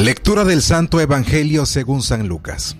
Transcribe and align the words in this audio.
Lectura 0.00 0.44
del 0.44 0.62
Santo 0.62 0.98
Evangelio 0.98 1.66
según 1.66 2.00
San 2.00 2.26
Lucas, 2.26 2.74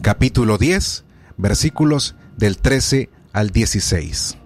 capítulo 0.00 0.58
10, 0.58 1.02
versículos 1.36 2.14
del 2.36 2.58
13 2.58 3.10
al 3.32 3.50
16. 3.50 4.38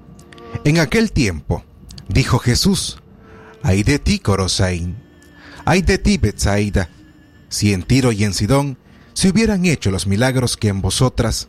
En 0.64 0.78
aquel 0.78 1.12
tiempo, 1.12 1.62
dijo 2.08 2.38
Jesús, 2.38 3.02
ay 3.62 3.82
de 3.82 3.98
ti, 3.98 4.18
Corosain, 4.18 4.96
ay 5.66 5.82
de 5.82 5.98
ti, 5.98 6.16
Betsaida, 6.16 6.88
si 7.50 7.74
en 7.74 7.82
Tiro 7.82 8.12
y 8.12 8.24
en 8.24 8.32
Sidón 8.32 8.78
se 9.12 9.28
hubieran 9.28 9.66
hecho 9.66 9.90
los 9.90 10.06
milagros 10.06 10.56
que 10.56 10.68
en 10.68 10.80
vosotras 10.80 11.48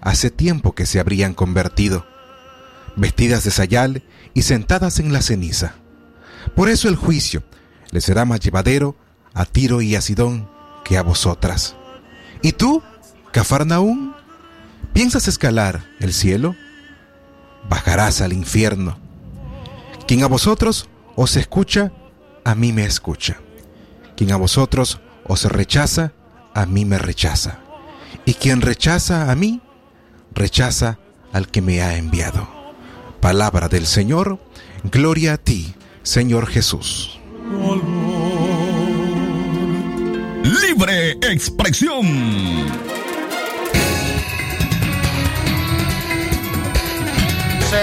hace 0.00 0.30
tiempo 0.30 0.74
que 0.74 0.86
se 0.86 0.98
habrían 0.98 1.34
convertido, 1.34 2.06
vestidas 2.96 3.44
de 3.44 3.50
sayal 3.50 4.02
y 4.32 4.42
sentadas 4.42 4.98
en 4.98 5.12
la 5.12 5.20
ceniza. 5.20 5.74
Por 6.56 6.70
eso 6.70 6.88
el 6.88 6.96
juicio 6.96 7.42
le 7.90 8.00
será 8.00 8.24
más 8.24 8.40
llevadero 8.40 8.96
a 9.34 9.44
Tiro 9.44 9.80
y 9.80 9.96
a 9.96 10.00
Sidón 10.00 10.48
que 10.84 10.98
a 10.98 11.02
vosotras. 11.02 11.76
¿Y 12.42 12.52
tú, 12.52 12.82
Cafarnaún? 13.32 14.14
¿Piensas 14.92 15.28
escalar 15.28 15.84
el 16.00 16.12
cielo? 16.12 16.56
Bajarás 17.68 18.20
al 18.20 18.32
infierno. 18.32 18.98
Quien 20.06 20.24
a 20.24 20.26
vosotros 20.26 20.88
os 21.14 21.36
escucha, 21.36 21.92
a 22.44 22.54
mí 22.54 22.72
me 22.72 22.84
escucha. 22.84 23.38
Quien 24.16 24.32
a 24.32 24.36
vosotros 24.36 25.00
os 25.24 25.44
rechaza, 25.44 26.12
a 26.54 26.66
mí 26.66 26.84
me 26.84 26.98
rechaza. 26.98 27.60
Y 28.24 28.34
quien 28.34 28.60
rechaza 28.60 29.30
a 29.30 29.34
mí, 29.36 29.60
rechaza 30.34 30.98
al 31.32 31.48
que 31.48 31.62
me 31.62 31.82
ha 31.82 31.96
enviado. 31.96 32.48
Palabra 33.20 33.68
del 33.68 33.86
Señor, 33.86 34.40
gloria 34.82 35.34
a 35.34 35.38
ti, 35.38 35.74
Señor 36.02 36.46
Jesús. 36.46 37.20
Libre 40.50 41.12
expresión. 41.22 42.06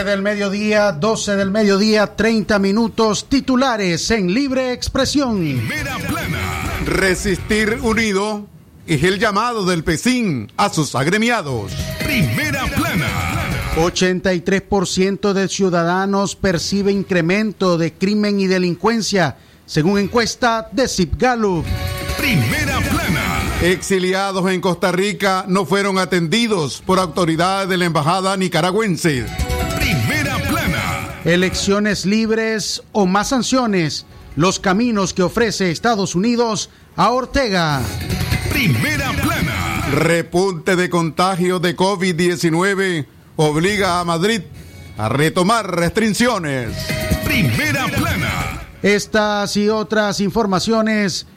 del 0.03 0.21
mediodía, 0.21 0.91
12 0.91 1.35
del 1.37 1.49
mediodía, 1.49 2.15
30 2.15 2.59
minutos 2.59 3.27
titulares 3.27 4.11
en 4.11 4.31
libre 4.31 4.71
expresión. 4.71 5.39
Primera 5.39 5.97
plana. 5.97 6.83
Resistir 6.85 7.79
unido 7.81 8.45
es 8.85 9.03
el 9.03 9.17
llamado 9.17 9.65
del 9.65 9.83
PECIN 9.83 10.51
a 10.55 10.69
sus 10.69 10.93
agremiados. 10.93 11.71
Primera 11.99 12.65
plana. 12.67 13.07
83% 13.75 15.33
de 15.33 15.47
ciudadanos 15.47 16.35
percibe 16.35 16.91
incremento 16.91 17.77
de 17.77 17.93
crimen 17.93 18.39
y 18.39 18.47
delincuencia, 18.47 19.37
según 19.65 19.99
encuesta 19.99 20.69
de 20.71 20.87
Zip 20.87 21.15
Gallup. 21.17 21.65
Primera 22.27 22.81
plana. 22.81 23.41
Exiliados 23.61 24.51
en 24.51 24.59
Costa 24.59 24.91
Rica 24.91 25.45
no 25.47 25.65
fueron 25.65 25.97
atendidos 25.97 26.83
por 26.85 26.99
autoridades 26.99 27.69
de 27.69 27.77
la 27.77 27.85
embajada 27.85 28.35
nicaragüense. 28.35 29.25
Primera 29.77 30.37
plana. 30.39 31.21
Elecciones 31.23 32.05
libres 32.05 32.83
o 32.91 33.05
más 33.05 33.29
sanciones, 33.29 34.05
los 34.35 34.59
caminos 34.59 35.13
que 35.13 35.23
ofrece 35.23 35.71
Estados 35.71 36.15
Unidos 36.15 36.69
a 36.97 37.11
Ortega. 37.11 37.81
Primera 38.49 39.13
plana. 39.13 39.87
Repunte 39.93 40.75
de 40.75 40.89
contagios 40.89 41.61
de 41.61 41.77
COVID-19 41.77 43.05
obliga 43.37 44.01
a 44.01 44.03
Madrid 44.03 44.41
a 44.97 45.07
retomar 45.07 45.73
restricciones. 45.73 46.75
Primera 47.23 47.85
plana. 47.87 48.67
Estas 48.81 49.55
y 49.55 49.69
otras 49.69 50.19
informaciones 50.19 51.25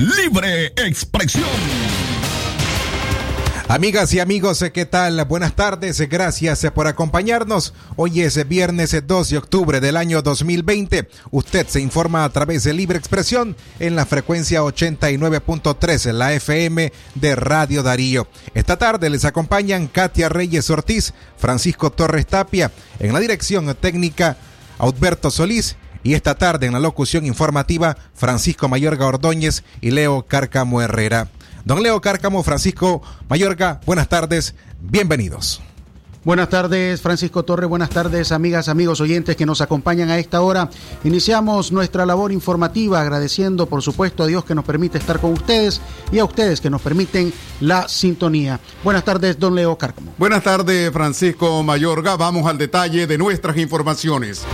Libre 0.00 0.72
expresión. 0.78 1.44
Amigas 3.68 4.14
y 4.14 4.20
amigos, 4.20 4.64
¿qué 4.72 4.86
tal? 4.86 5.22
Buenas 5.26 5.54
tardes, 5.54 6.00
gracias 6.08 6.66
por 6.74 6.86
acompañarnos. 6.86 7.74
Hoy 7.96 8.22
es 8.22 8.48
viernes 8.48 8.96
2 9.06 9.28
de 9.28 9.36
octubre 9.36 9.78
del 9.78 9.98
año 9.98 10.22
2020. 10.22 11.06
Usted 11.32 11.66
se 11.66 11.82
informa 11.82 12.24
a 12.24 12.30
través 12.30 12.64
de 12.64 12.72
Libre 12.72 12.96
Expresión 12.96 13.54
en 13.78 13.94
la 13.94 14.06
frecuencia 14.06 14.62
89.3, 14.62 16.12
la 16.12 16.32
FM 16.32 16.94
de 17.16 17.36
Radio 17.36 17.82
Darío. 17.82 18.26
Esta 18.54 18.78
tarde 18.78 19.10
les 19.10 19.26
acompañan 19.26 19.86
Katia 19.86 20.30
Reyes 20.30 20.70
Ortiz, 20.70 21.12
Francisco 21.36 21.90
Torres 21.90 22.26
Tapia, 22.26 22.72
en 23.00 23.12
la 23.12 23.20
dirección 23.20 23.74
técnica 23.74 24.38
Alberto 24.78 25.30
Solís 25.30 25.76
y 26.02 26.14
esta 26.14 26.34
tarde 26.34 26.66
en 26.66 26.72
la 26.72 26.80
locución 26.80 27.26
informativa 27.26 27.96
Francisco 28.14 28.68
Mayorga 28.68 29.06
Ordóñez 29.06 29.64
y 29.80 29.90
Leo 29.90 30.26
Cárcamo 30.26 30.82
Herrera. 30.82 31.28
Don 31.64 31.82
Leo 31.82 32.00
Cárcamo, 32.00 32.42
Francisco 32.42 33.02
Mayorga, 33.28 33.80
buenas 33.86 34.08
tardes, 34.08 34.54
bienvenidos. 34.80 35.62
Buenas 36.22 36.50
tardes, 36.50 37.00
Francisco 37.00 37.44
Torre. 37.44 37.64
Buenas 37.64 37.88
tardes, 37.88 38.30
amigas, 38.30 38.68
amigos 38.68 39.00
oyentes 39.00 39.36
que 39.36 39.46
nos 39.46 39.62
acompañan 39.62 40.10
a 40.10 40.18
esta 40.18 40.42
hora. 40.42 40.68
Iniciamos 41.02 41.72
nuestra 41.72 42.04
labor 42.04 42.30
informativa 42.30 43.00
agradeciendo, 43.00 43.66
por 43.66 43.80
supuesto, 43.80 44.24
a 44.24 44.26
Dios 44.26 44.44
que 44.44 44.54
nos 44.54 44.66
permite 44.66 44.98
estar 44.98 45.18
con 45.18 45.32
ustedes 45.32 45.80
y 46.12 46.18
a 46.18 46.24
ustedes 46.26 46.60
que 46.60 46.68
nos 46.68 46.82
permiten 46.82 47.32
la 47.60 47.88
sintonía. 47.88 48.60
Buenas 48.84 49.04
tardes, 49.04 49.38
don 49.38 49.54
Leo 49.54 49.78
Cárcamo. 49.78 50.12
Buenas 50.18 50.42
tardes, 50.42 50.92
Francisco 50.92 51.62
Mayorga. 51.62 52.16
Vamos 52.16 52.46
al 52.46 52.58
detalle 52.58 53.06
de 53.06 53.16
nuestras 53.16 53.56
informaciones. 53.56 54.44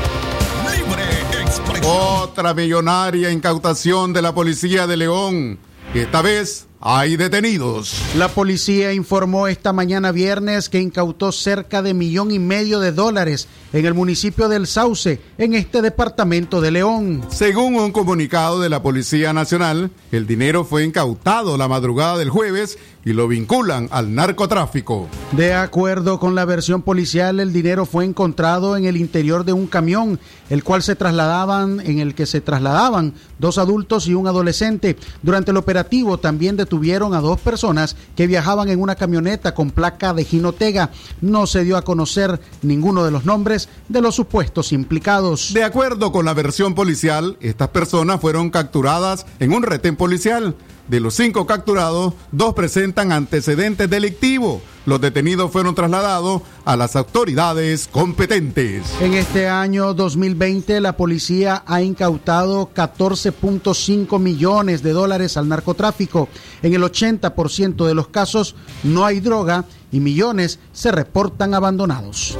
Otra 1.88 2.52
millonaria 2.52 3.30
incautación 3.30 4.12
de 4.12 4.20
la 4.20 4.34
policía 4.34 4.88
de 4.88 4.96
León. 4.96 5.60
Esta 5.94 6.20
vez 6.20 6.66
hay 6.80 7.16
detenidos. 7.16 8.00
La 8.16 8.28
policía 8.28 8.92
informó 8.92 9.48
esta 9.48 9.72
mañana 9.72 10.12
viernes 10.12 10.68
que 10.68 10.80
incautó 10.80 11.32
cerca 11.32 11.82
de 11.82 11.94
millón 11.94 12.30
y 12.30 12.38
medio 12.38 12.80
de 12.80 12.92
dólares 12.92 13.48
en 13.72 13.84
el 13.86 13.94
municipio 13.94 14.48
del 14.48 14.66
Sauce, 14.66 15.20
en 15.38 15.54
este 15.54 15.82
departamento 15.82 16.60
de 16.60 16.70
León. 16.70 17.24
Según 17.28 17.76
un 17.76 17.92
comunicado 17.92 18.60
de 18.60 18.68
la 18.68 18.82
Policía 18.82 19.32
Nacional, 19.32 19.90
el 20.12 20.26
dinero 20.26 20.64
fue 20.64 20.84
incautado 20.84 21.56
la 21.56 21.68
madrugada 21.68 22.18
del 22.18 22.30
jueves 22.30 22.78
y 23.04 23.12
lo 23.12 23.28
vinculan 23.28 23.88
al 23.92 24.14
narcotráfico. 24.14 25.08
De 25.32 25.54
acuerdo 25.54 26.18
con 26.18 26.34
la 26.34 26.44
versión 26.44 26.82
policial, 26.82 27.38
el 27.40 27.52
dinero 27.52 27.86
fue 27.86 28.04
encontrado 28.04 28.76
en 28.76 28.84
el 28.84 28.96
interior 28.96 29.44
de 29.44 29.52
un 29.52 29.66
camión, 29.66 30.18
el 30.50 30.64
cual 30.64 30.82
se 30.82 30.96
trasladaban, 30.96 31.80
en 31.80 32.00
el 32.00 32.14
que 32.14 32.26
se 32.26 32.40
trasladaban 32.40 33.14
dos 33.38 33.58
adultos 33.58 34.06
y 34.06 34.14
un 34.14 34.26
adolescente. 34.26 34.96
Durante 35.22 35.52
el 35.52 35.56
operativo 35.56 36.18
también 36.18 36.56
detuvieron 36.56 36.75
a 37.14 37.20
dos 37.20 37.40
personas 37.40 37.96
que 38.14 38.26
viajaban 38.26 38.68
en 38.68 38.80
una 38.80 38.94
camioneta 38.94 39.54
con 39.54 39.70
placa 39.70 40.12
de 40.14 40.24
Jinotega. 40.24 40.90
No 41.20 41.46
se 41.46 41.64
dio 41.64 41.76
a 41.76 41.82
conocer 41.82 42.40
ninguno 42.62 43.04
de 43.04 43.10
los 43.10 43.24
nombres 43.24 43.68
de 43.88 44.00
los 44.00 44.14
supuestos 44.14 44.72
implicados. 44.72 45.52
De 45.52 45.64
acuerdo 45.64 46.12
con 46.12 46.24
la 46.24 46.34
versión 46.34 46.74
policial, 46.74 47.36
estas 47.40 47.68
personas 47.68 48.20
fueron 48.20 48.50
capturadas 48.50 49.26
en 49.40 49.52
un 49.52 49.62
retén 49.62 49.96
policial. 49.96 50.54
De 50.88 51.00
los 51.00 51.14
cinco 51.14 51.46
capturados, 51.46 52.14
dos 52.30 52.54
presentan 52.54 53.10
antecedentes 53.10 53.90
delictivos. 53.90 54.62
Los 54.84 55.00
detenidos 55.00 55.50
fueron 55.50 55.74
trasladados 55.74 56.42
a 56.64 56.76
las 56.76 56.94
autoridades 56.94 57.88
competentes. 57.90 58.84
En 59.00 59.14
este 59.14 59.48
año 59.48 59.94
2020, 59.94 60.80
la 60.80 60.96
policía 60.96 61.64
ha 61.66 61.82
incautado 61.82 62.70
14.5 62.72 64.20
millones 64.20 64.84
de 64.84 64.92
dólares 64.92 65.36
al 65.36 65.48
narcotráfico. 65.48 66.28
En 66.62 66.72
el 66.72 66.82
80% 66.82 67.84
de 67.84 67.94
los 67.94 68.06
casos 68.06 68.54
no 68.84 69.04
hay 69.04 69.18
droga 69.18 69.64
y 69.90 69.98
millones 69.98 70.60
se 70.72 70.92
reportan 70.92 71.54
abandonados. 71.54 72.36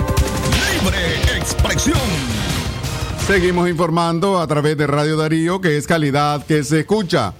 Libre 0.72 1.36
expresión. 1.36 1.98
Seguimos 3.26 3.68
informando 3.68 4.38
a 4.38 4.46
través 4.46 4.76
de 4.76 4.86
Radio 4.86 5.16
Darío 5.16 5.60
que 5.60 5.76
es 5.76 5.88
calidad 5.88 6.46
que 6.46 6.62
se 6.62 6.80
escucha. 6.80 7.34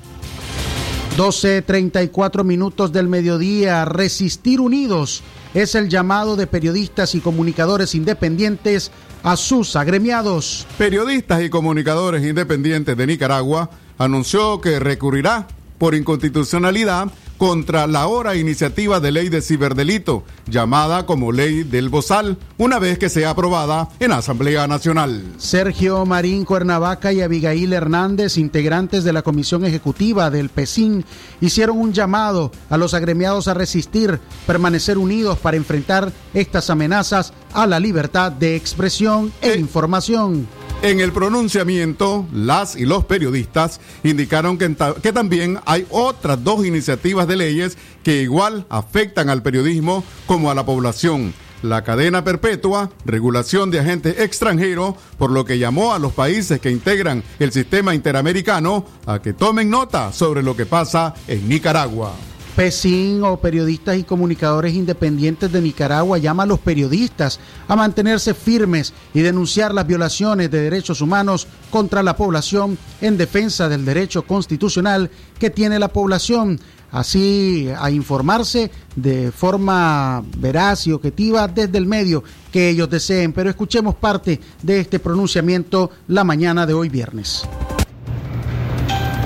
12.34 1.16 2.44
minutos 2.44 2.92
del 2.92 3.08
mediodía. 3.08 3.86
Resistir 3.86 4.60
unidos 4.60 5.22
es 5.54 5.74
el 5.74 5.88
llamado 5.88 6.36
de 6.36 6.46
periodistas 6.46 7.14
y 7.14 7.20
comunicadores 7.20 7.94
independientes 7.94 8.90
a 9.22 9.36
sus 9.38 9.76
agremiados. 9.76 10.66
Periodistas 10.76 11.42
y 11.42 11.48
comunicadores 11.48 12.22
independientes 12.22 12.98
de 12.98 13.06
Nicaragua 13.06 13.70
anunció 13.96 14.60
que 14.60 14.78
recurrirá 14.78 15.46
por 15.78 15.94
inconstitucionalidad 15.94 17.08
contra 17.36 17.86
la 17.86 18.02
ahora 18.02 18.36
iniciativa 18.36 19.00
de 19.00 19.12
ley 19.12 19.28
de 19.28 19.42
ciberdelito, 19.42 20.24
llamada 20.46 21.06
como 21.06 21.32
ley 21.32 21.62
del 21.62 21.88
Bozal, 21.88 22.38
una 22.58 22.78
vez 22.78 22.98
que 22.98 23.08
sea 23.08 23.30
aprobada 23.30 23.88
en 24.00 24.12
Asamblea 24.12 24.66
Nacional. 24.66 25.22
Sergio 25.38 26.04
Marín 26.06 26.44
Cuernavaca 26.44 27.12
y 27.12 27.20
Abigail 27.20 27.72
Hernández, 27.72 28.36
integrantes 28.38 29.04
de 29.04 29.12
la 29.12 29.22
Comisión 29.22 29.64
Ejecutiva 29.64 30.30
del 30.30 30.48
PESIN, 30.48 31.04
hicieron 31.40 31.78
un 31.78 31.92
llamado 31.92 32.52
a 32.70 32.76
los 32.76 32.94
agremiados 32.94 33.48
a 33.48 33.54
resistir, 33.54 34.18
permanecer 34.46 34.98
unidos 34.98 35.38
para 35.38 35.56
enfrentar 35.56 36.12
estas 36.34 36.70
amenazas 36.70 37.32
a 37.52 37.66
la 37.66 37.80
libertad 37.80 38.32
de 38.32 38.56
expresión 38.56 39.32
e 39.40 39.50
Eh. 39.50 39.58
información. 39.58 40.46
En 40.82 41.00
el 41.00 41.10
pronunciamiento, 41.10 42.26
las 42.32 42.76
y 42.76 42.84
los 42.84 43.04
periodistas 43.06 43.80
indicaron 44.04 44.56
que, 44.56 44.68
ta- 44.68 44.94
que 44.94 45.12
también 45.12 45.58
hay 45.66 45.84
otras 45.90 46.42
dos 46.44 46.64
iniciativas 46.64 47.26
de 47.26 47.36
leyes 47.36 47.76
que 48.04 48.22
igual 48.22 48.66
afectan 48.68 49.28
al 49.28 49.42
periodismo 49.42 50.04
como 50.26 50.50
a 50.50 50.54
la 50.54 50.64
población. 50.64 51.34
La 51.62 51.82
cadena 51.82 52.22
perpetua, 52.22 52.90
regulación 53.04 53.70
de 53.70 53.80
agentes 53.80 54.20
extranjeros, 54.20 54.94
por 55.18 55.30
lo 55.30 55.44
que 55.44 55.58
llamó 55.58 55.92
a 55.94 55.98
los 55.98 56.12
países 56.12 56.60
que 56.60 56.70
integran 56.70 57.24
el 57.40 57.50
sistema 57.50 57.94
interamericano 57.94 58.84
a 59.06 59.20
que 59.20 59.32
tomen 59.32 59.70
nota 59.70 60.12
sobre 60.12 60.42
lo 60.42 60.54
que 60.54 60.66
pasa 60.66 61.14
en 61.26 61.48
Nicaragua. 61.48 62.12
PESIN 62.56 63.22
o 63.22 63.36
Periodistas 63.36 63.98
y 63.98 64.02
Comunicadores 64.02 64.72
Independientes 64.72 65.52
de 65.52 65.60
Nicaragua 65.60 66.16
llama 66.16 66.44
a 66.44 66.46
los 66.46 66.58
periodistas 66.58 67.38
a 67.68 67.76
mantenerse 67.76 68.32
firmes 68.32 68.94
y 69.12 69.20
denunciar 69.20 69.74
las 69.74 69.86
violaciones 69.86 70.50
de 70.50 70.62
derechos 70.62 71.02
humanos 71.02 71.46
contra 71.70 72.02
la 72.02 72.16
población 72.16 72.78
en 73.02 73.18
defensa 73.18 73.68
del 73.68 73.84
derecho 73.84 74.22
constitucional 74.22 75.10
que 75.38 75.50
tiene 75.50 75.78
la 75.78 75.88
población, 75.88 76.58
así 76.92 77.68
a 77.78 77.90
informarse 77.90 78.70
de 78.96 79.30
forma 79.32 80.24
veraz 80.38 80.86
y 80.86 80.92
objetiva 80.92 81.48
desde 81.48 81.76
el 81.76 81.86
medio 81.86 82.24
que 82.50 82.70
ellos 82.70 82.88
deseen. 82.88 83.34
Pero 83.34 83.50
escuchemos 83.50 83.96
parte 83.96 84.40
de 84.62 84.80
este 84.80 84.98
pronunciamiento 84.98 85.90
la 86.08 86.24
mañana 86.24 86.64
de 86.64 86.72
hoy 86.72 86.88
viernes. 86.88 87.46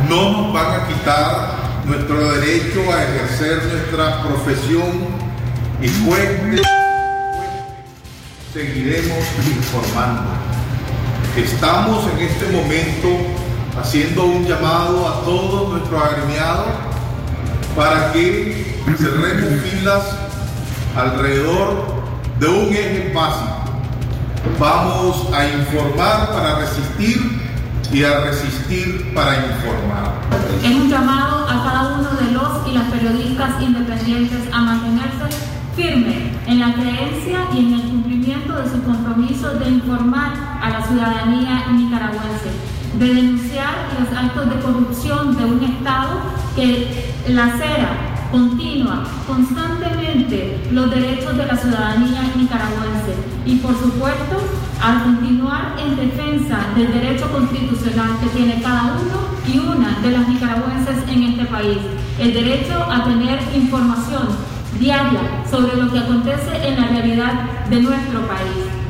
no 0.08 0.32
nos 0.32 0.52
van 0.52 0.80
a 0.80 0.88
quitar 0.88 1.69
nuestro 1.84 2.32
derecho 2.32 2.80
a 2.92 3.02
ejercer 3.04 3.62
nuestra 3.64 4.22
profesión 4.22 5.08
y 5.80 5.88
cueste, 6.04 6.62
seguiremos 8.52 9.24
informando. 9.56 10.30
Estamos 11.36 12.04
en 12.12 12.18
este 12.26 12.46
momento 12.46 13.08
haciendo 13.80 14.24
un 14.24 14.46
llamado 14.46 15.08
a 15.08 15.24
todos 15.24 15.70
nuestros 15.70 16.02
agremiados 16.02 16.66
para 17.76 18.12
que 18.12 18.76
cerremos 18.98 19.60
filas 19.62 20.02
alrededor 20.96 22.02
de 22.38 22.48
un 22.48 22.68
eje 22.72 23.12
básico. 23.14 23.60
Vamos 24.58 25.32
a 25.32 25.46
informar 25.46 26.30
para 26.32 26.58
resistir 26.58 27.49
y 27.92 28.04
a 28.04 28.20
resistir 28.20 29.12
para 29.14 29.34
informar. 29.34 30.20
Es 30.62 30.76
un 30.76 30.88
llamado 30.88 31.44
a 31.48 31.64
cada 31.64 31.98
uno 31.98 32.10
de 32.10 32.32
los 32.32 32.68
y 32.68 32.72
las 32.72 32.84
periodistas 32.84 33.60
independientes 33.60 34.40
a 34.52 34.60
mantenerse 34.60 35.36
firme 35.74 36.32
en 36.46 36.60
la 36.60 36.72
creencia 36.74 37.48
y 37.52 37.58
en 37.58 37.74
el 37.74 37.82
cumplimiento 37.82 38.52
de 38.54 38.70
su 38.70 38.82
compromiso 38.82 39.54
de 39.54 39.70
informar 39.70 40.32
a 40.62 40.70
la 40.70 40.86
ciudadanía 40.86 41.66
nicaragüense, 41.72 42.50
de 42.98 43.14
denunciar 43.14 43.74
los 43.98 44.16
actos 44.16 44.50
de 44.50 44.60
corrupción 44.60 45.36
de 45.36 45.44
un 45.44 45.64
Estado 45.64 46.20
que 46.54 47.12
lacera 47.28 48.10
continua, 48.30 49.04
constantemente 49.26 50.60
los 50.70 50.90
derechos 50.90 51.36
de 51.36 51.46
la 51.46 51.56
ciudadanía 51.56 52.22
nicaragüense 52.36 53.14
y 53.46 53.56
por 53.56 53.76
supuesto 53.76 54.38
a 54.82 55.02
continuar 55.04 55.76
en 55.78 55.96
defensa 55.96 56.58
del 56.74 56.92
derecho 56.92 57.30
constitucional 57.30 58.18
que 58.20 58.28
tiene 58.30 58.62
cada 58.62 58.94
uno 58.94 59.28
y 59.46 59.58
una 59.58 59.98
de 60.00 60.10
las 60.10 60.26
nicaragüenses 60.26 61.06
en 61.08 61.22
este 61.24 61.44
país, 61.44 61.78
el 62.18 62.32
derecho 62.32 62.82
a 62.90 63.04
tener 63.04 63.38
información 63.54 64.28
diaria 64.78 65.44
sobre 65.50 65.76
lo 65.76 65.92
que 65.92 65.98
acontece 65.98 66.66
en 66.66 66.80
la 66.80 66.88
realidad 66.88 67.66
de 67.68 67.80
nuestro 67.80 68.26
país. 68.26 68.80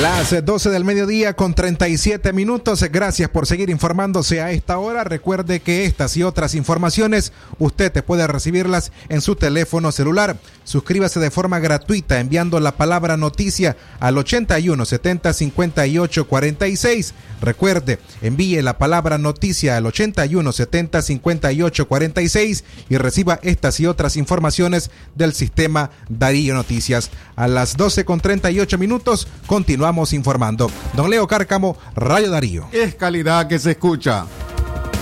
Las 0.00 0.44
12 0.44 0.70
del 0.70 0.84
mediodía 0.84 1.34
con 1.34 1.54
37 1.54 2.32
minutos. 2.32 2.82
Gracias 2.90 3.28
por 3.28 3.46
seguir 3.46 3.68
informándose 3.68 4.40
a 4.40 4.50
esta 4.50 4.78
hora. 4.78 5.04
Recuerde 5.04 5.60
que 5.60 5.84
estas 5.84 6.16
y 6.16 6.22
otras 6.22 6.54
informaciones 6.54 7.32
usted 7.58 7.92
te 7.92 8.02
puede 8.02 8.26
recibirlas 8.26 8.90
en 9.10 9.20
su 9.20 9.36
teléfono 9.36 9.92
celular. 9.92 10.36
Suscríbase 10.64 11.20
de 11.20 11.30
forma 11.30 11.58
gratuita 11.58 12.20
enviando 12.20 12.58
la 12.58 12.72
palabra 12.76 13.16
noticia 13.16 13.76
al 14.00 14.16
81 14.16 14.84
70 14.84 15.32
58 15.32 16.26
46. 16.26 17.14
Recuerde, 17.42 17.98
envíe 18.22 18.62
la 18.62 18.78
palabra 18.78 19.18
noticia 19.18 19.76
al 19.76 19.86
81 19.86 20.52
70 20.52 21.02
58 21.02 21.88
46 21.88 22.64
y 22.88 22.96
reciba 22.96 23.40
estas 23.42 23.78
y 23.80 23.86
otras 23.86 24.16
informaciones 24.16 24.90
del 25.14 25.34
sistema 25.34 25.90
Darío 26.08 26.54
Noticias. 26.54 27.10
A 27.36 27.48
las 27.48 27.76
12 27.76 28.04
con 28.04 28.20
38 28.20 28.78
minutos 28.78 29.26
continuamos 29.82 30.12
informando. 30.12 30.70
Don 30.94 31.10
Leo 31.10 31.26
Cárcamo, 31.26 31.76
Rayo 31.96 32.30
Darío. 32.30 32.68
Es 32.70 32.94
calidad 32.94 33.48
que 33.48 33.58
se 33.58 33.72
escucha. 33.72 34.26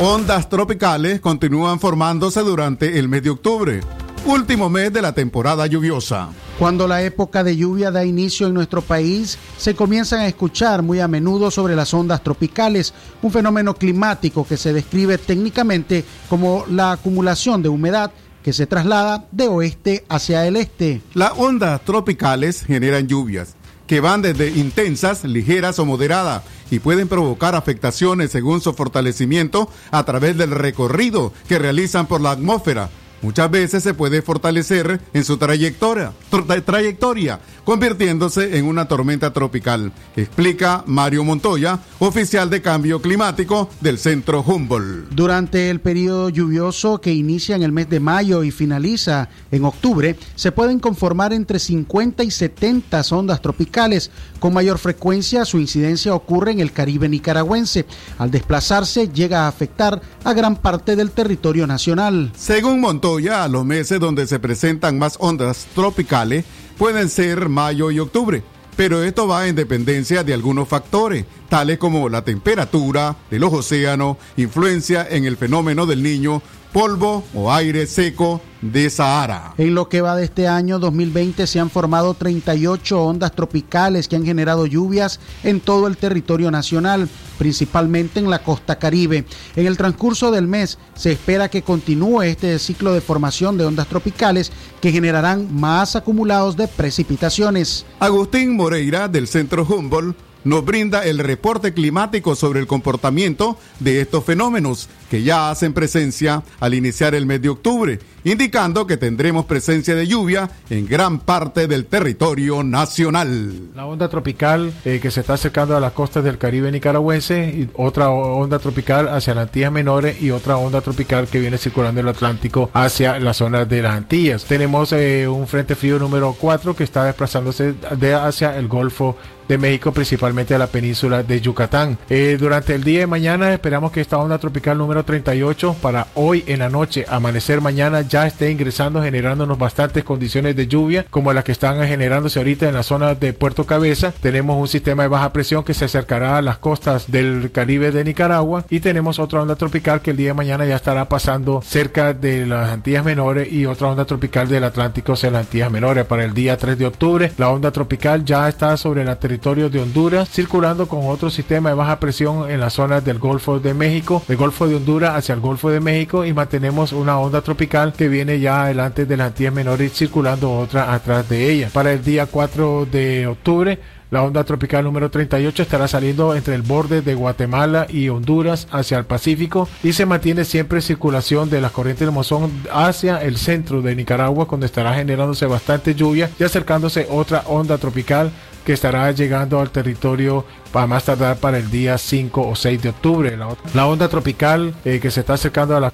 Ondas 0.00 0.48
tropicales 0.48 1.20
continúan 1.20 1.78
formándose 1.78 2.40
durante 2.40 2.98
el 2.98 3.06
mes 3.06 3.22
de 3.22 3.28
octubre, 3.28 3.80
último 4.24 4.70
mes 4.70 4.90
de 4.90 5.02
la 5.02 5.12
temporada 5.12 5.66
lluviosa. 5.66 6.30
Cuando 6.58 6.88
la 6.88 7.02
época 7.02 7.44
de 7.44 7.58
lluvia 7.58 7.90
da 7.90 8.06
inicio 8.06 8.46
en 8.46 8.54
nuestro 8.54 8.80
país, 8.80 9.38
se 9.58 9.74
comienzan 9.74 10.20
a 10.20 10.28
escuchar 10.28 10.80
muy 10.80 10.98
a 11.00 11.08
menudo 11.08 11.50
sobre 11.50 11.76
las 11.76 11.92
ondas 11.92 12.22
tropicales, 12.22 12.94
un 13.20 13.30
fenómeno 13.30 13.74
climático 13.74 14.46
que 14.46 14.56
se 14.56 14.72
describe 14.72 15.18
técnicamente 15.18 16.06
como 16.30 16.64
la 16.70 16.92
acumulación 16.92 17.62
de 17.62 17.68
humedad 17.68 18.12
que 18.42 18.54
se 18.54 18.66
traslada 18.66 19.26
de 19.30 19.46
oeste 19.46 20.06
hacia 20.08 20.46
el 20.46 20.56
este. 20.56 21.02
Las 21.12 21.32
ondas 21.36 21.82
tropicales 21.84 22.64
generan 22.64 23.06
lluvias 23.06 23.56
que 23.90 23.98
van 23.98 24.22
desde 24.22 24.50
intensas, 24.50 25.24
ligeras 25.24 25.80
o 25.80 25.84
moderadas 25.84 26.44
y 26.70 26.78
pueden 26.78 27.08
provocar 27.08 27.56
afectaciones 27.56 28.30
según 28.30 28.60
su 28.60 28.72
fortalecimiento 28.72 29.68
a 29.90 30.04
través 30.04 30.38
del 30.38 30.52
recorrido 30.52 31.32
que 31.48 31.58
realizan 31.58 32.06
por 32.06 32.20
la 32.20 32.30
atmósfera. 32.30 32.88
Muchas 33.22 33.50
veces 33.50 33.82
se 33.82 33.92
puede 33.92 34.22
fortalecer 34.22 35.00
en 35.12 35.24
su 35.24 35.36
trayectoria, 35.36 36.12
tra- 36.30 36.64
trayectoria, 36.64 37.38
convirtiéndose 37.64 38.56
en 38.56 38.64
una 38.64 38.88
tormenta 38.88 39.30
tropical, 39.32 39.92
explica 40.16 40.82
Mario 40.86 41.22
Montoya, 41.22 41.78
oficial 41.98 42.48
de 42.48 42.62
cambio 42.62 43.02
climático 43.02 43.68
del 43.82 43.98
Centro 43.98 44.42
Humboldt. 44.42 45.10
Durante 45.10 45.68
el 45.68 45.80
periodo 45.80 46.30
lluvioso 46.30 47.00
que 47.00 47.12
inicia 47.12 47.56
en 47.56 47.62
el 47.62 47.72
mes 47.72 47.90
de 47.90 48.00
mayo 48.00 48.42
y 48.42 48.50
finaliza 48.50 49.28
en 49.50 49.64
octubre, 49.66 50.16
se 50.34 50.50
pueden 50.50 50.78
conformar 50.80 51.34
entre 51.34 51.58
50 51.58 52.24
y 52.24 52.30
70 52.30 53.02
ondas 53.10 53.42
tropicales. 53.42 54.10
Con 54.38 54.54
mayor 54.54 54.78
frecuencia, 54.78 55.44
su 55.44 55.58
incidencia 55.58 56.14
ocurre 56.14 56.52
en 56.52 56.60
el 56.60 56.72
Caribe 56.72 57.08
nicaragüense. 57.08 57.84
Al 58.18 58.30
desplazarse, 58.30 59.08
llega 59.08 59.44
a 59.44 59.48
afectar 59.48 60.00
a 60.24 60.32
gran 60.32 60.56
parte 60.56 60.96
del 60.96 61.10
territorio 61.10 61.66
nacional. 61.66 62.32
Según 62.36 62.80
Montoya, 62.80 63.09
los 63.18 63.64
meses 63.64 63.98
donde 63.98 64.26
se 64.26 64.38
presentan 64.38 64.98
más 64.98 65.16
ondas 65.18 65.66
tropicales 65.74 66.44
pueden 66.78 67.08
ser 67.08 67.48
mayo 67.48 67.90
y 67.90 67.98
octubre, 67.98 68.42
pero 68.76 69.02
esto 69.02 69.26
va 69.26 69.48
en 69.48 69.56
dependencia 69.56 70.22
de 70.22 70.32
algunos 70.32 70.68
factores, 70.68 71.24
tales 71.48 71.78
como 71.78 72.08
la 72.08 72.22
temperatura 72.22 73.16
de 73.30 73.38
los 73.38 73.52
océanos, 73.52 74.16
influencia 74.36 75.06
en 75.10 75.24
el 75.24 75.36
fenómeno 75.36 75.86
del 75.86 76.02
niño, 76.02 76.40
polvo 76.72 77.24
o 77.34 77.52
aire 77.52 77.86
seco 77.86 78.40
de 78.60 78.90
Sahara. 78.90 79.54
En 79.58 79.74
lo 79.74 79.88
que 79.88 80.02
va 80.02 80.16
de 80.16 80.24
este 80.24 80.46
año 80.46 80.78
2020 80.78 81.46
se 81.46 81.60
han 81.60 81.70
formado 81.70 82.14
38 82.14 83.02
ondas 83.02 83.32
tropicales 83.32 84.06
que 84.06 84.16
han 84.16 84.24
generado 84.24 84.66
lluvias 84.66 85.18
en 85.42 85.60
todo 85.60 85.86
el 85.86 85.96
territorio 85.96 86.50
nacional, 86.50 87.08
principalmente 87.38 88.20
en 88.20 88.28
la 88.28 88.42
costa 88.42 88.78
caribe. 88.78 89.24
En 89.56 89.66
el 89.66 89.76
transcurso 89.76 90.30
del 90.30 90.46
mes 90.46 90.78
se 90.94 91.12
espera 91.12 91.48
que 91.48 91.62
continúe 91.62 92.22
este 92.22 92.58
ciclo 92.58 92.92
de 92.92 93.00
formación 93.00 93.56
de 93.56 93.64
ondas 93.64 93.88
tropicales 93.88 94.52
que 94.80 94.92
generarán 94.92 95.54
más 95.54 95.96
acumulados 95.96 96.56
de 96.56 96.68
precipitaciones. 96.68 97.86
Agustín 97.98 98.56
Moreira 98.56 99.08
del 99.08 99.26
Centro 99.26 99.64
Humboldt 99.64 100.29
nos 100.44 100.64
brinda 100.64 101.04
el 101.04 101.18
reporte 101.18 101.72
climático 101.72 102.34
sobre 102.34 102.60
el 102.60 102.66
comportamiento 102.66 103.58
de 103.78 104.00
estos 104.00 104.24
fenómenos 104.24 104.88
que 105.10 105.22
ya 105.22 105.50
hacen 105.50 105.72
presencia 105.72 106.42
al 106.60 106.74
iniciar 106.74 107.14
el 107.14 107.26
mes 107.26 107.42
de 107.42 107.48
octubre, 107.48 107.98
indicando 108.22 108.86
que 108.86 108.96
tendremos 108.96 109.44
presencia 109.46 109.94
de 109.94 110.06
lluvia 110.06 110.50
en 110.70 110.86
gran 110.86 111.18
parte 111.18 111.66
del 111.66 111.86
territorio 111.86 112.62
nacional. 112.62 113.70
La 113.74 113.86
onda 113.86 114.08
tropical 114.08 114.72
eh, 114.84 115.00
que 115.02 115.10
se 115.10 115.20
está 115.20 115.34
acercando 115.34 115.76
a 115.76 115.80
las 115.80 115.92
costas 115.92 116.22
del 116.22 116.38
Caribe 116.38 116.70
nicaragüense, 116.70 117.68
otra 117.74 118.10
onda 118.10 118.58
tropical 118.58 119.08
hacia 119.08 119.34
las 119.34 119.48
Antillas 119.48 119.72
Menores 119.72 120.22
y 120.22 120.30
otra 120.30 120.56
onda 120.56 120.80
tropical 120.80 121.26
que 121.26 121.40
viene 121.40 121.58
circulando 121.58 122.00
el 122.00 122.08
Atlántico 122.08 122.70
hacia 122.72 123.18
la 123.18 123.34
zona 123.34 123.64
de 123.64 123.82
las 123.82 123.96
Antillas. 123.96 124.44
Tenemos 124.44 124.92
eh, 124.92 125.26
un 125.26 125.48
frente 125.48 125.74
frío 125.74 125.98
número 125.98 126.36
4 126.38 126.76
que 126.76 126.84
está 126.84 127.04
desplazándose 127.04 127.74
de 127.96 128.14
hacia 128.14 128.56
el 128.56 128.68
Golfo 128.68 129.16
de 129.50 129.58
México, 129.58 129.90
principalmente 129.90 130.54
a 130.54 130.58
la 130.58 130.68
península 130.68 131.24
de 131.24 131.40
Yucatán. 131.40 131.98
Eh, 132.08 132.36
durante 132.38 132.72
el 132.72 132.84
día 132.84 133.00
de 133.00 133.06
mañana 133.08 133.52
esperamos 133.52 133.90
que 133.90 134.00
esta 134.00 134.16
onda 134.18 134.38
tropical 134.38 134.78
número 134.78 135.04
38 135.04 135.74
para 135.82 136.06
hoy 136.14 136.44
en 136.46 136.60
la 136.60 136.68
noche, 136.68 137.04
amanecer 137.08 137.60
mañana, 137.60 138.02
ya 138.02 138.28
esté 138.28 138.52
ingresando, 138.52 139.02
generándonos 139.02 139.58
bastantes 139.58 140.04
condiciones 140.04 140.54
de 140.54 140.68
lluvia, 140.68 141.04
como 141.10 141.32
las 141.32 141.42
que 141.42 141.50
están 141.50 141.84
generándose 141.84 142.38
ahorita 142.38 142.68
en 142.68 142.74
la 142.74 142.84
zona 142.84 143.16
de 143.16 143.32
Puerto 143.32 143.66
Cabeza. 143.66 144.12
Tenemos 144.20 144.56
un 144.56 144.68
sistema 144.68 145.02
de 145.02 145.08
baja 145.08 145.32
presión 145.32 145.64
que 145.64 145.74
se 145.74 145.86
acercará 145.86 146.38
a 146.38 146.42
las 146.42 146.58
costas 146.58 147.10
del 147.10 147.50
Caribe 147.50 147.90
de 147.90 148.04
Nicaragua 148.04 148.64
y 148.70 148.78
tenemos 148.78 149.18
otra 149.18 149.42
onda 149.42 149.56
tropical 149.56 150.00
que 150.00 150.12
el 150.12 150.16
día 150.16 150.28
de 150.28 150.34
mañana 150.34 150.64
ya 150.64 150.76
estará 150.76 151.08
pasando 151.08 151.60
cerca 151.60 152.14
de 152.14 152.46
las 152.46 152.70
Antillas 152.70 153.04
Menores 153.04 153.52
y 153.52 153.66
otra 153.66 153.88
onda 153.88 154.04
tropical 154.04 154.46
del 154.46 154.62
Atlántico 154.62 155.14
hacia 155.14 155.32
las 155.32 155.46
Antillas 155.46 155.72
Menores. 155.72 156.06
Para 156.06 156.24
el 156.24 156.34
día 156.34 156.56
3 156.56 156.78
de 156.78 156.86
octubre, 156.86 157.32
la 157.36 157.50
onda 157.50 157.72
tropical 157.72 158.24
ya 158.24 158.48
está 158.48 158.76
sobre 158.76 159.04
la 159.04 159.18
territorio 159.18 159.39
de 159.40 159.80
Honduras, 159.80 160.28
circulando 160.28 160.86
con 160.86 161.06
otro 161.06 161.30
sistema 161.30 161.70
de 161.70 161.74
baja 161.74 161.98
presión 161.98 162.50
en 162.50 162.60
las 162.60 162.74
zonas 162.74 163.02
del 163.02 163.18
Golfo 163.18 163.58
de 163.58 163.72
México, 163.72 164.22
del 164.28 164.36
Golfo 164.36 164.68
de 164.68 164.74
Honduras 164.76 165.16
hacia 165.16 165.34
el 165.34 165.40
Golfo 165.40 165.70
de 165.70 165.80
México 165.80 166.26
y 166.26 166.34
mantenemos 166.34 166.92
una 166.92 167.18
onda 167.18 167.40
tropical 167.40 167.94
que 167.94 168.08
viene 168.08 168.38
ya 168.38 168.64
adelante 168.64 169.06
de 169.06 169.16
las 169.16 169.28
Antillas 169.28 169.54
Menores 169.54 169.94
circulando 169.94 170.52
otra 170.52 170.92
atrás 170.92 171.26
de 171.30 171.50
ella. 171.50 171.70
Para 171.72 171.92
el 171.92 172.04
día 172.04 172.26
4 172.26 172.86
de 172.92 173.26
octubre, 173.28 173.78
la 174.10 174.24
onda 174.24 174.44
tropical 174.44 174.84
número 174.84 175.10
38 175.10 175.62
estará 175.62 175.88
saliendo 175.88 176.34
entre 176.34 176.54
el 176.54 176.62
borde 176.62 177.00
de 177.00 177.14
Guatemala 177.14 177.86
y 177.88 178.08
Honduras 178.08 178.66
hacia 178.72 178.98
el 178.98 179.04
Pacífico 179.04 179.68
y 179.82 179.92
se 179.92 180.04
mantiene 180.04 180.44
siempre 180.44 180.80
circulación 180.80 181.48
de 181.48 181.60
las 181.60 181.70
corrientes 181.70 182.06
de 182.06 182.12
mozón 182.12 182.50
hacia 182.72 183.22
el 183.22 183.36
centro 183.36 183.80
de 183.82 183.94
Nicaragua, 183.94 184.48
donde 184.50 184.66
estará 184.66 184.94
generándose 184.94 185.46
bastante 185.46 185.94
lluvia 185.94 186.28
y 186.38 186.44
acercándose 186.44 187.06
otra 187.08 187.44
onda 187.46 187.78
tropical 187.78 188.32
que 188.64 188.72
estará 188.72 189.10
llegando 189.12 189.60
al 189.60 189.70
territorio 189.70 190.44
para 190.72 190.86
más 190.86 191.04
tardar 191.04 191.38
para 191.38 191.58
el 191.58 191.70
día 191.70 191.98
5 191.98 192.48
o 192.48 192.54
6 192.54 192.82
de 192.82 192.88
octubre. 192.90 193.38
La, 193.74 193.86
onda 193.86 194.08
tropical 194.08 194.74
eh, 194.84 195.00
que 195.00 195.10
se 195.10 195.20
está 195.20 195.34
acercando 195.34 195.76
a 195.76 195.80
la... 195.80 195.92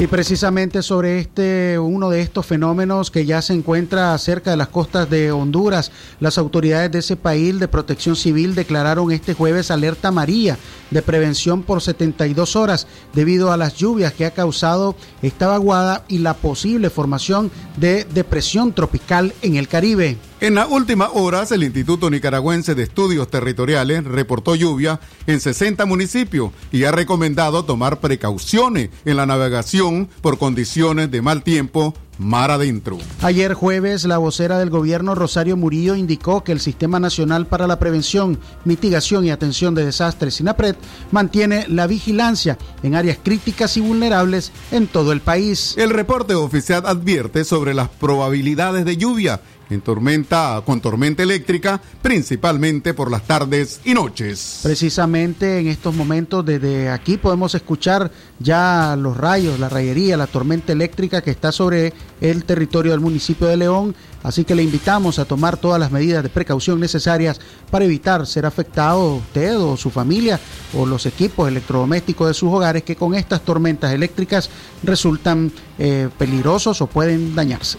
Y 0.00 0.06
precisamente 0.06 0.82
sobre 0.82 1.18
este 1.18 1.78
uno 1.78 2.08
de 2.08 2.22
estos 2.22 2.46
fenómenos 2.46 3.10
que 3.10 3.26
ya 3.26 3.42
se 3.42 3.52
encuentra 3.52 4.16
cerca 4.16 4.50
de 4.50 4.56
las 4.56 4.68
costas 4.68 5.10
de 5.10 5.30
Honduras, 5.30 5.92
las 6.20 6.38
autoridades 6.38 6.90
de 6.90 7.00
ese 7.00 7.16
país 7.16 7.60
de 7.60 7.68
Protección 7.68 8.16
Civil 8.16 8.54
declararon 8.54 9.12
este 9.12 9.34
jueves 9.34 9.70
alerta 9.70 10.08
amarilla 10.08 10.56
de 10.90 11.02
prevención 11.02 11.62
por 11.62 11.82
72 11.82 12.56
horas 12.56 12.86
debido 13.12 13.52
a 13.52 13.58
las 13.58 13.74
lluvias 13.74 14.14
que 14.14 14.24
ha 14.24 14.30
causado 14.30 14.96
esta 15.20 15.48
vaguada 15.48 16.02
y 16.08 16.20
la 16.20 16.32
posible 16.32 16.88
formación 16.88 17.50
de 17.76 18.04
depresión 18.04 18.72
tropical 18.72 19.34
en 19.42 19.56
el 19.56 19.68
Caribe. 19.68 20.16
En 20.42 20.54
las 20.54 20.70
últimas 20.70 21.10
horas, 21.12 21.52
el 21.52 21.64
Instituto 21.64 22.08
Nicaragüense 22.08 22.74
de 22.74 22.84
Estudios 22.84 23.28
Territoriales 23.28 24.04
reportó 24.04 24.54
lluvia 24.54 24.98
en 25.26 25.38
60 25.38 25.84
municipios 25.84 26.50
y 26.72 26.84
ha 26.84 26.92
recomendado 26.92 27.66
tomar 27.66 28.00
precauciones 28.00 28.88
en 29.04 29.18
la 29.18 29.26
navegación 29.26 30.08
por 30.22 30.38
condiciones 30.38 31.10
de 31.10 31.20
mal 31.20 31.42
tiempo 31.42 31.92
mar 32.16 32.50
adentro. 32.50 32.98
Ayer 33.20 33.52
jueves, 33.52 34.04
la 34.04 34.16
vocera 34.16 34.58
del 34.58 34.70
gobierno 34.70 35.14
Rosario 35.14 35.58
Murillo 35.58 35.94
indicó 35.94 36.42
que 36.42 36.52
el 36.52 36.60
Sistema 36.60 37.00
Nacional 37.00 37.46
para 37.46 37.66
la 37.66 37.78
Prevención, 37.78 38.38
Mitigación 38.64 39.26
y 39.26 39.30
Atención 39.30 39.74
de 39.74 39.84
Desastres, 39.84 40.34
SINAPRED, 40.34 40.76
mantiene 41.12 41.66
la 41.68 41.86
vigilancia 41.86 42.56
en 42.82 42.94
áreas 42.94 43.18
críticas 43.22 43.76
y 43.76 43.80
vulnerables 43.80 44.52
en 44.70 44.86
todo 44.86 45.12
el 45.12 45.20
país. 45.20 45.74
El 45.76 45.90
reporte 45.90 46.34
oficial 46.34 46.84
advierte 46.86 47.44
sobre 47.44 47.74
las 47.74 47.88
probabilidades 47.88 48.84
de 48.84 48.96
lluvia 48.96 49.40
en 49.70 49.80
tormenta 49.80 50.62
con 50.66 50.80
tormenta 50.80 51.22
eléctrica, 51.22 51.80
principalmente 52.02 52.92
por 52.92 53.10
las 53.10 53.22
tardes 53.22 53.80
y 53.84 53.94
noches. 53.94 54.60
Precisamente 54.62 55.58
en 55.58 55.68
estos 55.68 55.94
momentos 55.94 56.44
desde 56.44 56.90
aquí 56.90 57.16
podemos 57.16 57.54
escuchar 57.54 58.10
ya 58.38 58.96
los 58.98 59.16
rayos, 59.16 59.58
la 59.58 59.68
rayería, 59.68 60.16
la 60.16 60.26
tormenta 60.26 60.72
eléctrica 60.72 61.22
que 61.22 61.30
está 61.30 61.52
sobre 61.52 61.92
el 62.20 62.44
territorio 62.44 62.92
del 62.92 63.00
municipio 63.00 63.46
de 63.46 63.56
León, 63.56 63.94
así 64.22 64.44
que 64.44 64.54
le 64.54 64.62
invitamos 64.62 65.18
a 65.18 65.24
tomar 65.24 65.56
todas 65.56 65.80
las 65.80 65.90
medidas 65.90 66.22
de 66.22 66.28
precaución 66.28 66.80
necesarias 66.80 67.40
para 67.70 67.84
evitar 67.84 68.26
ser 68.26 68.46
afectado 68.46 69.16
usted 69.16 69.58
o 69.58 69.76
su 69.76 69.90
familia 69.90 70.40
o 70.76 70.84
los 70.84 71.06
equipos 71.06 71.48
electrodomésticos 71.48 72.28
de 72.28 72.34
sus 72.34 72.50
hogares 72.52 72.82
que 72.82 72.96
con 72.96 73.14
estas 73.14 73.42
tormentas 73.42 73.92
eléctricas 73.92 74.50
resultan 74.82 75.52
eh, 75.78 76.08
peligrosos 76.18 76.80
o 76.82 76.86
pueden 76.86 77.34
dañarse. 77.34 77.78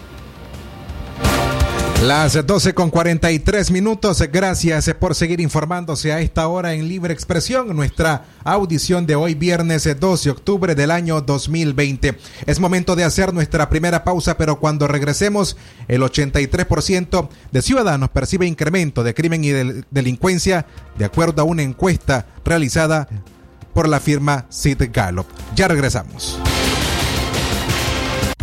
Las 2.02 2.34
12 2.48 2.74
con 2.74 2.90
43 2.90 3.70
minutos. 3.70 4.24
Gracias 4.34 4.92
por 4.96 5.14
seguir 5.14 5.40
informándose 5.40 6.12
a 6.12 6.20
esta 6.20 6.48
hora 6.48 6.74
en 6.74 6.88
Libre 6.88 7.14
Expresión. 7.14 7.76
Nuestra 7.76 8.26
audición 8.44 9.06
de 9.06 9.14
hoy, 9.14 9.36
viernes 9.36 9.88
12 10.00 10.24
de 10.24 10.32
octubre 10.32 10.74
del 10.74 10.90
año 10.90 11.22
2020. 11.22 12.18
Es 12.48 12.60
momento 12.60 12.96
de 12.96 13.04
hacer 13.04 13.36
nuestra 13.36 13.70
primera 13.70 14.04
pausa, 14.04 14.36
pero 14.36 14.60
cuando 14.60 14.88
regresemos, 14.88 15.58
el 15.88 16.02
83% 16.02 17.30
de 17.52 17.62
ciudadanos 17.62 18.10
percibe 18.10 18.48
incremento 18.48 19.04
de 19.04 19.14
crimen 19.14 19.44
y 19.44 19.50
de 19.50 19.84
delincuencia, 19.92 20.66
de 20.98 21.06
acuerdo 21.06 21.44
a 21.44 21.46
una 21.46 21.62
encuesta 21.62 22.26
realizada 22.44 23.08
por 23.76 23.88
la 23.88 24.00
firma 24.00 24.48
Sid 24.50 24.90
Gallup. 24.92 25.28
Ya 25.56 25.68
regresamos. 25.68 26.40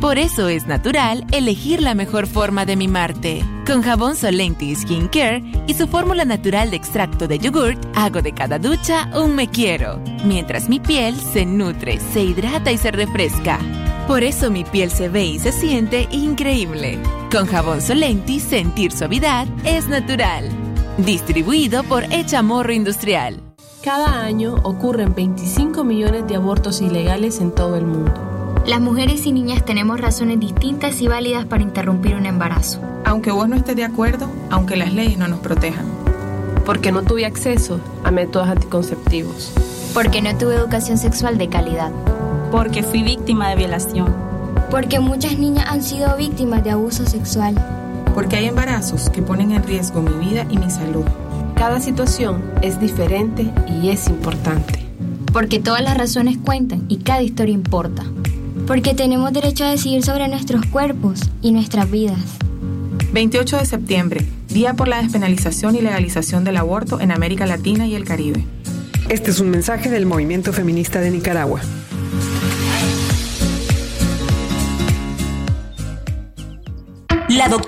Por 0.00 0.16
eso 0.16 0.48
es 0.48 0.68
natural 0.68 1.26
elegir 1.32 1.82
la 1.82 1.92
mejor 1.92 2.28
forma 2.28 2.64
de 2.64 2.76
mimarte. 2.76 3.44
Con 3.66 3.82
jabón 3.82 4.14
Solenti 4.14 4.72
Skin 4.76 5.08
Care 5.08 5.42
y 5.66 5.74
su 5.74 5.88
fórmula 5.88 6.24
natural 6.24 6.70
de 6.70 6.76
extracto 6.76 7.26
de 7.26 7.40
yogurt, 7.40 7.84
hago 7.96 8.22
de 8.22 8.32
cada 8.32 8.60
ducha 8.60 9.10
un 9.20 9.34
me 9.34 9.48
quiero, 9.48 10.00
mientras 10.24 10.68
mi 10.68 10.78
piel 10.78 11.16
se 11.16 11.44
nutre, 11.44 11.98
se 12.12 12.22
hidrata 12.22 12.70
y 12.70 12.78
se 12.78 12.92
refresca. 12.92 13.58
Por 14.06 14.22
eso 14.22 14.52
mi 14.52 14.62
piel 14.62 14.92
se 14.92 15.08
ve 15.08 15.24
y 15.24 15.38
se 15.40 15.50
siente 15.50 16.06
increíble. 16.12 17.00
Con 17.32 17.46
jabón 17.46 17.80
Solenti, 17.80 18.38
sentir 18.38 18.92
suavidad 18.92 19.48
es 19.64 19.88
natural. 19.88 20.48
Distribuido 20.98 21.82
por 21.82 22.04
Echamorro 22.04 22.72
Industrial. 22.72 23.40
Cada 23.82 24.22
año 24.22 24.54
ocurren 24.62 25.12
25 25.12 25.82
millones 25.82 26.26
de 26.28 26.36
abortos 26.36 26.80
ilegales 26.80 27.40
en 27.40 27.52
todo 27.52 27.76
el 27.76 27.84
mundo. 27.84 28.27
Las 28.68 28.82
mujeres 28.82 29.24
y 29.24 29.32
niñas 29.32 29.64
tenemos 29.64 29.98
razones 29.98 30.38
distintas 30.40 31.00
y 31.00 31.08
válidas 31.08 31.46
para 31.46 31.62
interrumpir 31.62 32.16
un 32.16 32.26
embarazo. 32.26 32.82
Aunque 33.06 33.30
vos 33.30 33.48
no 33.48 33.56
estés 33.56 33.76
de 33.76 33.84
acuerdo, 33.84 34.28
aunque 34.50 34.76
las 34.76 34.92
leyes 34.92 35.16
no 35.16 35.26
nos 35.26 35.40
protejan. 35.40 35.86
Porque 36.66 36.92
no 36.92 37.00
tuve 37.02 37.24
acceso 37.24 37.80
a 38.04 38.10
métodos 38.10 38.46
anticonceptivos. 38.46 39.54
Porque 39.94 40.20
no 40.20 40.36
tuve 40.36 40.56
educación 40.56 40.98
sexual 40.98 41.38
de 41.38 41.48
calidad. 41.48 41.90
Porque 42.52 42.82
fui 42.82 43.02
víctima 43.02 43.48
de 43.48 43.56
violación. 43.56 44.14
Porque 44.70 45.00
muchas 45.00 45.38
niñas 45.38 45.64
han 45.66 45.82
sido 45.82 46.14
víctimas 46.18 46.62
de 46.62 46.72
abuso 46.72 47.06
sexual. 47.06 47.54
Porque 48.14 48.36
hay 48.36 48.48
embarazos 48.48 49.08
que 49.08 49.22
ponen 49.22 49.52
en 49.52 49.62
riesgo 49.62 50.02
mi 50.02 50.12
vida 50.28 50.46
y 50.50 50.58
mi 50.58 50.70
salud. 50.70 51.06
Cada 51.54 51.80
situación 51.80 52.44
es 52.60 52.78
diferente 52.78 53.50
y 53.80 53.88
es 53.88 54.08
importante. 54.08 54.84
Porque 55.32 55.58
todas 55.58 55.80
las 55.80 55.96
razones 55.96 56.36
cuentan 56.36 56.84
y 56.88 56.98
cada 56.98 57.22
historia 57.22 57.54
importa 57.54 58.04
porque 58.68 58.92
tenemos 58.92 59.32
derecho 59.32 59.64
a 59.64 59.70
decidir 59.70 60.04
sobre 60.04 60.28
nuestros 60.28 60.64
cuerpos 60.66 61.22
y 61.40 61.52
nuestras 61.52 61.90
vidas. 61.90 62.18
28 63.12 63.56
de 63.56 63.64
septiembre, 63.64 64.26
Día 64.50 64.74
por 64.74 64.88
la 64.88 65.02
despenalización 65.02 65.74
y 65.74 65.80
legalización 65.80 66.44
del 66.44 66.58
aborto 66.58 67.00
en 67.00 67.10
América 67.10 67.46
Latina 67.46 67.86
y 67.86 67.94
el 67.94 68.04
Caribe. 68.04 68.44
Este 69.08 69.30
es 69.30 69.40
un 69.40 69.50
mensaje 69.50 69.88
del 69.88 70.04
movimiento 70.04 70.52
feminista 70.52 71.00
de 71.00 71.10
Nicaragua. 71.10 71.60
La 77.28 77.48
doctora 77.48 77.67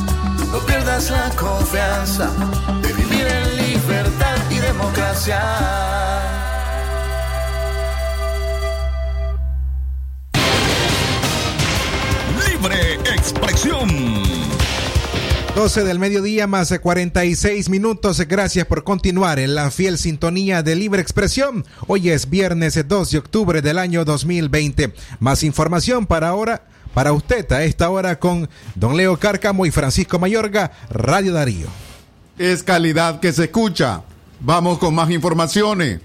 No 0.51 0.59
pierdas 0.59 1.09
la 1.09 1.29
confianza 1.35 2.29
de 2.81 2.93
vivir 2.93 3.25
en 3.25 3.57
libertad 3.57 4.37
y 4.49 4.55
democracia. 4.55 5.41
Libre 12.47 12.95
expresión. 13.15 14.41
12 15.55 15.83
del 15.83 15.99
mediodía 15.99 16.47
más 16.47 16.69
de 16.69 16.79
46 16.79 17.69
minutos. 17.69 18.19
Gracias 18.27 18.65
por 18.65 18.83
continuar 18.83 19.37
en 19.37 19.53
la 19.53 19.69
fiel 19.69 19.97
sintonía 19.97 20.63
de 20.63 20.75
Libre 20.75 21.01
Expresión. 21.01 21.65
Hoy 21.87 22.09
es 22.09 22.29
viernes 22.29 22.81
2 22.87 23.11
de 23.11 23.17
octubre 23.17 23.61
del 23.61 23.77
año 23.77 24.05
2020. 24.05 24.93
Más 25.19 25.43
información 25.43 26.07
para 26.07 26.29
ahora, 26.29 26.63
para 26.93 27.13
usted 27.13 27.49
a 27.51 27.63
esta 27.63 27.89
hora 27.89 28.19
con 28.19 28.49
Don 28.75 28.97
Leo 28.97 29.17
Cárcamo 29.17 29.65
y 29.65 29.71
Francisco 29.71 30.19
Mayorga, 30.19 30.71
Radio 30.89 31.33
Darío. 31.33 31.67
Es 32.37 32.63
calidad 32.63 33.19
que 33.19 33.33
se 33.33 33.45
escucha. 33.45 34.03
Vamos 34.39 34.79
con 34.79 34.95
más 34.95 35.09
informaciones. 35.11 35.99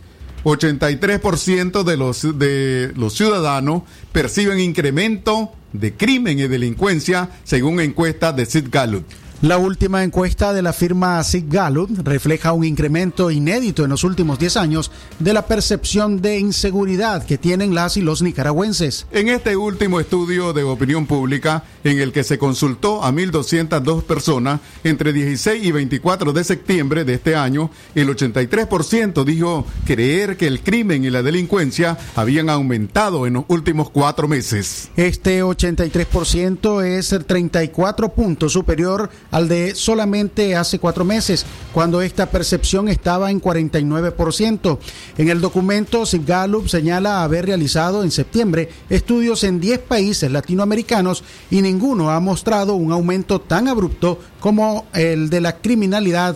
83% 0.44 1.82
de 1.82 1.96
los, 1.96 2.38
de 2.38 2.92
los 2.94 3.14
ciudadanos 3.14 3.82
perciben 4.12 4.60
incremento 4.60 5.52
de 5.72 5.94
crimen 5.94 6.38
y 6.38 6.46
delincuencia 6.46 7.30
según 7.42 7.80
encuesta 7.80 8.32
de 8.32 8.46
Sid 8.46 8.68
Gallup. 8.70 9.04
La 9.42 9.58
última 9.58 10.02
encuesta 10.02 10.54
de 10.54 10.62
la 10.62 10.72
firma 10.72 11.22
SIG 11.22 11.50
Gallup 11.50 11.90
refleja 12.02 12.54
un 12.54 12.64
incremento 12.64 13.30
inédito 13.30 13.84
en 13.84 13.90
los 13.90 14.02
últimos 14.02 14.38
10 14.38 14.56
años 14.56 14.90
de 15.18 15.34
la 15.34 15.46
percepción 15.46 16.22
de 16.22 16.38
inseguridad 16.38 17.22
que 17.26 17.36
tienen 17.36 17.74
las 17.74 17.98
y 17.98 18.00
los 18.00 18.22
nicaragüenses. 18.22 19.06
En 19.12 19.28
este 19.28 19.54
último 19.54 20.00
estudio 20.00 20.54
de 20.54 20.62
opinión 20.62 21.06
pública, 21.06 21.64
en 21.84 21.98
el 21.98 22.12
que 22.12 22.24
se 22.24 22.38
consultó 22.38 23.04
a 23.04 23.12
1.202 23.12 24.04
personas 24.04 24.60
entre 24.84 25.12
16 25.12 25.62
y 25.62 25.70
24 25.70 26.32
de 26.32 26.42
septiembre 26.42 27.04
de 27.04 27.14
este 27.14 27.36
año, 27.36 27.70
el 27.94 28.08
83% 28.08 29.22
dijo 29.22 29.66
creer 29.84 30.38
que 30.38 30.46
el 30.46 30.62
crimen 30.62 31.04
y 31.04 31.10
la 31.10 31.22
delincuencia 31.22 31.98
habían 32.14 32.48
aumentado 32.48 33.26
en 33.26 33.34
los 33.34 33.44
últimos 33.48 33.90
cuatro 33.90 34.28
meses. 34.28 34.88
Este 34.96 35.44
83% 35.44 36.82
es 36.86 37.14
34 37.26 38.14
puntos 38.14 38.54
superior 38.54 39.10
al 39.36 39.48
de 39.48 39.74
solamente 39.74 40.56
hace 40.56 40.78
cuatro 40.78 41.04
meses, 41.04 41.44
cuando 41.74 42.00
esta 42.00 42.24
percepción 42.24 42.88
estaba 42.88 43.30
en 43.30 43.38
49%. 43.38 44.78
En 45.18 45.28
el 45.28 45.42
documento, 45.42 46.04
Gallup 46.24 46.68
señala 46.68 47.22
haber 47.22 47.44
realizado 47.44 48.02
en 48.02 48.10
septiembre 48.10 48.70
estudios 48.88 49.44
en 49.44 49.60
10 49.60 49.80
países 49.80 50.32
latinoamericanos 50.32 51.22
y 51.50 51.60
ninguno 51.60 52.10
ha 52.10 52.18
mostrado 52.18 52.76
un 52.76 52.92
aumento 52.92 53.38
tan 53.38 53.68
abrupto 53.68 54.18
como 54.40 54.86
el 54.94 55.28
de 55.28 55.42
la 55.42 55.58
criminalidad 55.58 56.34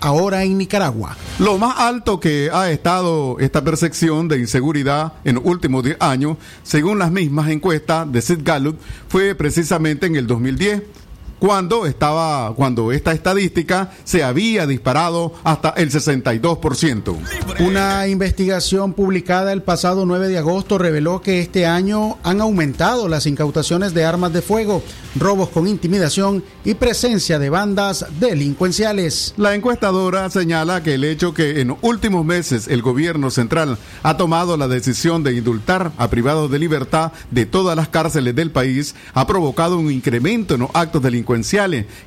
ahora 0.00 0.42
en 0.42 0.58
Nicaragua. 0.58 1.16
Lo 1.38 1.56
más 1.56 1.78
alto 1.78 2.18
que 2.18 2.50
ha 2.52 2.68
estado 2.72 3.38
esta 3.38 3.62
percepción 3.62 4.26
de 4.26 4.40
inseguridad 4.40 5.12
en 5.22 5.36
los 5.36 5.44
últimos 5.44 5.84
10 5.84 5.98
años, 6.00 6.36
según 6.64 6.98
las 6.98 7.12
mismas 7.12 7.48
encuestas 7.48 8.10
de 8.10 8.20
Sid 8.20 8.40
Gallup, 8.42 8.76
fue 9.08 9.36
precisamente 9.36 10.06
en 10.06 10.16
el 10.16 10.26
2010 10.26 10.82
cuando 11.40 11.86
estaba 11.86 12.54
cuando 12.54 12.92
esta 12.92 13.12
estadística 13.12 13.90
se 14.04 14.22
había 14.22 14.66
disparado 14.66 15.32
hasta 15.42 15.70
el 15.70 15.90
62%. 15.90 17.16
Una 17.60 18.06
investigación 18.06 18.92
publicada 18.92 19.52
el 19.52 19.62
pasado 19.62 20.04
9 20.06 20.28
de 20.28 20.38
agosto 20.38 20.78
reveló 20.78 21.22
que 21.22 21.40
este 21.40 21.66
año 21.66 22.18
han 22.22 22.40
aumentado 22.40 23.08
las 23.08 23.26
incautaciones 23.26 23.94
de 23.94 24.04
armas 24.04 24.32
de 24.32 24.42
fuego, 24.42 24.82
robos 25.16 25.48
con 25.48 25.66
intimidación 25.66 26.44
y 26.64 26.74
presencia 26.74 27.38
de 27.38 27.48
bandas 27.48 28.04
delincuenciales. 28.20 29.34
La 29.38 29.54
encuestadora 29.54 30.28
señala 30.28 30.82
que 30.82 30.94
el 30.94 31.04
hecho 31.04 31.32
que 31.32 31.60
en 31.60 31.74
últimos 31.80 32.24
meses 32.24 32.68
el 32.68 32.82
gobierno 32.82 33.30
central 33.30 33.78
ha 34.02 34.16
tomado 34.18 34.58
la 34.58 34.68
decisión 34.68 35.22
de 35.22 35.32
indultar 35.32 35.92
a 35.96 36.08
privados 36.10 36.50
de 36.50 36.58
libertad 36.58 37.12
de 37.30 37.46
todas 37.46 37.76
las 37.76 37.88
cárceles 37.88 38.34
del 38.34 38.50
país 38.50 38.94
ha 39.14 39.26
provocado 39.26 39.78
un 39.78 39.90
incremento 39.90 40.54
en 40.54 40.60
los 40.60 40.70
actos 40.74 41.02
delincuenciales 41.02 41.29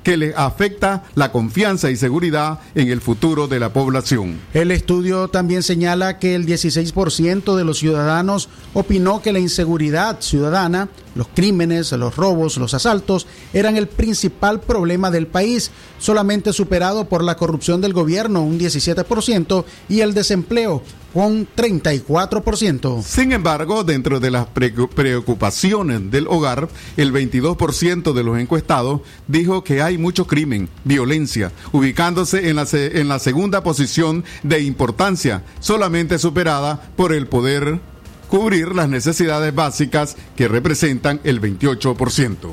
que 0.03 0.17
le 0.17 0.33
afecta 0.35 1.03
la 1.15 1.31
confianza 1.31 1.89
y 1.89 1.95
seguridad 1.95 2.59
en 2.75 2.89
el 2.89 3.01
futuro 3.01 3.47
de 3.47 3.59
la 3.59 3.71
población. 3.71 4.39
El 4.53 4.71
estudio 4.71 5.27
también 5.27 5.63
señala 5.63 6.19
que 6.19 6.35
el 6.35 6.45
16% 6.45 7.55
de 7.55 7.63
los 7.63 7.79
ciudadanos 7.79 8.49
opinó 8.73 9.21
que 9.21 9.31
la 9.31 9.39
inseguridad 9.39 10.19
ciudadana, 10.21 10.89
los 11.15 11.27
crímenes, 11.27 11.91
los 11.93 12.15
robos, 12.15 12.57
los 12.57 12.73
asaltos 12.73 13.27
eran 13.53 13.77
el 13.77 13.87
principal 13.87 14.59
problema 14.59 15.11
del 15.11 15.27
país, 15.27 15.71
solamente 15.99 16.53
superado 16.53 17.05
por 17.05 17.23
la 17.23 17.35
corrupción 17.35 17.81
del 17.81 17.93
gobierno, 17.93 18.43
un 18.43 18.59
17%, 18.59 19.65
y 19.89 20.01
el 20.01 20.13
desempleo, 20.13 20.83
con 21.13 21.47
34%. 21.47 23.03
Sin 23.03 23.31
embargo, 23.31 23.83
dentro 23.83 24.19
de 24.19 24.31
las 24.31 24.47
preocupaciones 24.47 26.11
del 26.11 26.27
hogar, 26.27 26.67
el 26.97 27.13
22% 27.13 28.13
de 28.13 28.23
los 28.23 28.39
encuestados 28.39 29.01
dijo 29.27 29.63
que 29.63 29.81
hay 29.81 29.97
mucho 29.97 30.25
crimen, 30.25 30.69
violencia, 30.83 31.51
ubicándose 31.71 32.49
en 32.49 32.55
la, 32.55 32.67
en 32.73 33.07
la 33.07 33.19
segunda 33.19 33.63
posición 33.63 34.23
de 34.41 34.61
importancia, 34.61 35.43
solamente 35.59 36.17
superada 36.17 36.81
por 36.95 37.13
el 37.13 37.27
poder 37.27 37.79
cubrir 38.27 38.73
las 38.73 38.89
necesidades 38.89 39.53
básicas 39.53 40.17
que 40.35 40.47
representan 40.47 41.21
el 41.23 41.39
28%. 41.39 42.49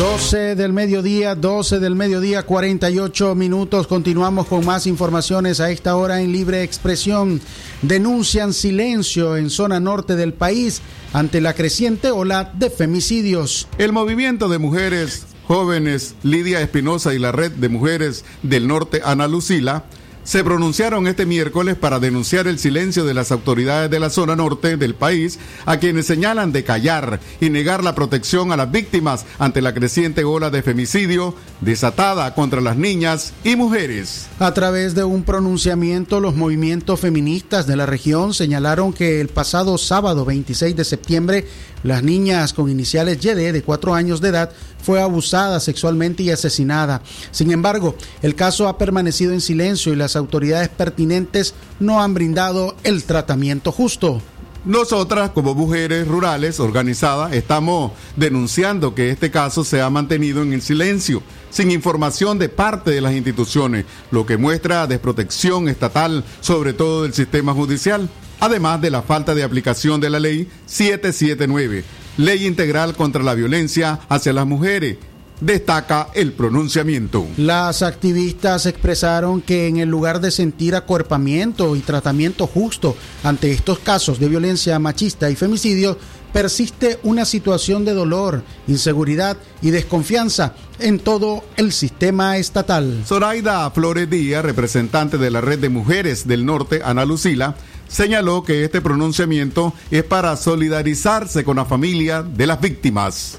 12 0.00 0.54
del 0.56 0.72
mediodía, 0.72 1.34
12 1.34 1.78
del 1.78 1.94
mediodía, 1.94 2.42
48 2.42 3.34
minutos. 3.34 3.86
Continuamos 3.86 4.46
con 4.46 4.64
más 4.64 4.86
informaciones 4.86 5.60
a 5.60 5.70
esta 5.70 5.94
hora 5.94 6.22
en 6.22 6.32
Libre 6.32 6.62
Expresión. 6.62 7.38
Denuncian 7.82 8.54
silencio 8.54 9.36
en 9.36 9.50
zona 9.50 9.78
norte 9.78 10.16
del 10.16 10.32
país 10.32 10.80
ante 11.12 11.42
la 11.42 11.52
creciente 11.52 12.12
ola 12.12 12.50
de 12.54 12.70
femicidios. 12.70 13.68
El 13.76 13.92
movimiento 13.92 14.48
de 14.48 14.56
mujeres 14.56 15.26
jóvenes 15.46 16.14
Lidia 16.22 16.62
Espinosa 16.62 17.12
y 17.12 17.18
la 17.18 17.30
red 17.30 17.52
de 17.52 17.68
mujeres 17.68 18.24
del 18.42 18.68
norte 18.68 19.02
Ana 19.04 19.28
Lucila 19.28 19.84
se 20.30 20.44
pronunciaron 20.44 21.08
este 21.08 21.26
miércoles 21.26 21.74
para 21.74 21.98
denunciar 21.98 22.46
el 22.46 22.60
silencio 22.60 23.04
de 23.04 23.14
las 23.14 23.32
autoridades 23.32 23.90
de 23.90 23.98
la 23.98 24.10
zona 24.10 24.36
norte 24.36 24.76
del 24.76 24.94
país, 24.94 25.40
a 25.66 25.78
quienes 25.78 26.06
señalan 26.06 26.52
de 26.52 26.62
callar 26.62 27.18
y 27.40 27.50
negar 27.50 27.82
la 27.82 27.96
protección 27.96 28.52
a 28.52 28.56
las 28.56 28.70
víctimas 28.70 29.26
ante 29.40 29.60
la 29.60 29.74
creciente 29.74 30.22
ola 30.22 30.48
de 30.50 30.62
femicidio 30.62 31.34
desatada 31.60 32.32
contra 32.32 32.60
las 32.60 32.76
niñas 32.76 33.32
y 33.42 33.56
mujeres. 33.56 34.28
A 34.38 34.54
través 34.54 34.94
de 34.94 35.02
un 35.02 35.24
pronunciamiento, 35.24 36.20
los 36.20 36.36
movimientos 36.36 37.00
feministas 37.00 37.66
de 37.66 37.74
la 37.74 37.86
región 37.86 38.32
señalaron 38.32 38.92
que 38.92 39.20
el 39.20 39.30
pasado 39.30 39.78
sábado 39.78 40.24
26 40.24 40.76
de 40.76 40.84
septiembre, 40.84 41.48
las 41.82 42.04
niñas 42.04 42.52
con 42.52 42.70
iniciales 42.70 43.18
YD 43.18 43.52
de 43.52 43.62
4 43.64 43.94
años 43.94 44.20
de 44.20 44.28
edad 44.28 44.52
fue 44.82 45.00
abusada 45.00 45.60
sexualmente 45.60 46.22
y 46.22 46.30
asesinada. 46.30 47.02
Sin 47.30 47.50
embargo, 47.50 47.94
el 48.22 48.34
caso 48.34 48.68
ha 48.68 48.78
permanecido 48.78 49.32
en 49.32 49.40
silencio 49.40 49.92
y 49.92 49.96
las 49.96 50.16
autoridades 50.16 50.68
pertinentes 50.68 51.54
no 51.78 52.02
han 52.02 52.14
brindado 52.14 52.76
el 52.84 53.04
tratamiento 53.04 53.72
justo. 53.72 54.20
Nosotras, 54.64 55.30
como 55.30 55.54
mujeres 55.54 56.06
rurales 56.06 56.60
organizadas, 56.60 57.32
estamos 57.32 57.92
denunciando 58.16 58.94
que 58.94 59.08
este 59.08 59.30
caso 59.30 59.64
se 59.64 59.80
ha 59.80 59.88
mantenido 59.88 60.42
en 60.42 60.52
el 60.52 60.60
silencio, 60.60 61.22
sin 61.48 61.70
información 61.70 62.38
de 62.38 62.50
parte 62.50 62.90
de 62.90 63.00
las 63.00 63.14
instituciones, 63.14 63.86
lo 64.10 64.26
que 64.26 64.36
muestra 64.36 64.86
desprotección 64.86 65.70
estatal, 65.70 66.24
sobre 66.42 66.74
todo 66.74 67.04
del 67.04 67.14
sistema 67.14 67.54
judicial, 67.54 68.10
además 68.38 68.82
de 68.82 68.90
la 68.90 69.00
falta 69.00 69.34
de 69.34 69.44
aplicación 69.44 69.98
de 69.98 70.10
la 70.10 70.20
ley 70.20 70.46
779, 70.66 71.82
Ley 72.20 72.46
Integral 72.46 72.94
contra 72.94 73.22
la 73.22 73.34
Violencia 73.34 73.98
hacia 74.10 74.34
las 74.34 74.46
Mujeres, 74.46 74.98
destaca 75.40 76.08
el 76.14 76.32
pronunciamiento. 76.32 77.26
Las 77.38 77.80
activistas 77.80 78.66
expresaron 78.66 79.40
que 79.40 79.66
en 79.68 79.78
el 79.78 79.88
lugar 79.88 80.20
de 80.20 80.30
sentir 80.30 80.74
acuerpamiento 80.74 81.74
y 81.76 81.80
tratamiento 81.80 82.46
justo 82.46 82.94
ante 83.24 83.50
estos 83.52 83.78
casos 83.78 84.20
de 84.20 84.28
violencia 84.28 84.78
machista 84.78 85.30
y 85.30 85.34
femicidio, 85.34 85.96
persiste 86.30 86.98
una 87.04 87.24
situación 87.24 87.86
de 87.86 87.94
dolor, 87.94 88.42
inseguridad 88.68 89.38
y 89.62 89.70
desconfianza 89.70 90.54
en 90.78 90.98
todo 90.98 91.42
el 91.56 91.72
sistema 91.72 92.36
estatal. 92.36 93.02
Zoraida 93.06 93.70
Flores 93.70 94.10
Díaz, 94.10 94.44
representante 94.44 95.16
de 95.16 95.30
la 95.30 95.40
Red 95.40 95.60
de 95.60 95.70
Mujeres 95.70 96.28
del 96.28 96.44
Norte, 96.44 96.82
Ana 96.84 97.06
Lucila, 97.06 97.56
señaló 97.90 98.42
que 98.42 98.64
este 98.64 98.80
pronunciamiento 98.80 99.74
es 99.90 100.04
para 100.04 100.36
solidarizarse 100.36 101.44
con 101.44 101.56
la 101.56 101.64
familia 101.64 102.22
de 102.22 102.46
las 102.46 102.60
víctimas. 102.60 103.38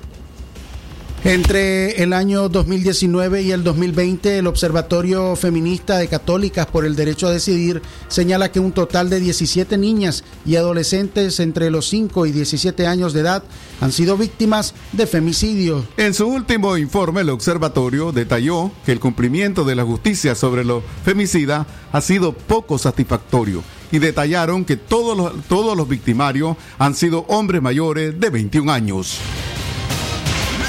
Entre 1.23 2.01
el 2.01 2.13
año 2.13 2.49
2019 2.49 3.43
y 3.43 3.51
el 3.51 3.63
2020, 3.63 4.39
el 4.39 4.47
Observatorio 4.47 5.35
Feminista 5.35 5.99
de 5.99 6.07
Católicas 6.07 6.65
por 6.65 6.83
el 6.83 6.95
Derecho 6.95 7.27
a 7.27 7.31
Decidir 7.31 7.83
señala 8.07 8.51
que 8.51 8.59
un 8.59 8.71
total 8.71 9.11
de 9.11 9.19
17 9.19 9.77
niñas 9.77 10.23
y 10.47 10.55
adolescentes 10.55 11.39
entre 11.39 11.69
los 11.69 11.87
5 11.89 12.25
y 12.25 12.31
17 12.31 12.87
años 12.87 13.13
de 13.13 13.19
edad 13.19 13.43
han 13.81 13.91
sido 13.91 14.17
víctimas 14.17 14.73
de 14.93 15.05
femicidio. 15.05 15.85
En 15.97 16.15
su 16.15 16.25
último 16.27 16.75
informe, 16.75 17.21
el 17.21 17.29
observatorio 17.29 18.11
detalló 18.11 18.71
que 18.83 18.91
el 18.91 18.99
cumplimiento 18.99 19.63
de 19.63 19.75
la 19.75 19.83
justicia 19.83 20.33
sobre 20.33 20.65
los 20.65 20.83
femicidas 21.05 21.67
ha 21.91 22.01
sido 22.01 22.33
poco 22.33 22.79
satisfactorio 22.79 23.61
y 23.91 23.99
detallaron 23.99 24.65
que 24.65 24.77
todos 24.77 25.17
los, 25.17 25.43
todos 25.47 25.75
los 25.75 25.87
victimarios 25.87 26.57
han 26.77 26.95
sido 26.95 27.25
hombres 27.27 27.61
mayores 27.61 28.19
de 28.19 28.29
21 28.29 28.71
años. 28.71 29.19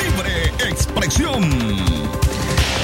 Libre 0.00 0.52
expresión. 0.68 2.01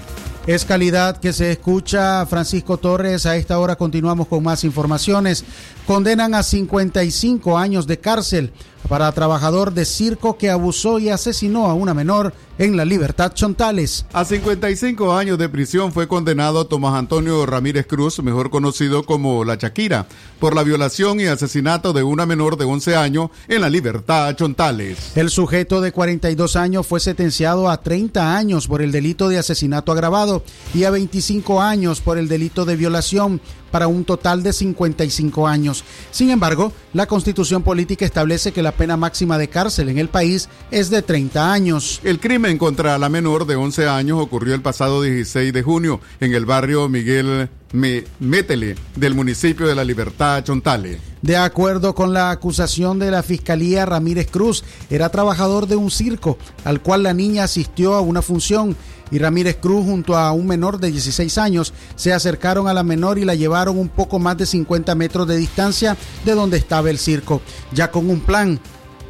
Es 0.49 0.65
calidad 0.65 1.19
que 1.19 1.35
se 1.35 1.53
escucha 1.53 2.25
Francisco 2.25 2.79
Torres. 2.79 3.27
A 3.27 3.37
esta 3.37 3.59
hora 3.59 3.77
continuamos 3.77 4.29
con 4.29 4.43
más 4.43 4.65
informaciones. 4.65 5.45
Condenan 5.87 6.35
a 6.35 6.43
55 6.43 7.59
años 7.59 7.87
de 7.87 8.01
cárcel 8.01 8.55
para 8.89 9.11
trabajador 9.13 9.73
de 9.73 9.85
circo 9.85 10.37
que 10.37 10.51
abusó 10.51 10.99
y 10.99 11.09
asesinó 11.09 11.67
a 11.67 11.75
una 11.75 11.95
menor 11.95 12.33
en 12.59 12.77
la 12.77 12.85
Libertad 12.85 13.33
Chontales. 13.33 14.05
A 14.13 14.25
55 14.25 15.15
años 15.15 15.39
de 15.39 15.49
prisión 15.49 15.93
fue 15.93 16.09
condenado 16.09 16.67
Tomás 16.67 16.95
Antonio 16.95 17.47
Ramírez 17.47 17.87
Cruz, 17.87 18.21
mejor 18.23 18.51
conocido 18.51 19.05
como 19.05 19.45
La 19.45 19.57
Chaquira, 19.57 20.07
por 20.41 20.55
la 20.55 20.65
violación 20.65 21.21
y 21.21 21.27
asesinato 21.27 21.93
de 21.93 22.03
una 22.03 22.27
menor 22.27 22.57
de 22.57 22.65
11 22.65 22.97
años 22.97 23.31
en 23.47 23.61
la 23.61 23.71
Libertad 23.71 24.35
Chontales. 24.35 25.17
El 25.17 25.31
sujeto 25.31 25.81
de 25.81 25.93
42 25.93 26.57
años 26.57 26.87
fue 26.87 27.01
sentenciado 27.01 27.71
a 27.71 27.81
30 27.81 28.37
años 28.37 28.67
por 28.67 28.83
el 28.83 28.93
delito 28.93 29.29
de 29.29 29.39
asesinato 29.39 29.93
agravado 29.93 30.43
y 30.75 30.85
a 30.85 30.91
25 30.91 31.63
años 31.63 32.01
por 32.01 32.19
el 32.19 32.29
delito 32.29 32.65
de 32.65 32.77
violación 32.77 33.41
para 33.71 33.89
un 33.89 34.05
total 34.05 34.43
de 34.43 34.53
55 34.53 35.47
años. 35.47 35.85
Sin 36.11 36.31
embargo, 36.31 36.73
la 36.93 37.07
constitución 37.07 37.63
política 37.63 38.05
establece 38.05 38.53
que 38.53 38.63
la 38.63 38.73
pena 38.73 38.97
máxima 38.97 39.39
de 39.39 39.49
cárcel 39.49 39.89
en 39.89 39.99
el 39.99 40.09
país 40.09 40.49
es 40.71 40.91
de 40.91 41.03
30 41.03 41.53
años. 41.53 42.01
El 42.05 42.21
crimen 42.21 42.59
contra 42.59 42.99
la 42.99 43.09
menor 43.09 43.47
de 43.47 43.57
11 43.57 43.89
años 43.89 44.19
ocurrió 44.21 44.55
el 44.55 44.63
pasado 44.63 45.03
16 45.03 45.53
de 45.53 45.63
junio 45.63 46.01
en 46.21 46.35
el 46.35 46.47
barrio 46.47 46.89
Miguel 46.89 47.49
Métele 47.73 48.77
del 48.97 49.15
municipio 49.15 49.67
de 49.67 49.75
La 49.75 49.85
Libertad, 49.85 50.43
Chontale. 50.43 51.01
De 51.21 51.37
acuerdo 51.37 51.95
con 51.95 52.13
la 52.13 52.31
acusación 52.31 52.99
de 52.99 53.11
la 53.11 53.23
Fiscalía, 53.23 53.85
Ramírez 53.85 54.31
Cruz 54.31 54.65
era 54.89 55.09
trabajador 55.11 55.67
de 55.67 55.77
un 55.77 55.91
circo 55.91 56.39
al 56.65 56.81
cual 56.81 57.03
la 57.03 57.13
niña 57.13 57.45
asistió 57.45 57.95
a 57.95 58.01
una 58.01 58.23
función 58.23 58.77
y 59.11 59.19
Ramírez 59.19 59.57
Cruz 59.57 59.85
junto 59.85 60.17
a 60.17 60.33
un 60.33 60.47
menor 60.47 60.79
de 60.79 60.91
16 60.91 61.39
años 61.39 61.73
se 61.97 62.13
acercaron 62.13 62.69
a 62.69 62.75
la 62.75 62.83
menor 62.83 63.19
y 63.19 63.25
la 63.25 63.35
llevaron 63.35 63.79
un 63.79 63.89
poco 63.89 64.19
más 64.19 64.37
de 64.37 64.47
50 64.47 64.95
metros 64.95 65.27
de 65.27 65.37
distancia 65.37 65.97
de 66.25 66.35
donde 66.35 66.59
estaba 66.59 66.91
el 66.91 66.99
circo, 66.99 67.43
ya 67.73 67.91
con 67.91 68.09
un 68.11 68.21
plan 68.21 68.61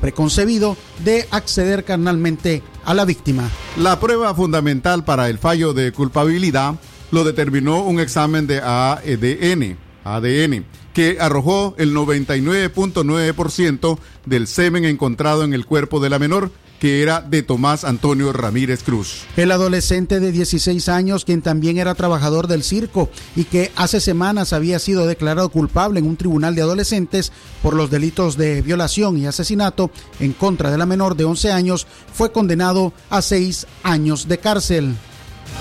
preconcebido 0.01 0.77
de 1.05 1.27
acceder 1.31 1.85
carnalmente 1.85 2.63
a 2.85 2.95
la 2.95 3.05
víctima. 3.05 3.49
La 3.77 3.99
prueba 4.01 4.35
fundamental 4.35 5.05
para 5.05 5.29
el 5.29 5.39
fallo 5.39 5.75
de 5.75 5.93
culpabilidad 5.93 6.75
lo 7.11 7.25
determinó 7.25 7.83
un 7.83 8.01
examen 8.01 8.47
de 8.47 8.61
ADN, 8.61 9.77
ADN 10.05 10.65
que 10.99 11.19
arrojó 11.21 11.77
el 11.79 11.95
99.9% 11.95 13.99
del 14.27 14.49
semen 14.49 14.85
encontrado 14.85 15.45
en 15.45 15.55
el 15.55 15.65
cuerpo 15.65 16.01
de 16.01 16.11
la 16.11 16.19
menor, 16.19 16.51
que 16.81 17.03
era 17.03 17.21
de 17.21 17.45
Tomás 17.45 17.85
Antonio 17.85 18.33
Ramírez 18.33 18.83
Cruz. 18.83 19.21
El 19.37 19.53
adolescente 19.53 20.19
de 20.19 20.33
16 20.33 20.89
años, 20.89 21.25
quien 21.25 21.41
también 21.41 21.79
era 21.79 21.95
trabajador 21.95 22.49
del 22.49 22.65
circo 22.65 23.11
y 23.37 23.45
que 23.45 23.71
hace 23.77 24.01
semanas 24.01 24.53
había 24.53 24.81
sido 24.81 25.07
declarado 25.07 25.51
culpable 25.51 26.01
en 26.01 26.07
un 26.07 26.17
tribunal 26.17 26.57
de 26.57 26.63
adolescentes 26.63 27.31
por 27.63 27.75
los 27.75 27.93
delitos 27.93 28.37
de 28.37 28.61
violación 28.61 29.19
y 29.19 29.27
asesinato 29.27 29.93
en 30.19 30.33
contra 30.33 30.73
de 30.73 30.79
la 30.79 30.87
menor 30.87 31.15
de 31.15 31.27
11 31.27 31.53
años, 31.53 31.87
fue 32.13 32.33
condenado 32.33 32.93
a 33.09 33.23
seis 33.23 33.69
años 33.85 34.27
de 34.27 34.39
cárcel. 34.39 34.97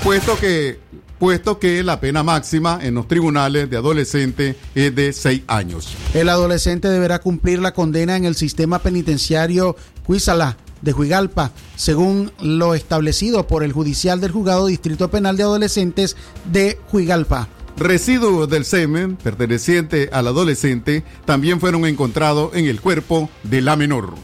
Puesto 0.03 0.35
que 0.39 0.79
puesto 1.19 1.59
que 1.59 1.83
la 1.83 1.99
pena 1.99 2.23
máxima 2.23 2.79
en 2.81 2.95
los 2.95 3.07
tribunales 3.07 3.69
de 3.69 3.77
adolescente 3.77 4.55
es 4.75 4.95
de 4.95 5.13
seis 5.13 5.43
años. 5.47 5.89
El 6.13 6.29
adolescente 6.29 6.89
deberá 6.89 7.19
cumplir 7.19 7.59
la 7.59 7.73
condena 7.73 8.15
en 8.15 8.25
el 8.25 8.35
sistema 8.35 8.79
penitenciario 8.79 9.75
Cuizalá 10.05 10.57
de 10.81 10.91
Juigalpa, 10.91 11.51
según 11.75 12.31
lo 12.39 12.73
establecido 12.73 13.47
por 13.47 13.63
el 13.63 13.73
judicial 13.73 14.21
del 14.21 14.31
juzgado 14.31 14.67
Distrito 14.67 15.09
Penal 15.09 15.37
de 15.37 15.43
Adolescentes 15.43 16.15
de 16.51 16.77
Juigalpa. 16.89 17.47
Residuos 17.77 18.49
del 18.49 18.65
semen 18.65 19.17
perteneciente 19.17 20.09
al 20.11 20.27
adolescente 20.27 21.03
también 21.25 21.59
fueron 21.59 21.85
encontrados 21.85 22.55
en 22.55 22.65
el 22.65 22.81
cuerpo 22.81 23.29
de 23.43 23.61
la 23.61 23.75
menor. 23.75 24.15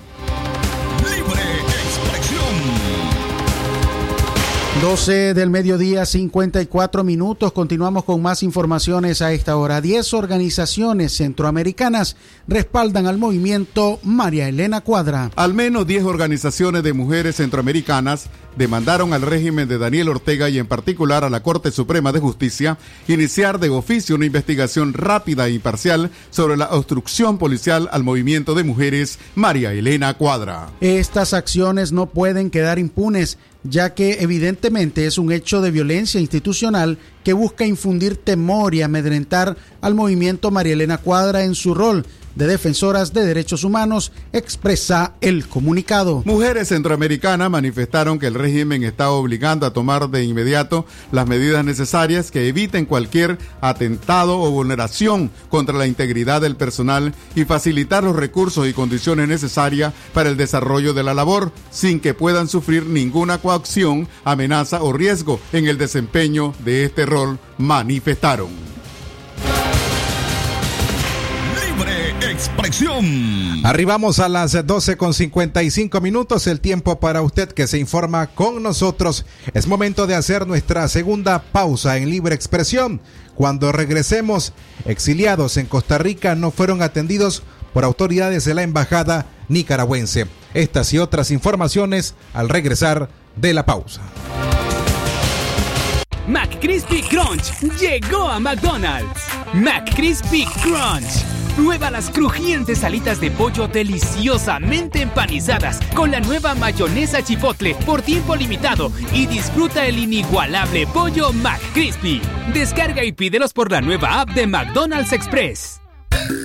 12 4.83 5.33
del 5.33 5.49
mediodía, 5.49 6.05
54 6.05 7.05
minutos. 7.05 7.53
Continuamos 7.53 8.03
con 8.03 8.21
más 8.21 8.43
informaciones 8.43 9.21
a 9.21 9.31
esta 9.31 9.55
hora. 9.55 9.79
10 9.79 10.13
organizaciones 10.13 11.15
centroamericanas 11.15 12.17
respaldan 12.49 13.07
al 13.07 13.17
movimiento 13.17 14.01
María 14.03 14.49
Elena 14.49 14.81
Cuadra. 14.81 15.31
Al 15.37 15.53
menos 15.53 15.87
10 15.87 16.03
organizaciones 16.03 16.83
de 16.83 16.91
mujeres 16.91 17.37
centroamericanas 17.37 18.29
demandaron 18.57 19.13
al 19.13 19.21
régimen 19.21 19.69
de 19.69 19.77
Daniel 19.77 20.09
Ortega 20.09 20.49
y 20.49 20.59
en 20.59 20.67
particular 20.67 21.23
a 21.23 21.29
la 21.29 21.41
Corte 21.41 21.71
Suprema 21.71 22.11
de 22.11 22.19
Justicia 22.19 22.77
iniciar 23.07 23.59
de 23.59 23.69
oficio 23.69 24.17
una 24.17 24.25
investigación 24.25 24.91
rápida 24.93 25.47
e 25.47 25.53
imparcial 25.53 26.11
sobre 26.29 26.57
la 26.57 26.69
obstrucción 26.71 27.37
policial 27.37 27.87
al 27.93 28.03
movimiento 28.03 28.53
de 28.53 28.65
mujeres 28.65 29.17
María 29.33 29.71
Elena 29.71 30.13
Cuadra. 30.15 30.71
Estas 30.81 31.33
acciones 31.33 31.93
no 31.93 32.07
pueden 32.07 32.49
quedar 32.49 32.79
impunes 32.79 33.37
ya 33.63 33.93
que 33.93 34.17
evidentemente 34.21 35.05
es 35.05 35.17
un 35.17 35.31
hecho 35.31 35.61
de 35.61 35.71
violencia 35.71 36.19
institucional 36.19 36.97
que 37.23 37.33
busca 37.33 37.65
infundir 37.65 38.17
temor 38.17 38.75
y 38.75 38.81
amedrentar 38.81 39.57
al 39.81 39.95
movimiento 39.95 40.51
María 40.51 40.73
Elena 40.73 40.97
Cuadra 40.97 41.43
en 41.43 41.55
su 41.55 41.73
rol 41.73 42.05
de 42.35 42.47
defensoras 42.47 43.13
de 43.13 43.25
derechos 43.25 43.63
humanos, 43.63 44.11
expresa 44.31 45.13
el 45.21 45.47
comunicado. 45.47 46.23
Mujeres 46.25 46.69
centroamericanas 46.69 47.49
manifestaron 47.49 48.19
que 48.19 48.27
el 48.27 48.33
régimen 48.33 48.83
está 48.83 49.11
obligando 49.11 49.65
a 49.65 49.73
tomar 49.73 50.09
de 50.09 50.23
inmediato 50.23 50.85
las 51.11 51.27
medidas 51.27 51.63
necesarias 51.63 52.31
que 52.31 52.47
eviten 52.47 52.85
cualquier 52.85 53.37
atentado 53.61 54.39
o 54.39 54.51
vulneración 54.51 55.31
contra 55.49 55.77
la 55.77 55.87
integridad 55.87 56.41
del 56.41 56.55
personal 56.55 57.13
y 57.35 57.45
facilitar 57.45 58.03
los 58.03 58.15
recursos 58.15 58.67
y 58.67 58.73
condiciones 58.73 59.27
necesarias 59.27 59.93
para 60.13 60.29
el 60.29 60.37
desarrollo 60.37 60.93
de 60.93 61.03
la 61.03 61.13
labor 61.13 61.51
sin 61.71 61.99
que 61.99 62.13
puedan 62.13 62.47
sufrir 62.47 62.85
ninguna 62.85 63.37
coacción, 63.37 64.07
amenaza 64.23 64.81
o 64.83 64.93
riesgo 64.93 65.39
en 65.51 65.67
el 65.67 65.77
desempeño 65.77 66.53
de 66.63 66.85
este 66.85 67.05
rol, 67.05 67.39
manifestaron. 67.57 68.72
Expresión. 72.33 73.63
Arribamos 73.63 74.19
a 74.19 74.27
las 74.27 74.65
12 74.65 74.97
con 74.97 75.13
55 75.13 76.01
minutos, 76.01 76.47
el 76.47 76.59
tiempo 76.59 76.99
para 76.99 77.21
usted 77.21 77.49
que 77.49 77.67
se 77.67 77.77
informa 77.77 78.27
con 78.27 78.63
nosotros. 78.63 79.25
Es 79.53 79.67
momento 79.67 80.07
de 80.07 80.15
hacer 80.15 80.47
nuestra 80.47 80.87
segunda 80.87 81.41
pausa 81.41 81.97
en 81.97 82.09
libre 82.09 82.35
expresión. 82.35 83.01
Cuando 83.35 83.71
regresemos, 83.71 84.53
exiliados 84.85 85.57
en 85.57 85.67
Costa 85.67 85.97
Rica 85.97 86.35
no 86.35 86.51
fueron 86.51 86.81
atendidos 86.81 87.43
por 87.73 87.83
autoridades 87.83 88.45
de 88.45 88.55
la 88.55 88.63
embajada 88.63 89.27
nicaragüense. 89.47 90.27
Estas 90.53 90.91
y 90.93 90.99
otras 90.99 91.31
informaciones 91.31 92.15
al 92.33 92.49
regresar 92.49 93.09
de 93.35 93.53
la 93.53 93.65
pausa. 93.65 94.01
McCrispy 96.27 97.01
Crunch 97.01 97.51
llegó 97.79 98.29
a 98.29 98.39
McDonald's. 98.39 99.21
McCrispy 99.53 100.45
Crunch 100.61 101.23
Prueba 101.55 101.91
las 101.91 102.09
crujientes 102.09 102.83
alitas 102.83 103.19
de 103.21 103.29
pollo 103.29 103.67
deliciosamente 103.67 105.01
empanizadas 105.01 105.79
con 105.93 106.09
la 106.09 106.19
nueva 106.19 106.55
mayonesa 106.55 107.23
chipotle 107.23 107.75
por 107.85 108.01
tiempo 108.01 108.35
limitado 108.35 108.91
y 109.13 109.27
disfruta 109.27 109.85
el 109.85 109.99
inigualable 109.99 110.87
pollo 110.87 111.31
McCrispy. 111.31 112.21
Descarga 112.53 113.03
y 113.03 113.11
pídelos 113.11 113.53
por 113.53 113.71
la 113.71 113.81
nueva 113.81 114.21
app 114.21 114.29
de 114.29 114.47
McDonald's 114.47 115.13
Express. 115.13 115.79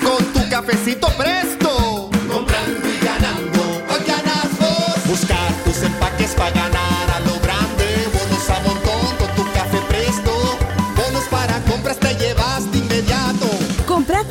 Con 0.03 0.25
tu 0.33 0.47
cafecito 0.51 1.09
presto, 1.17 2.11
comprando 2.31 2.89
y 2.89 3.05
ganando, 3.05 3.87
ganas 4.07 5.07
Buscar 5.07 5.48
tus 5.48 5.48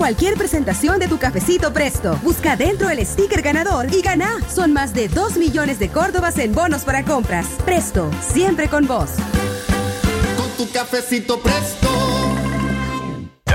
cualquier 0.07 0.35
presentación 0.35 0.99
de 0.99 1.09
tu 1.09 1.17
cafecito 1.17 1.73
Presto. 1.73 2.17
Busca 2.23 2.55
dentro 2.55 2.89
el 2.89 3.05
sticker 3.05 3.41
ganador 3.41 3.93
y 3.93 4.01
gana. 4.01 4.37
Son 4.47 4.71
más 4.71 4.93
de 4.93 5.09
2 5.09 5.35
millones 5.35 5.79
de 5.79 5.89
córdobas 5.89 6.37
en 6.37 6.53
bonos 6.53 6.85
para 6.85 7.03
compras. 7.03 7.45
Presto, 7.65 8.09
siempre 8.21 8.69
con 8.69 8.87
vos. 8.87 9.09
Con 10.37 10.49
tu 10.51 10.71
cafecito 10.71 11.41
Presto. 11.41 12.26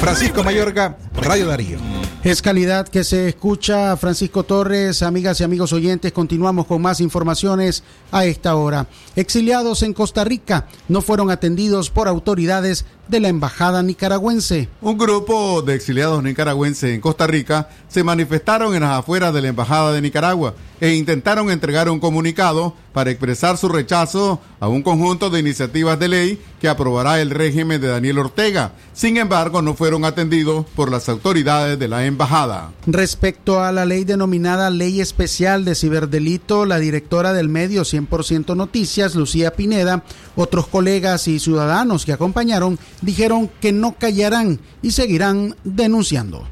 Francisco 0.00 0.44
Mayorga, 0.44 0.96
Radio 1.20 1.46
Darío. 1.46 1.78
Es 2.24 2.42
calidad 2.42 2.88
que 2.88 3.04
se 3.04 3.28
escucha. 3.28 3.96
Francisco 3.96 4.42
Torres, 4.44 5.02
amigas 5.02 5.40
y 5.40 5.44
amigos 5.44 5.72
oyentes, 5.72 6.12
continuamos 6.12 6.66
con 6.66 6.82
más 6.82 7.00
informaciones 7.00 7.82
a 8.10 8.24
esta 8.24 8.56
hora. 8.56 8.86
Exiliados 9.16 9.82
en 9.82 9.94
Costa 9.94 10.24
Rica 10.24 10.66
no 10.88 11.00
fueron 11.00 11.30
atendidos 11.30 11.90
por 11.90 12.08
autoridades 12.08 12.86
de 13.08 13.20
la 13.20 13.28
Embajada 13.28 13.82
nicaragüense. 13.82 14.68
Un 14.80 14.98
grupo 14.98 15.62
de 15.62 15.74
exiliados 15.74 16.22
nicaragüenses 16.22 16.94
en 16.94 17.00
Costa 17.00 17.26
Rica 17.26 17.68
se 17.88 18.04
manifestaron 18.04 18.74
en 18.74 18.82
las 18.82 18.98
afueras 18.98 19.32
de 19.34 19.42
la 19.42 19.48
Embajada 19.48 19.92
de 19.92 20.02
Nicaragua 20.02 20.54
e 20.80 20.94
intentaron 20.94 21.50
entregar 21.50 21.88
un 21.88 21.98
comunicado 21.98 22.74
para 22.92 23.10
expresar 23.10 23.56
su 23.56 23.68
rechazo 23.68 24.40
a 24.60 24.68
un 24.68 24.82
conjunto 24.82 25.30
de 25.30 25.40
iniciativas 25.40 25.98
de 25.98 26.08
ley 26.08 26.42
que 26.60 26.68
aprobará 26.68 27.20
el 27.20 27.30
régimen 27.30 27.80
de 27.80 27.88
Daniel 27.88 28.18
Ortega. 28.18 28.72
Sin 28.92 29.16
embargo, 29.16 29.62
no 29.62 29.74
fueron 29.74 30.04
atendidos 30.04 30.66
por 30.74 30.90
las 30.90 31.08
autoridades 31.08 31.78
de 31.78 31.88
la 31.88 32.06
embajada. 32.06 32.72
Respecto 32.86 33.62
a 33.62 33.70
la 33.70 33.84
ley 33.84 34.04
denominada 34.04 34.70
Ley 34.70 35.00
Especial 35.00 35.64
de 35.64 35.74
Ciberdelito, 35.74 36.64
la 36.64 36.78
directora 36.78 37.32
del 37.32 37.48
medio 37.48 37.82
100% 37.82 38.56
Noticias, 38.56 39.14
Lucía 39.14 39.52
Pineda, 39.52 40.02
otros 40.34 40.66
colegas 40.66 41.28
y 41.28 41.38
ciudadanos 41.38 42.04
que 42.04 42.12
acompañaron 42.12 42.78
dijeron 43.02 43.50
que 43.60 43.72
no 43.72 43.96
callarán 43.98 44.60
y 44.82 44.92
seguirán 44.92 45.56
denunciando. 45.64 46.46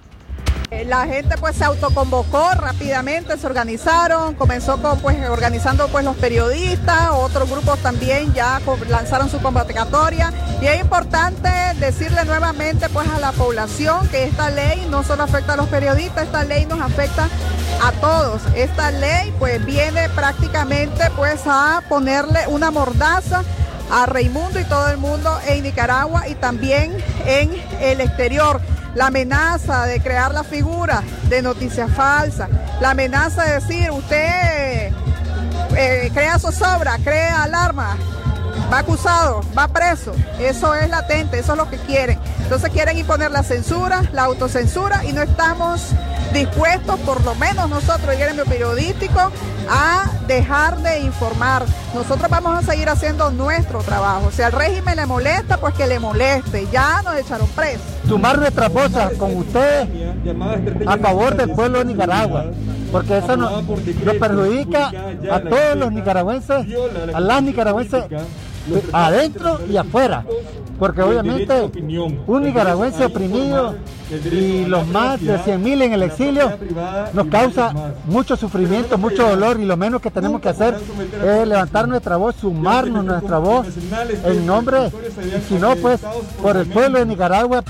Eh, 0.72 0.84
la 0.84 1.06
gente 1.06 1.36
pues 1.38 1.54
se 1.54 1.64
autoconvocó 1.64 2.50
rápidamente, 2.54 3.38
se 3.38 3.46
organizaron, 3.46 4.34
comenzó 4.34 4.82
con 4.82 4.98
pues 4.98 5.16
organizando 5.28 5.86
pues 5.88 6.04
los 6.04 6.16
periodistas, 6.16 7.10
otros 7.12 7.48
grupos 7.48 7.78
también 7.78 8.34
ya 8.34 8.60
lanzaron 8.88 9.30
su 9.30 9.38
convocatoria 9.38 10.32
y 10.60 10.66
es 10.66 10.80
importante 10.80 11.48
decirle 11.78 12.24
nuevamente 12.24 12.88
pues 12.88 13.08
a 13.08 13.20
la 13.20 13.30
población 13.30 14.08
que 14.08 14.24
esta 14.24 14.50
ley 14.50 14.88
no 14.90 15.04
solo 15.04 15.22
afecta 15.22 15.52
a 15.52 15.56
los 15.56 15.68
periodistas, 15.68 16.24
esta 16.24 16.42
ley 16.42 16.66
nos 16.66 16.80
afecta 16.80 17.28
a 17.84 17.92
todos. 17.92 18.42
Esta 18.56 18.90
ley 18.90 19.32
pues 19.38 19.64
viene 19.64 20.08
prácticamente 20.10 21.10
pues 21.14 21.42
a 21.46 21.82
ponerle 21.88 22.40
una 22.48 22.72
mordaza 22.72 23.44
a 23.90 24.06
Raimundo 24.06 24.60
y 24.60 24.64
todo 24.64 24.88
el 24.88 24.98
mundo 24.98 25.36
en 25.46 25.62
Nicaragua 25.62 26.28
y 26.28 26.34
también 26.34 26.96
en 27.26 27.50
el 27.80 28.00
exterior. 28.00 28.60
La 28.94 29.08
amenaza 29.08 29.84
de 29.84 30.00
crear 30.00 30.32
la 30.32 30.42
figura 30.42 31.02
de 31.28 31.42
noticias 31.42 31.90
falsas, 31.92 32.48
la 32.80 32.90
amenaza 32.90 33.44
de 33.44 33.52
decir 33.60 33.90
usted 33.90 34.92
eh, 35.76 36.10
crea 36.14 36.38
zozobra, 36.38 36.96
crea 37.04 37.42
alarma, 37.42 37.96
va 38.72 38.78
acusado, 38.78 39.40
va 39.56 39.68
preso. 39.68 40.12
Eso 40.38 40.74
es 40.74 40.88
latente, 40.90 41.38
eso 41.38 41.52
es 41.52 41.58
lo 41.58 41.68
que 41.68 41.76
quieren. 41.78 42.18
Entonces 42.42 42.70
quieren 42.70 42.98
imponer 42.98 43.30
la 43.30 43.42
censura, 43.42 44.02
la 44.12 44.24
autocensura 44.24 45.04
y 45.04 45.12
no 45.12 45.22
estamos 45.22 45.90
dispuestos, 46.32 46.98
por 47.00 47.24
lo 47.24 47.34
menos 47.34 47.68
nosotros, 47.68 48.08
el 48.12 48.18
gremio 48.18 48.44
periodístico, 48.44 49.32
a 49.70 50.10
dejar 50.26 50.78
de 50.78 51.00
informar. 51.00 51.64
Nosotros 51.94 52.30
vamos 52.30 52.58
a 52.58 52.62
seguir 52.62 52.88
haciendo 52.88 53.30
nuestro 53.30 53.80
trabajo. 53.80 54.30
Si 54.30 54.42
al 54.42 54.52
régimen 54.52 54.96
le 54.96 55.06
molesta, 55.06 55.56
pues 55.58 55.74
que 55.74 55.86
le 55.86 55.98
moleste. 55.98 56.66
Ya 56.70 57.02
nos 57.02 57.16
echaron 57.16 57.48
presos. 57.48 57.82
Sumar 58.06 58.38
nuestra 58.38 58.68
voz 58.68 58.90
con 59.18 59.36
ustedes 59.36 59.88
a 60.86 60.96
favor 60.98 61.36
del 61.36 61.50
pueblo 61.52 61.78
de 61.78 61.84
Nicaragua, 61.86 62.46
porque 62.96 63.18
eso 63.18 63.36
nos, 63.36 63.62
nos 63.62 64.16
perjudica 64.16 64.90
a 65.30 65.40
todos 65.40 65.76
los 65.76 65.92
nicaragüenses, 65.92 66.66
a 67.12 67.20
las 67.20 67.42
nicaragüenses 67.42 68.04
adentro 68.90 69.60
y 69.68 69.76
afuera. 69.76 70.24
Porque 70.78 71.02
obviamente 71.02 71.70
un 72.26 72.42
nicaragüense 72.42 73.04
oprimido 73.04 73.76
y 74.10 74.64
los 74.64 74.86
más 74.88 75.20
de 75.20 75.38
100.000 75.38 75.82
en 75.82 75.92
el 75.92 76.02
exilio 76.04 76.52
nos 77.12 77.26
causa 77.26 77.72
mucho 78.06 78.36
sufrimiento, 78.36 78.96
mucho 78.96 79.28
dolor 79.28 79.60
y 79.60 79.66
lo 79.66 79.76
menos 79.76 80.00
que 80.00 80.10
tenemos 80.10 80.40
que 80.40 80.48
hacer 80.48 80.74
es 81.22 81.48
levantar 81.48 81.86
nuestra 81.86 82.16
voz, 82.16 82.36
sumarnos 82.36 83.04
nuestra 83.04 83.38
voz 83.38 83.66
en 84.24 84.46
nombre, 84.46 84.88
y 84.88 85.48
si 85.48 85.54
no, 85.54 85.76
pues 85.76 86.00
por 86.40 86.56
el 86.56 86.66
pueblo 86.66 86.98
de 86.98 87.06
Nicaragua. 87.06 87.62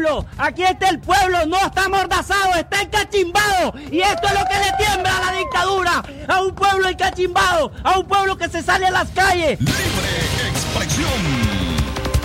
Pueblo, 0.00 0.26
aquí 0.38 0.62
está 0.62 0.88
el 0.88 1.00
pueblo, 1.00 1.46
no 1.46 1.56
está 1.58 1.84
amordazado, 1.84 2.54
está 2.54 2.82
encachimbado. 2.82 3.74
Y 3.90 4.00
esto 4.00 4.28
es 4.28 4.34
lo 4.34 4.46
que 4.46 4.58
le 4.58 4.84
tiembla 4.84 5.16
a 5.16 5.30
la 5.30 5.38
dictadura, 5.38 6.02
a 6.28 6.42
un 6.42 6.54
pueblo 6.54 6.88
encachimbado, 6.88 7.72
a 7.82 7.98
un 7.98 8.06
pueblo 8.06 8.36
que 8.36 8.48
se 8.48 8.62
sale 8.62 8.86
a 8.86 8.90
las 8.90 9.10
calles. 9.10 9.60
Libre 9.60 10.48
expresión. 10.50 11.10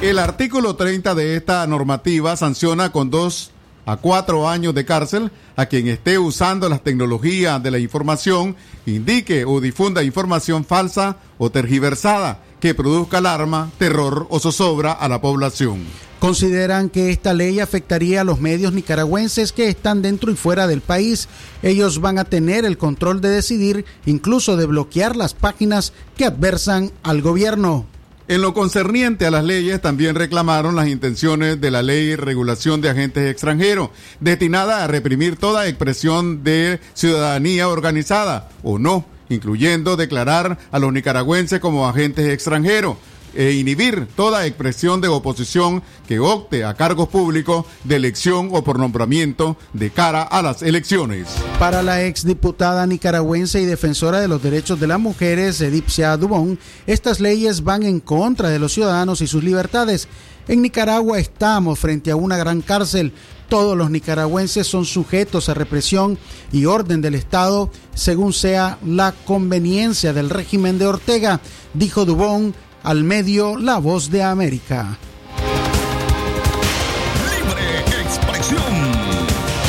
El 0.01 0.19
artículo 0.19 0.75
30 0.75 1.15
de 1.15 1.37
esta 1.37 1.65
normativa 1.67 2.35
sanciona 2.35 2.91
con 2.91 3.09
dos 3.09 3.51
a 3.85 3.97
cuatro 3.97 4.49
años 4.49 4.73
de 4.73 4.85
cárcel 4.85 5.31
a 5.55 5.65
quien 5.67 5.87
esté 5.87 6.17
usando 6.17 6.67
las 6.69 6.83
tecnologías 6.83 7.61
de 7.61 7.71
la 7.71 7.79
información, 7.79 8.55
indique 8.85 9.45
o 9.45 9.61
difunda 9.61 10.03
información 10.03 10.65
falsa 10.65 11.17
o 11.37 11.49
tergiversada 11.49 12.39
que 12.59 12.73
produzca 12.73 13.19
alarma, 13.19 13.71
terror 13.77 14.27
o 14.29 14.39
zozobra 14.39 14.91
a 14.91 15.07
la 15.07 15.21
población. 15.21 15.83
Consideran 16.19 16.89
que 16.89 17.11
esta 17.11 17.33
ley 17.33 17.59
afectaría 17.59 18.21
a 18.21 18.23
los 18.23 18.39
medios 18.39 18.73
nicaragüenses 18.73 19.51
que 19.51 19.67
están 19.67 20.01
dentro 20.01 20.31
y 20.31 20.35
fuera 20.35 20.65
del 20.65 20.81
país. 20.81 21.27
Ellos 21.61 22.01
van 22.01 22.17
a 22.17 22.23
tener 22.23 22.65
el 22.65 22.77
control 22.77 23.21
de 23.21 23.29
decidir, 23.29 23.85
incluso 24.05 24.57
de 24.57 24.65
bloquear 24.65 25.15
las 25.15 25.33
páginas 25.35 25.93
que 26.17 26.25
adversan 26.25 26.91
al 27.03 27.21
gobierno. 27.21 27.85
En 28.27 28.41
lo 28.41 28.55
concerniente 28.55 29.27
a 29.27 29.31
las 29.31 29.43
leyes, 29.43 29.79
también 29.81 30.15
reclamaron 30.15 30.75
las 30.75 30.87
intenciones 30.87 31.61
de 31.61 31.69
la 31.69 31.83
ley 31.83 32.15
regulación 32.15 32.81
de 32.81 32.89
agentes 32.89 33.29
extranjeros, 33.29 33.91
destinada 34.19 34.83
a 34.83 34.87
reprimir 34.87 35.35
toda 35.35 35.67
expresión 35.67 36.43
de 36.43 36.79
ciudadanía 36.95 37.69
organizada 37.69 38.49
o 38.63 38.79
no, 38.79 39.05
incluyendo 39.29 39.95
declarar 39.95 40.57
a 40.71 40.79
los 40.79 40.91
nicaragüenses 40.91 41.59
como 41.59 41.87
agentes 41.87 42.27
extranjeros 42.33 42.97
e 43.35 43.53
inhibir 43.53 44.07
toda 44.15 44.45
expresión 44.45 45.01
de 45.01 45.07
oposición 45.07 45.83
que 46.07 46.19
opte 46.19 46.63
a 46.63 46.73
cargos 46.73 47.09
públicos 47.09 47.65
de 47.83 47.97
elección 47.97 48.49
o 48.51 48.63
por 48.63 48.79
nombramiento 48.79 49.57
de 49.73 49.89
cara 49.91 50.23
a 50.23 50.41
las 50.41 50.61
elecciones. 50.61 51.27
Para 51.59 51.83
la 51.83 52.03
exdiputada 52.03 52.87
nicaragüense 52.87 53.61
y 53.61 53.65
defensora 53.65 54.19
de 54.19 54.27
los 54.27 54.41
derechos 54.41 54.79
de 54.79 54.87
las 54.87 54.99
mujeres, 54.99 55.61
Edipcia 55.61 56.15
Dubón, 56.17 56.59
estas 56.87 57.19
leyes 57.19 57.63
van 57.63 57.83
en 57.83 57.99
contra 57.99 58.49
de 58.49 58.59
los 58.59 58.73
ciudadanos 58.73 59.21
y 59.21 59.27
sus 59.27 59.43
libertades. 59.43 60.07
En 60.47 60.61
Nicaragua 60.61 61.19
estamos 61.19 61.79
frente 61.79 62.11
a 62.11 62.15
una 62.15 62.37
gran 62.37 62.61
cárcel. 62.61 63.13
Todos 63.49 63.77
los 63.77 63.91
nicaragüenses 63.91 64.65
son 64.65 64.85
sujetos 64.85 65.49
a 65.49 65.53
represión 65.53 66.17
y 66.51 66.65
orden 66.65 67.01
del 67.01 67.15
Estado 67.15 67.69
según 67.93 68.33
sea 68.33 68.77
la 68.85 69.11
conveniencia 69.11 70.13
del 70.13 70.29
régimen 70.29 70.77
de 70.79 70.87
Ortega, 70.87 71.39
dijo 71.73 72.05
Dubón 72.05 72.53
al 72.85 73.03
medio 73.03 73.57
La 73.57 73.79
Voz 73.79 74.11
de 74.11 74.21
América. 74.21 74.95
Libre 77.35 77.79
expresión. 78.03 78.61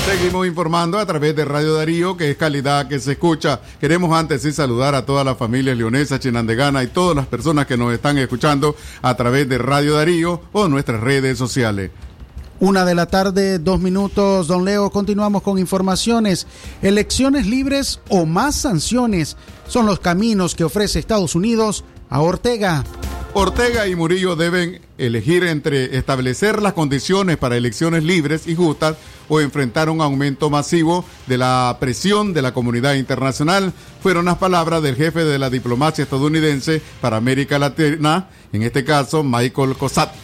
Seguimos 0.04 0.46
informando 0.46 0.98
a 0.98 1.06
través 1.06 1.34
de 1.34 1.46
Radio 1.46 1.74
Darío, 1.74 2.16
que 2.18 2.30
es 2.30 2.36
calidad 2.36 2.86
que 2.88 3.00
se 3.00 3.12
escucha. 3.12 3.60
Queremos 3.80 4.12
antes 4.12 4.42
sí 4.42 4.52
saludar 4.52 4.94
a 4.94 5.06
toda 5.06 5.24
la 5.24 5.34
familia 5.34 5.74
leonesa, 5.74 6.20
chinandegana 6.20 6.82
y 6.82 6.88
todas 6.88 7.16
las 7.16 7.26
personas 7.26 7.66
que 7.66 7.78
nos 7.78 7.92
están 7.92 8.18
escuchando 8.18 8.76
a 9.00 9.16
través 9.16 9.48
de 9.48 9.58
Radio 9.58 9.94
Darío 9.94 10.42
o 10.52 10.68
nuestras 10.68 11.00
redes 11.00 11.38
sociales. 11.38 11.90
Una 12.60 12.84
de 12.84 12.94
la 12.94 13.06
tarde, 13.06 13.58
dos 13.58 13.80
minutos, 13.80 14.46
don 14.46 14.64
Leo. 14.64 14.90
Continuamos 14.90 15.42
con 15.42 15.58
informaciones. 15.58 16.46
Elecciones 16.82 17.46
libres 17.46 18.00
o 18.10 18.26
más 18.26 18.56
sanciones 18.56 19.36
son 19.68 19.86
los 19.86 20.00
caminos 20.00 20.54
que 20.54 20.64
ofrece 20.64 20.98
Estados 20.98 21.34
Unidos 21.34 21.84
a 22.10 22.20
Ortega. 22.20 22.84
Ortega 23.38 23.86
y 23.86 23.94
Murillo 23.94 24.34
deben 24.34 24.80
elegir 24.96 25.44
entre 25.44 25.98
establecer 25.98 26.62
las 26.62 26.72
condiciones 26.72 27.36
para 27.36 27.56
elecciones 27.56 28.02
libres 28.02 28.46
y 28.46 28.54
justas 28.54 28.96
o 29.28 29.40
enfrentar 29.40 29.90
un 29.90 30.00
aumento 30.00 30.48
masivo 30.48 31.04
de 31.26 31.36
la 31.36 31.76
presión 31.78 32.32
de 32.32 32.40
la 32.40 32.54
comunidad 32.54 32.94
internacional. 32.94 33.74
Fueron 34.02 34.24
las 34.24 34.38
palabras 34.38 34.82
del 34.82 34.96
jefe 34.96 35.24
de 35.24 35.38
la 35.38 35.50
diplomacia 35.50 36.04
estadounidense 36.04 36.80
para 37.02 37.18
América 37.18 37.58
Latina, 37.58 38.28
en 38.54 38.62
este 38.62 38.84
caso 38.84 39.22
Michael 39.22 39.76
Cosat. 39.76 40.14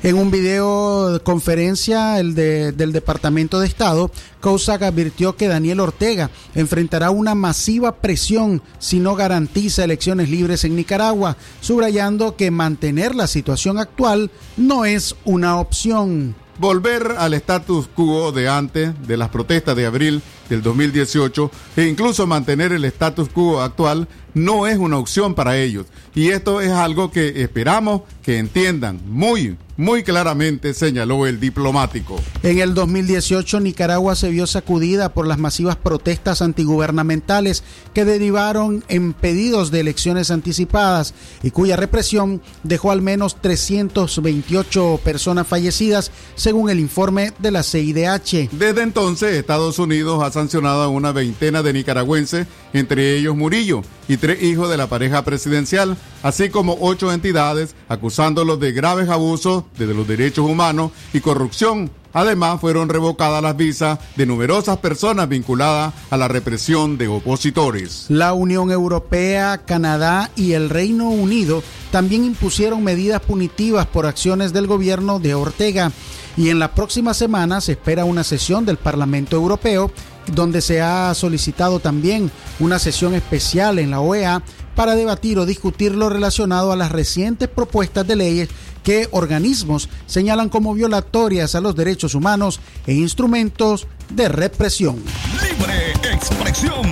En 0.00 0.14
un 0.16 0.30
video 0.30 1.14
de 1.14 1.20
conferencia 1.20 2.20
el 2.20 2.36
de, 2.36 2.70
del 2.70 2.92
Departamento 2.92 3.58
de 3.58 3.66
Estado, 3.66 4.12
Cossack 4.40 4.82
advirtió 4.82 5.34
que 5.34 5.48
Daniel 5.48 5.80
Ortega 5.80 6.30
enfrentará 6.54 7.10
una 7.10 7.34
masiva 7.34 7.96
presión 7.96 8.62
si 8.78 9.00
no 9.00 9.16
garantiza 9.16 9.82
elecciones 9.82 10.30
libres 10.30 10.62
en 10.62 10.76
Nicaragua, 10.76 11.36
subrayando 11.60 12.36
que 12.36 12.52
mantener 12.52 13.16
la 13.16 13.26
situación 13.26 13.76
actual 13.76 14.30
no 14.56 14.84
es 14.84 15.16
una 15.24 15.58
opción. 15.58 16.36
Volver 16.60 17.16
al 17.18 17.34
status 17.34 17.88
quo 17.88 18.30
de 18.30 18.48
antes 18.48 18.92
de 19.04 19.16
las 19.16 19.30
protestas 19.30 19.74
de 19.74 19.86
abril 19.86 20.22
del 20.48 20.62
2018 20.62 21.50
e 21.76 21.84
incluso 21.84 22.26
mantener 22.26 22.72
el 22.72 22.84
status 22.84 23.28
quo 23.28 23.60
actual 23.60 24.08
no 24.34 24.66
es 24.66 24.78
una 24.78 24.98
opción 24.98 25.34
para 25.34 25.58
ellos. 25.58 25.86
Y 26.14 26.28
esto 26.28 26.60
es 26.60 26.70
algo 26.70 27.10
que 27.10 27.42
esperamos 27.42 28.02
que 28.22 28.38
entiendan 28.38 29.00
muy, 29.06 29.56
muy 29.76 30.02
claramente, 30.02 30.74
señaló 30.74 31.26
el 31.26 31.38
diplomático. 31.38 32.20
En 32.42 32.58
el 32.58 32.74
2018, 32.74 33.60
Nicaragua 33.60 34.16
se 34.16 34.28
vio 34.28 34.46
sacudida 34.46 35.14
por 35.14 35.26
las 35.26 35.38
masivas 35.38 35.76
protestas 35.76 36.42
antigubernamentales 36.42 37.62
que 37.94 38.04
derivaron 38.04 38.84
en 38.88 39.12
pedidos 39.12 39.70
de 39.70 39.80
elecciones 39.80 40.30
anticipadas 40.30 41.14
y 41.42 41.52
cuya 41.52 41.76
represión 41.76 42.42
dejó 42.64 42.90
al 42.90 43.00
menos 43.00 43.40
328 43.40 45.00
personas 45.04 45.46
fallecidas, 45.46 46.10
según 46.34 46.68
el 46.70 46.80
informe 46.80 47.32
de 47.38 47.50
la 47.52 47.62
CIDH. 47.62 48.50
Desde 48.50 48.82
entonces, 48.82 49.36
Estados 49.36 49.78
Unidos 49.78 50.22
ha 50.22 50.32
sancionado 50.38 50.82
a 50.82 50.88
una 50.88 51.12
veintena 51.12 51.62
de 51.62 51.72
nicaragüenses, 51.72 52.46
entre 52.72 53.16
ellos 53.16 53.34
Murillo, 53.34 53.82
y 54.06 54.16
tres 54.16 54.42
hijos 54.42 54.70
de 54.70 54.76
la 54.76 54.86
pareja 54.86 55.24
presidencial, 55.24 55.96
así 56.22 56.48
como 56.48 56.78
ocho 56.80 57.12
entidades 57.12 57.74
acusándolos 57.88 58.60
de 58.60 58.72
graves 58.72 59.08
abusos 59.08 59.64
de 59.76 59.86
los 59.86 60.06
derechos 60.06 60.48
humanos 60.48 60.92
y 61.12 61.20
corrupción. 61.20 61.90
Además, 62.12 62.60
fueron 62.60 62.88
revocadas 62.88 63.42
las 63.42 63.56
visas 63.56 63.98
de 64.16 64.26
numerosas 64.26 64.78
personas 64.78 65.28
vinculadas 65.28 65.92
a 66.10 66.16
la 66.16 66.26
represión 66.26 66.96
de 66.96 67.06
opositores. 67.08 68.06
La 68.08 68.32
Unión 68.32 68.70
Europea, 68.70 69.58
Canadá 69.58 70.30
y 70.34 70.52
el 70.52 70.70
Reino 70.70 71.10
Unido 71.10 71.62
también 71.90 72.24
impusieron 72.24 72.82
medidas 72.82 73.20
punitivas 73.20 73.86
por 73.86 74.06
acciones 74.06 74.52
del 74.52 74.66
gobierno 74.66 75.20
de 75.20 75.34
Ortega. 75.34 75.92
Y 76.36 76.50
en 76.50 76.58
la 76.58 76.74
próxima 76.74 77.14
semana 77.14 77.60
se 77.60 77.72
espera 77.72 78.04
una 78.04 78.24
sesión 78.24 78.64
del 78.64 78.78
Parlamento 78.78 79.36
Europeo 79.36 79.90
donde 80.32 80.60
se 80.60 80.80
ha 80.80 81.12
solicitado 81.14 81.80
también 81.80 82.30
una 82.60 82.78
sesión 82.78 83.14
especial 83.14 83.78
en 83.78 83.90
la 83.90 84.00
OEA 84.00 84.42
para 84.74 84.94
debatir 84.94 85.38
o 85.38 85.46
discutir 85.46 85.94
lo 85.94 86.08
relacionado 86.08 86.70
a 86.70 86.76
las 86.76 86.92
recientes 86.92 87.48
propuestas 87.48 88.06
de 88.06 88.16
leyes 88.16 88.48
que 88.84 89.08
organismos 89.10 89.88
señalan 90.06 90.48
como 90.48 90.72
violatorias 90.72 91.54
a 91.54 91.60
los 91.60 91.74
derechos 91.74 92.14
humanos 92.14 92.60
e 92.86 92.94
instrumentos 92.94 93.86
de 94.10 94.28
represión. 94.28 95.02
Libre 95.42 95.92
expresión. 96.12 96.90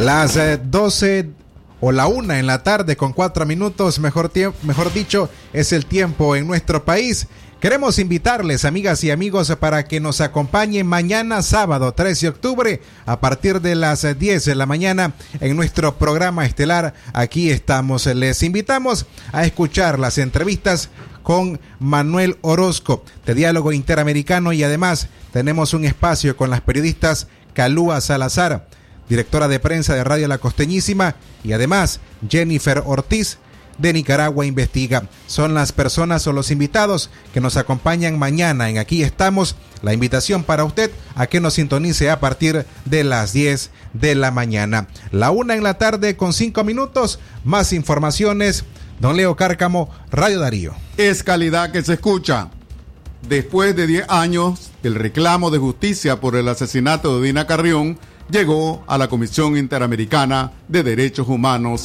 Las 0.00 0.38
12 0.70 1.18
eh, 1.18 1.30
o 1.80 1.92
la 1.92 2.06
una 2.06 2.38
en 2.38 2.46
la 2.46 2.62
tarde 2.62 2.96
con 2.96 3.12
cuatro 3.12 3.46
minutos, 3.46 3.98
mejor, 3.98 4.30
mejor 4.62 4.92
dicho, 4.92 5.28
es 5.52 5.72
el 5.72 5.86
tiempo 5.86 6.36
en 6.36 6.46
nuestro 6.46 6.84
país. 6.84 7.26
Queremos 7.60 7.98
invitarles, 7.98 8.64
amigas 8.64 9.02
y 9.02 9.10
amigos, 9.10 9.52
para 9.58 9.84
que 9.84 9.98
nos 9.98 10.20
acompañen 10.20 10.86
mañana 10.86 11.42
sábado 11.42 11.90
13 11.90 12.26
de 12.26 12.30
octubre 12.30 12.82
a 13.04 13.18
partir 13.18 13.60
de 13.60 13.74
las 13.74 14.06
10 14.16 14.44
de 14.44 14.54
la 14.54 14.64
mañana 14.64 15.14
en 15.40 15.56
nuestro 15.56 15.98
programa 15.98 16.46
estelar. 16.46 16.94
Aquí 17.12 17.50
estamos. 17.50 18.06
Les 18.06 18.44
invitamos 18.44 19.06
a 19.32 19.44
escuchar 19.44 19.98
las 19.98 20.18
entrevistas 20.18 20.88
con 21.24 21.58
Manuel 21.80 22.38
Orozco 22.42 23.02
de 23.26 23.34
Diálogo 23.34 23.72
Interamericano 23.72 24.52
y 24.52 24.62
además 24.62 25.08
tenemos 25.32 25.74
un 25.74 25.84
espacio 25.84 26.36
con 26.36 26.50
las 26.50 26.60
periodistas 26.60 27.26
Calúa 27.54 28.00
Salazar, 28.00 28.68
directora 29.08 29.48
de 29.48 29.58
prensa 29.58 29.96
de 29.96 30.04
Radio 30.04 30.28
La 30.28 30.38
Costeñísima 30.38 31.16
y 31.42 31.54
además 31.54 31.98
Jennifer 32.30 32.84
Ortiz 32.86 33.38
de 33.78 33.92
Nicaragua 33.92 34.44
Investiga. 34.44 35.08
Son 35.26 35.54
las 35.54 35.72
personas 35.72 36.26
o 36.26 36.32
los 36.32 36.50
invitados 36.50 37.10
que 37.32 37.40
nos 37.40 37.56
acompañan 37.56 38.18
mañana 38.18 38.68
en 38.68 38.78
Aquí 38.78 39.02
estamos. 39.02 39.56
La 39.82 39.94
invitación 39.94 40.42
para 40.42 40.64
usted 40.64 40.90
a 41.14 41.26
que 41.26 41.40
nos 41.40 41.54
sintonice 41.54 42.10
a 42.10 42.20
partir 42.20 42.66
de 42.84 43.04
las 43.04 43.32
10 43.32 43.70
de 43.92 44.14
la 44.14 44.30
mañana. 44.30 44.88
La 45.12 45.30
una 45.30 45.54
en 45.54 45.62
la 45.62 45.74
tarde 45.74 46.16
con 46.16 46.32
cinco 46.32 46.64
minutos. 46.64 47.20
Más 47.44 47.72
informaciones. 47.72 48.64
Don 49.00 49.16
Leo 49.16 49.36
Cárcamo, 49.36 49.88
Radio 50.10 50.40
Darío. 50.40 50.74
Es 50.96 51.22
calidad 51.22 51.70
que 51.70 51.82
se 51.82 51.94
escucha. 51.94 52.50
Después 53.28 53.76
de 53.76 53.86
10 53.86 54.06
años, 54.08 54.70
el 54.82 54.94
reclamo 54.94 55.50
de 55.50 55.58
justicia 55.58 56.20
por 56.20 56.34
el 56.34 56.48
asesinato 56.48 57.20
de 57.20 57.26
Dina 57.26 57.46
Carrión 57.46 57.98
llegó 58.30 58.84
a 58.86 58.98
la 58.98 59.08
Comisión 59.08 59.56
Interamericana 59.56 60.52
de 60.68 60.82
Derechos 60.82 61.28
Humanos. 61.28 61.82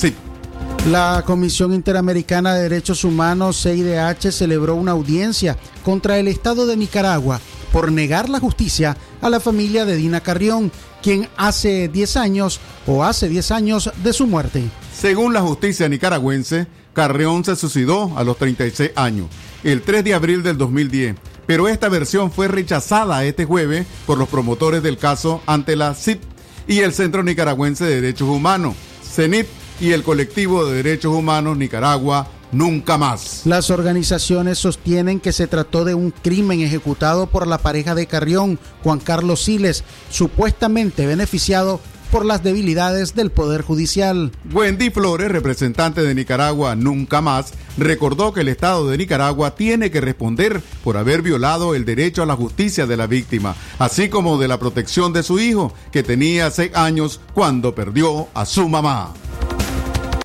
La 0.90 1.24
Comisión 1.26 1.74
Interamericana 1.74 2.56
de 2.56 2.64
Derechos 2.64 3.06
Humanos, 3.06 3.64
CIDH, 3.64 4.34
celebró 4.34 4.76
una 4.76 4.92
audiencia 4.92 5.56
contra 5.82 6.20
el 6.20 6.28
Estado 6.28 6.66
de 6.66 6.76
Nicaragua 6.76 7.40
por 7.72 7.90
negar 7.90 8.28
la 8.28 8.42
justicia 8.42 8.98
a 9.22 9.30
la 9.30 9.40
familia 9.40 9.86
de 9.86 9.96
Dina 9.96 10.20
Carrión, 10.20 10.74
quien 11.02 11.30
hace 11.38 11.88
10 11.88 12.18
años 12.18 12.60
o 12.86 13.06
hace 13.06 13.30
10 13.30 13.52
años 13.52 13.92
de 14.04 14.12
su 14.12 14.28
muerte. 14.28 14.62
Según 14.94 15.34
la 15.34 15.40
justicia 15.40 15.88
nicaragüense, 15.88 16.68
Carrión 16.92 17.46
se 17.46 17.56
suicidó 17.56 18.18
a 18.18 18.26
los 18.26 18.38
36 18.38 18.92
años, 18.98 19.28
el 19.64 19.84
3 19.84 20.04
de 20.04 20.14
abril 20.14 20.44
del 20.44 20.58
2010, 20.58 21.16
pero 21.46 21.70
esta 21.70 21.88
versión 21.88 22.30
fue 22.30 22.50
rechazada 22.50 23.24
este 23.24 23.46
jueves 23.46 23.88
por 24.06 24.18
los 24.18 24.28
promotores 24.28 24.84
del 24.84 24.98
caso 24.98 25.42
ante 25.46 25.78
la 25.78 25.96
CIP 25.96 26.22
y 26.68 26.80
el 26.80 26.94
Centro 26.94 27.24
Nicaragüense 27.24 27.86
de 27.86 28.02
Derechos 28.02 28.28
Humanos, 28.28 28.76
CENIT 29.02 29.48
y 29.84 29.92
el 29.92 30.02
colectivo 30.02 30.66
de 30.66 30.82
derechos 30.82 31.14
humanos 31.14 31.58
Nicaragua 31.58 32.28
Nunca 32.54 33.00
más. 33.00 33.42
Las 33.46 33.70
organizaciones 33.72 34.60
sostienen 34.60 35.20
que 35.20 35.34
se 35.34 35.48
trató 35.48 35.84
de 35.84 35.96
un 35.96 36.12
crimen 36.12 36.62
ejecutado 36.62 37.28
por 37.28 37.48
la 37.48 37.58
pareja 37.58 37.96
de 37.96 38.06
Carrión, 38.06 38.60
Juan 38.84 39.00
Carlos 39.00 39.44
Siles, 39.44 39.84
supuestamente 40.12 41.08
beneficiado 41.08 41.82
por 42.12 42.26
las 42.26 42.44
debilidades 42.44 43.16
del 43.16 43.32
Poder 43.32 43.64
Judicial. 43.64 44.32
Wendy 44.54 44.92
Flores, 44.92 45.32
representante 45.32 46.04
de 46.04 46.14
Nicaragua 46.14 46.76
Nunca 46.76 47.22
Más, 47.22 47.54
recordó 47.76 48.34
que 48.34 48.42
el 48.42 48.50
Estado 48.50 48.88
de 48.88 49.00
Nicaragua 49.00 49.56
tiene 49.56 49.90
que 49.90 50.00
responder 50.00 50.62
por 50.84 50.96
haber 50.96 51.24
violado 51.24 51.74
el 51.74 51.86
derecho 51.86 52.22
a 52.22 52.28
la 52.28 52.36
justicia 52.36 52.86
de 52.86 52.98
la 52.98 53.08
víctima, 53.08 53.56
así 53.80 54.10
como 54.10 54.38
de 54.38 54.48
la 54.48 54.60
protección 54.60 55.12
de 55.12 55.24
su 55.24 55.40
hijo, 55.40 55.74
que 55.92 56.04
tenía 56.04 56.52
seis 56.52 56.72
años 56.76 57.20
cuando 57.34 57.74
perdió 57.74 58.28
a 58.36 58.46
su 58.46 58.70
mamá. 58.70 59.12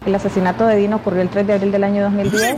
El 0.08 0.14
asesinato 0.14 0.66
de 0.66 0.76
Dino 0.76 0.96
ocurrió 0.96 1.20
el 1.20 1.28
3 1.28 1.46
de 1.46 1.52
abril 1.52 1.70
del 1.70 1.84
año 1.84 2.02
2010. 2.04 2.56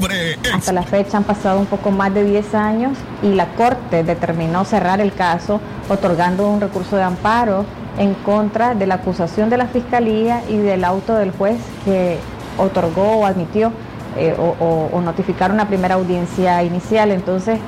Hasta 0.55 0.73
la 0.73 0.85
fecha 0.85 1.17
han 1.17 1.25
pasado 1.25 1.59
un 1.59 1.67
poco 1.67 1.91
más 1.91 2.15
de 2.15 2.23
10 2.23 2.55
años 2.55 2.97
y 3.25 3.35
la 3.35 3.47
Corte 3.57 4.05
determinó 4.05 4.65
cerrar 4.65 5.01
el 5.01 5.13
caso 5.13 5.61
otorgando 5.89 6.49
un 6.49 6.61
recurso 6.61 6.95
de 6.95 7.03
amparo 7.03 7.65
en 7.99 8.15
contra 8.15 8.77
de 8.77 8.87
la 8.87 8.95
acusación 8.95 9.51
de 9.51 9.57
la 9.57 9.67
Fiscalía 9.67 10.45
y 10.49 10.59
del 10.59 10.85
auto 10.85 11.17
del 11.17 11.33
juez 11.33 11.57
que 11.85 12.19
otorgó 12.57 13.17
o 13.17 13.27
admitió 13.27 13.73
eh, 14.17 14.33
o, 14.39 15.01
notificar 15.01 15.51
una 15.51 15.67
primera 15.67 15.97
audiencia 15.97 16.63
inicial. 16.63 17.11
Entonces, 17.11 17.59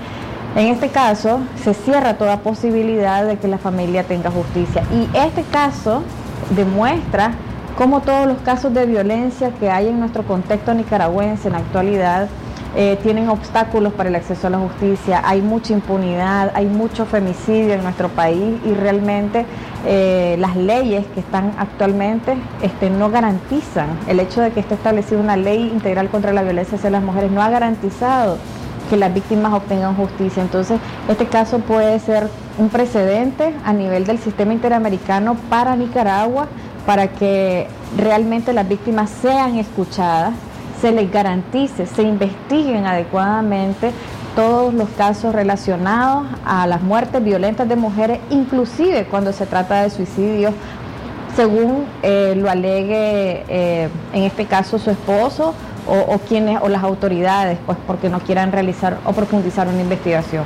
en 0.55 0.69
este 0.69 0.91
caso, 0.91 1.41
se 1.61 1.75
cierra 1.75 2.15
toda 2.19 2.39
posibilidad 2.39 3.27
de 3.27 3.37
que 3.37 3.49
la 3.49 3.59
familia 3.59 4.05
tenga 4.05 4.31
justicia. 4.31 4.85
Y 4.93 5.09
este 5.19 5.43
caso 5.43 6.05
demuestra 6.55 7.33
como 7.77 8.01
todos 8.01 8.27
los 8.27 8.39
casos 8.39 8.73
de 8.75 8.87
violencia 8.87 9.51
que 9.59 9.71
hay 9.71 9.89
en 9.89 10.01
nuestro 10.01 10.23
contexto 10.25 10.75
nicaragüense 10.75 11.49
en 11.49 11.53
la 11.53 11.61
actualidad 11.61 12.29
eh, 12.75 12.99
tienen 13.03 13.29
obstáculos 13.29 13.93
para 13.93 14.09
el 14.09 14.15
acceso 14.15 14.47
a 14.47 14.51
la 14.51 14.59
justicia, 14.59 15.21
hay 15.27 15.43
mucha 15.43 15.75
impunidad, 15.75 16.53
hay 16.55 16.65
mucho 16.65 17.05
femicidio 17.05 17.75
en 17.75 17.83
nuestro 17.83 18.09
país 18.09 18.57
y 18.65 18.73
realmente 18.73 19.45
eh, 19.87 20.37
las 20.39 20.57
leyes 20.57 21.05
que 21.09 21.21
están 21.21 21.53
actualmente 21.59 22.35
este, 22.63 22.89
no 22.89 23.11
garantizan, 23.11 23.89
el 24.09 24.21
hecho 24.21 24.41
de 24.41 24.53
que 24.53 24.61
esté 24.61 24.73
establecida 24.73 25.21
una 25.21 25.37
ley 25.37 25.69
integral 25.71 26.09
contra 26.09 26.33
la 26.33 26.43
violencia 26.43 26.79
hacia 26.79 26.89
las 26.89 27.03
mujeres 27.03 27.31
no 27.31 27.43
ha 27.43 27.51
garantizado 27.51 28.39
que 28.89 28.97
las 28.97 29.13
víctimas 29.13 29.53
obtengan 29.53 29.95
justicia. 29.95 30.43
Entonces, 30.43 30.79
este 31.09 31.27
caso 31.27 31.59
puede 31.59 31.99
ser 31.99 32.29
un 32.59 32.69
precedente 32.69 33.55
a 33.65 33.73
nivel 33.73 34.07
del 34.07 34.19
sistema 34.19 34.53
interamericano 34.53 35.37
para 35.51 35.77
Nicaragua 35.77 36.49
para 36.87 37.09
que 37.09 37.67
realmente 37.97 38.53
las 38.53 38.69
víctimas 38.69 39.11
sean 39.11 39.57
escuchadas, 39.57 40.35
se 40.81 40.93
les 40.93 41.11
garantice, 41.13 41.87
se 41.87 42.03
investiguen 42.03 42.87
adecuadamente 42.87 43.93
todos 44.35 44.75
los 44.75 44.89
casos 44.91 45.35
relacionados 45.35 46.27
a 46.45 46.67
las 46.67 46.83
muertes 46.83 47.23
violentas 47.23 47.69
de 47.69 47.77
mujeres, 47.77 48.19
inclusive 48.31 49.05
cuando 49.05 49.33
se 49.33 49.47
trata 49.47 49.83
de 49.83 49.91
suicidios, 49.91 50.55
según 51.37 51.85
eh, 52.03 52.35
lo 52.37 52.51
alegue 52.51 53.45
eh, 53.49 53.89
en 54.13 54.23
este 54.25 54.47
caso 54.47 54.79
su 54.79 54.91
esposo 54.91 55.55
o, 55.87 56.15
o, 56.15 56.19
quienes 56.19 56.61
o 56.63 56.69
las 56.69 56.83
autoridades, 56.83 57.59
pues 57.65 57.79
porque 57.87 58.09
no 58.09 58.21
quieran 58.21 58.53
realizar 58.53 58.99
o 59.05 59.13
profundizar 59.13 59.69
una 59.69 59.81
investigación. 59.81 60.45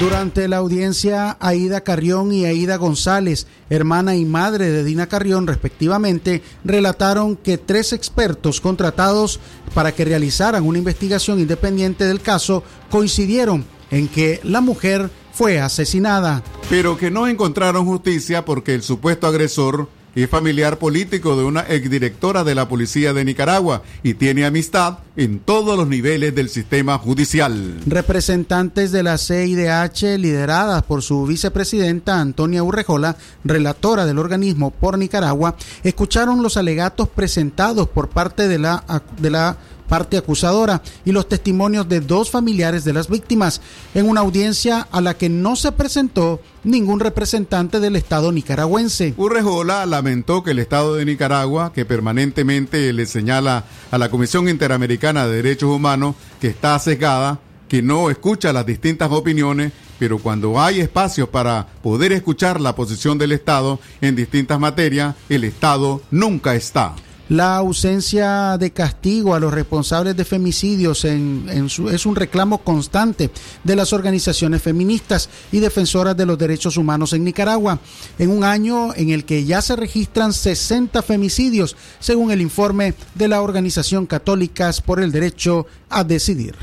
Durante 0.00 0.46
la 0.46 0.58
audiencia, 0.58 1.38
Aida 1.40 1.80
Carrión 1.80 2.30
y 2.30 2.44
Aida 2.44 2.76
González, 2.76 3.46
hermana 3.70 4.14
y 4.14 4.26
madre 4.26 4.68
de 4.70 4.84
Dina 4.84 5.06
Carrión 5.06 5.46
respectivamente, 5.46 6.42
relataron 6.64 7.34
que 7.34 7.56
tres 7.56 7.94
expertos 7.94 8.60
contratados 8.60 9.40
para 9.72 9.92
que 9.92 10.04
realizaran 10.04 10.66
una 10.66 10.76
investigación 10.76 11.40
independiente 11.40 12.04
del 12.04 12.20
caso 12.20 12.62
coincidieron 12.90 13.64
en 13.90 14.08
que 14.08 14.38
la 14.44 14.60
mujer 14.60 15.10
fue 15.32 15.60
asesinada. 15.60 16.42
Pero 16.68 16.98
que 16.98 17.10
no 17.10 17.26
encontraron 17.26 17.86
justicia 17.86 18.44
porque 18.44 18.74
el 18.74 18.82
supuesto 18.82 19.26
agresor 19.26 19.88
es 20.22 20.30
familiar 20.30 20.78
político 20.78 21.36
de 21.36 21.44
una 21.44 21.60
exdirectora 21.60 22.42
de 22.42 22.54
la 22.54 22.68
Policía 22.68 23.12
de 23.12 23.24
Nicaragua 23.24 23.82
y 24.02 24.14
tiene 24.14 24.46
amistad 24.46 24.98
en 25.14 25.40
todos 25.40 25.76
los 25.76 25.86
niveles 25.86 26.34
del 26.34 26.48
sistema 26.48 26.98
judicial. 26.98 27.80
Representantes 27.86 28.92
de 28.92 29.02
la 29.02 29.18
CIDH, 29.18 30.18
lideradas 30.18 30.82
por 30.84 31.02
su 31.02 31.26
vicepresidenta 31.26 32.18
Antonia 32.18 32.62
Urrejola, 32.62 33.16
relatora 33.44 34.06
del 34.06 34.18
organismo 34.18 34.70
por 34.70 34.96
Nicaragua, 34.96 35.54
escucharon 35.84 36.42
los 36.42 36.56
alegatos 36.56 37.08
presentados 37.08 37.88
por 37.88 38.08
parte 38.08 38.48
de 38.48 38.58
la, 38.58 39.02
de 39.18 39.30
la 39.30 39.58
parte 39.88 40.16
acusadora 40.16 40.82
y 41.04 41.12
los 41.12 41.28
testimonios 41.28 41.88
de 41.88 42.00
dos 42.00 42.30
familiares 42.30 42.84
de 42.84 42.92
las 42.92 43.08
víctimas 43.08 43.60
en 43.94 44.08
una 44.08 44.20
audiencia 44.20 44.86
a 44.90 45.00
la 45.00 45.14
que 45.14 45.28
no 45.28 45.56
se 45.56 45.72
presentó 45.72 46.40
ningún 46.64 47.00
representante 47.00 47.80
del 47.80 47.96
Estado 47.96 48.32
nicaragüense. 48.32 49.14
Urrejola 49.16 49.86
lamentó 49.86 50.42
que 50.42 50.50
el 50.50 50.58
Estado 50.58 50.96
de 50.96 51.04
Nicaragua, 51.04 51.72
que 51.72 51.84
permanentemente 51.84 52.92
le 52.92 53.06
señala 53.06 53.64
a 53.90 53.98
la 53.98 54.10
Comisión 54.10 54.48
Interamericana 54.48 55.26
de 55.26 55.36
Derechos 55.36 55.70
Humanos 55.70 56.16
que 56.40 56.48
está 56.48 56.78
sesgada, 56.78 57.40
que 57.68 57.82
no 57.82 58.10
escucha 58.10 58.52
las 58.52 58.66
distintas 58.66 59.10
opiniones, 59.10 59.72
pero 59.98 60.18
cuando 60.18 60.60
hay 60.60 60.80
espacios 60.80 61.28
para 61.28 61.66
poder 61.82 62.12
escuchar 62.12 62.60
la 62.60 62.74
posición 62.74 63.18
del 63.18 63.32
Estado 63.32 63.80
en 64.00 64.14
distintas 64.14 64.60
materias, 64.60 65.14
el 65.28 65.44
Estado 65.44 66.02
nunca 66.10 66.54
está. 66.54 66.94
La 67.28 67.56
ausencia 67.56 68.56
de 68.56 68.70
castigo 68.70 69.34
a 69.34 69.40
los 69.40 69.52
responsables 69.52 70.16
de 70.16 70.24
femicidios 70.24 71.04
es 71.04 72.06
un 72.06 72.14
reclamo 72.14 72.58
constante 72.58 73.30
de 73.64 73.74
las 73.74 73.92
organizaciones 73.92 74.62
feministas 74.62 75.28
y 75.50 75.58
defensoras 75.58 76.16
de 76.16 76.24
los 76.24 76.38
derechos 76.38 76.76
humanos 76.76 77.12
en 77.14 77.24
Nicaragua, 77.24 77.80
en 78.20 78.30
un 78.30 78.44
año 78.44 78.94
en 78.94 79.10
el 79.10 79.24
que 79.24 79.44
ya 79.44 79.60
se 79.60 79.74
registran 79.74 80.32
60 80.32 81.02
femicidios, 81.02 81.76
según 81.98 82.30
el 82.30 82.40
informe 82.40 82.94
de 83.16 83.26
la 83.26 83.42
Organización 83.42 84.06
Católicas 84.06 84.80
por 84.80 85.00
el 85.00 85.10
Derecho 85.10 85.66
a 85.90 86.04
Decidir. 86.04 86.54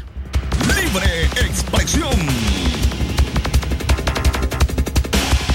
Libre 0.75 1.25
expresión. 1.45 2.32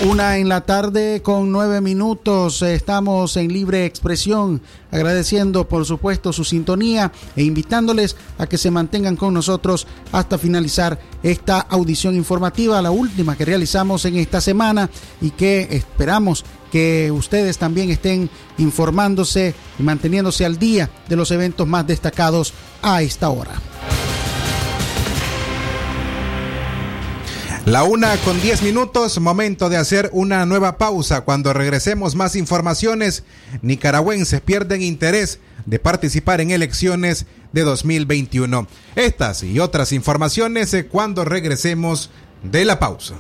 Una 0.06 0.38
en 0.38 0.48
la 0.48 0.60
tarde 0.60 1.22
con 1.22 1.50
nueve 1.50 1.80
minutos. 1.80 2.62
Estamos 2.62 3.36
en 3.36 3.52
libre 3.52 3.84
expresión, 3.84 4.62
agradeciendo 4.92 5.66
por 5.66 5.84
supuesto 5.84 6.32
su 6.32 6.44
sintonía 6.44 7.10
e 7.34 7.42
invitándoles 7.42 8.14
a 8.38 8.46
que 8.46 8.58
se 8.58 8.70
mantengan 8.70 9.16
con 9.16 9.34
nosotros 9.34 9.88
hasta 10.12 10.38
finalizar 10.38 11.00
esta 11.24 11.58
audición 11.58 12.14
informativa, 12.14 12.80
la 12.80 12.92
última 12.92 13.36
que 13.36 13.44
realizamos 13.44 14.04
en 14.04 14.16
esta 14.16 14.40
semana 14.40 14.88
y 15.20 15.32
que 15.32 15.66
esperamos 15.72 16.44
que 16.70 17.10
ustedes 17.10 17.58
también 17.58 17.90
estén 17.90 18.30
informándose 18.58 19.52
y 19.80 19.82
manteniéndose 19.82 20.44
al 20.44 20.60
día 20.60 20.88
de 21.08 21.16
los 21.16 21.32
eventos 21.32 21.66
más 21.66 21.84
destacados 21.88 22.54
a 22.82 23.02
esta 23.02 23.30
hora. 23.30 23.50
La 27.68 27.82
una 27.82 28.16
con 28.24 28.40
diez 28.40 28.62
minutos, 28.62 29.20
momento 29.20 29.68
de 29.68 29.76
hacer 29.76 30.08
una 30.14 30.46
nueva 30.46 30.78
pausa. 30.78 31.20
Cuando 31.20 31.52
regresemos 31.52 32.14
más 32.14 32.34
informaciones, 32.34 33.24
nicaragüenses 33.60 34.40
pierden 34.40 34.80
interés 34.80 35.38
de 35.66 35.78
participar 35.78 36.40
en 36.40 36.50
elecciones 36.50 37.26
de 37.52 37.64
2021. 37.64 38.66
Estas 38.96 39.42
y 39.42 39.60
otras 39.60 39.92
informaciones 39.92 40.72
eh, 40.72 40.86
cuando 40.86 41.26
regresemos 41.26 42.08
de 42.42 42.64
la 42.64 42.78
pausa. 42.78 43.16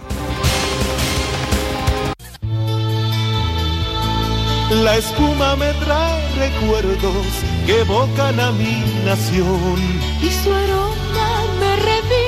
La 4.70 4.96
espuma 4.96 5.56
me 5.56 5.74
trae 5.74 6.50
recuerdos 6.50 7.26
que 7.66 7.80
evocan 7.80 8.40
a 8.40 8.50
mi 8.52 8.82
nación. 9.04 9.78
Y 10.22 10.30
su 10.30 10.50
aroma 10.50 11.44
me 11.60 11.76
revive 11.76 12.27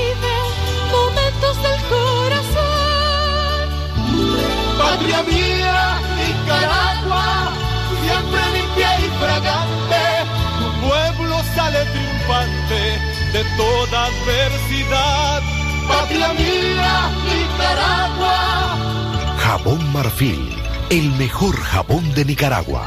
Patria 5.01 5.23
mía, 5.23 5.99
Nicaragua, 6.19 7.53
siempre 8.05 8.41
limpia 8.53 9.01
y 9.01 9.09
fragante. 9.19 10.03
Tu 10.59 10.87
pueblo 10.87 11.37
sale 11.55 11.79
triunfante 11.87 12.83
de 13.33 13.45
toda 13.57 14.05
adversidad. 14.05 15.43
Patria 15.89 16.29
mía, 16.35 17.11
Nicaragua. 17.25 18.37
Jabón 19.39 19.93
Marfil, 19.95 20.55
el 20.91 21.11
mejor 21.13 21.57
jabón 21.57 22.13
de 22.13 22.27
Nicaragua. 22.27 22.87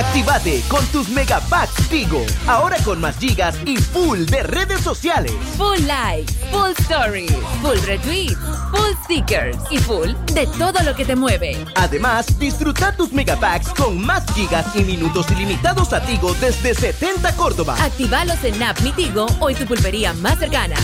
Actívate 0.00 0.62
con 0.68 0.82
tus 0.86 1.10
megapacks 1.10 1.86
Tigo. 1.90 2.24
Ahora 2.46 2.78
con 2.84 3.02
más 3.02 3.18
gigas 3.18 3.54
y 3.66 3.76
full 3.76 4.24
de 4.24 4.42
redes 4.44 4.80
sociales. 4.80 5.30
Full 5.58 5.86
likes, 5.86 6.32
full 6.50 6.70
stories, 6.78 7.30
full 7.60 7.76
retweets, 7.84 8.38
full 8.70 8.94
stickers 9.04 9.58
y 9.70 9.76
full 9.76 10.12
de 10.32 10.46
todo 10.58 10.82
lo 10.84 10.94
que 10.96 11.04
te 11.04 11.14
mueve. 11.14 11.66
Además, 11.74 12.38
disfruta 12.38 12.96
tus 12.96 13.12
megapacks 13.12 13.68
con 13.74 14.00
más 14.00 14.24
gigas 14.32 14.74
y 14.74 14.84
minutos 14.84 15.30
ilimitados 15.32 15.92
a 15.92 16.00
Tigo 16.00 16.32
desde 16.40 16.74
70 16.74 17.36
Córdoba. 17.36 17.76
Actívalos 17.78 18.42
en 18.44 18.62
App 18.62 18.80
Mi 18.80 18.92
Tigo 18.92 19.26
o 19.38 19.50
en 19.50 19.56
tu 19.56 19.66
pulpería 19.66 20.14
más 20.14 20.38
cercana. 20.38 20.76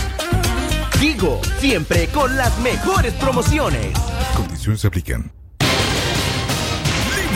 Tigo, 1.00 1.40
siempre 1.58 2.08
con 2.08 2.36
las 2.36 2.58
mejores 2.58 3.14
promociones. 3.14 3.96
Condiciones 4.36 4.82
se 4.82 4.88
aplican. 4.88 5.32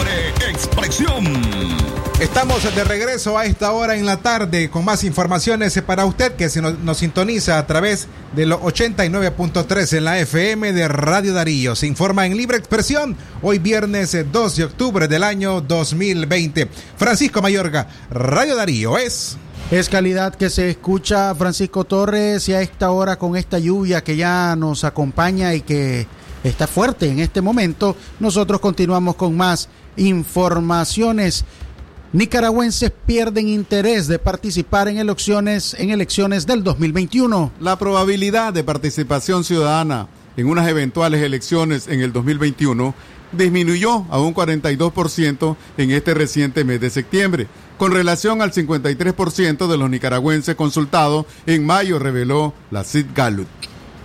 Libre 0.00 0.50
expresión. 0.50 1.24
Estamos 2.20 2.62
de 2.74 2.84
regreso 2.84 3.36
a 3.36 3.44
esta 3.44 3.72
hora 3.72 3.96
en 3.96 4.06
la 4.06 4.16
tarde 4.18 4.70
con 4.70 4.84
más 4.84 5.04
informaciones 5.04 5.78
para 5.82 6.06
usted 6.06 6.32
que 6.36 6.48
se 6.48 6.62
nos, 6.62 6.78
nos 6.78 6.98
sintoniza 6.98 7.58
a 7.58 7.66
través 7.66 8.08
de 8.34 8.46
los 8.46 8.60
89.3 8.60 9.98
en 9.98 10.04
la 10.04 10.18
FM 10.18 10.72
de 10.72 10.88
Radio 10.88 11.34
Darío. 11.34 11.76
Se 11.76 11.86
informa 11.86 12.24
en 12.24 12.36
libre 12.36 12.56
expresión 12.56 13.14
hoy 13.42 13.58
viernes 13.58 14.14
eh, 14.14 14.24
2 14.24 14.56
de 14.56 14.64
octubre 14.64 15.06
del 15.06 15.22
año 15.22 15.60
2020. 15.60 16.68
Francisco 16.96 17.42
Mayorga, 17.42 17.88
Radio 18.10 18.56
Darío 18.56 18.96
es... 18.96 19.36
Es 19.70 19.88
calidad 19.88 20.34
que 20.34 20.48
se 20.50 20.70
escucha 20.70 21.34
Francisco 21.34 21.84
Torres 21.84 22.48
y 22.48 22.54
a 22.54 22.62
esta 22.62 22.90
hora 22.90 23.16
con 23.16 23.36
esta 23.36 23.58
lluvia 23.58 24.02
que 24.02 24.16
ya 24.16 24.56
nos 24.56 24.82
acompaña 24.84 25.54
y 25.54 25.60
que 25.60 26.06
está 26.44 26.66
fuerte 26.66 27.08
en 27.08 27.20
este 27.20 27.40
momento, 27.40 27.96
nosotros 28.18 28.60
continuamos 28.60 29.16
con 29.16 29.36
más 29.36 29.68
informaciones. 30.00 31.44
Nicaragüenses 32.12 32.90
pierden 33.06 33.48
interés 33.48 34.08
de 34.08 34.18
participar 34.18 34.88
en 34.88 34.98
elecciones, 34.98 35.76
en 35.78 35.90
elecciones 35.90 36.46
del 36.46 36.64
2021. 36.64 37.52
La 37.60 37.76
probabilidad 37.78 38.52
de 38.52 38.64
participación 38.64 39.44
ciudadana 39.44 40.08
en 40.36 40.48
unas 40.48 40.68
eventuales 40.68 41.22
elecciones 41.22 41.86
en 41.86 42.00
el 42.00 42.12
2021 42.12 42.94
disminuyó 43.32 44.06
a 44.10 44.18
un 44.18 44.34
42% 44.34 45.56
en 45.76 45.90
este 45.92 46.14
reciente 46.14 46.64
mes 46.64 46.80
de 46.80 46.90
septiembre, 46.90 47.46
con 47.78 47.92
relación 47.92 48.42
al 48.42 48.52
53% 48.52 49.68
de 49.68 49.76
los 49.76 49.88
nicaragüenses 49.88 50.56
consultados 50.56 51.26
en 51.46 51.64
mayo, 51.64 51.98
reveló 51.98 52.54
la 52.70 52.82
CID 52.82 53.06
Gallup. 53.14 53.46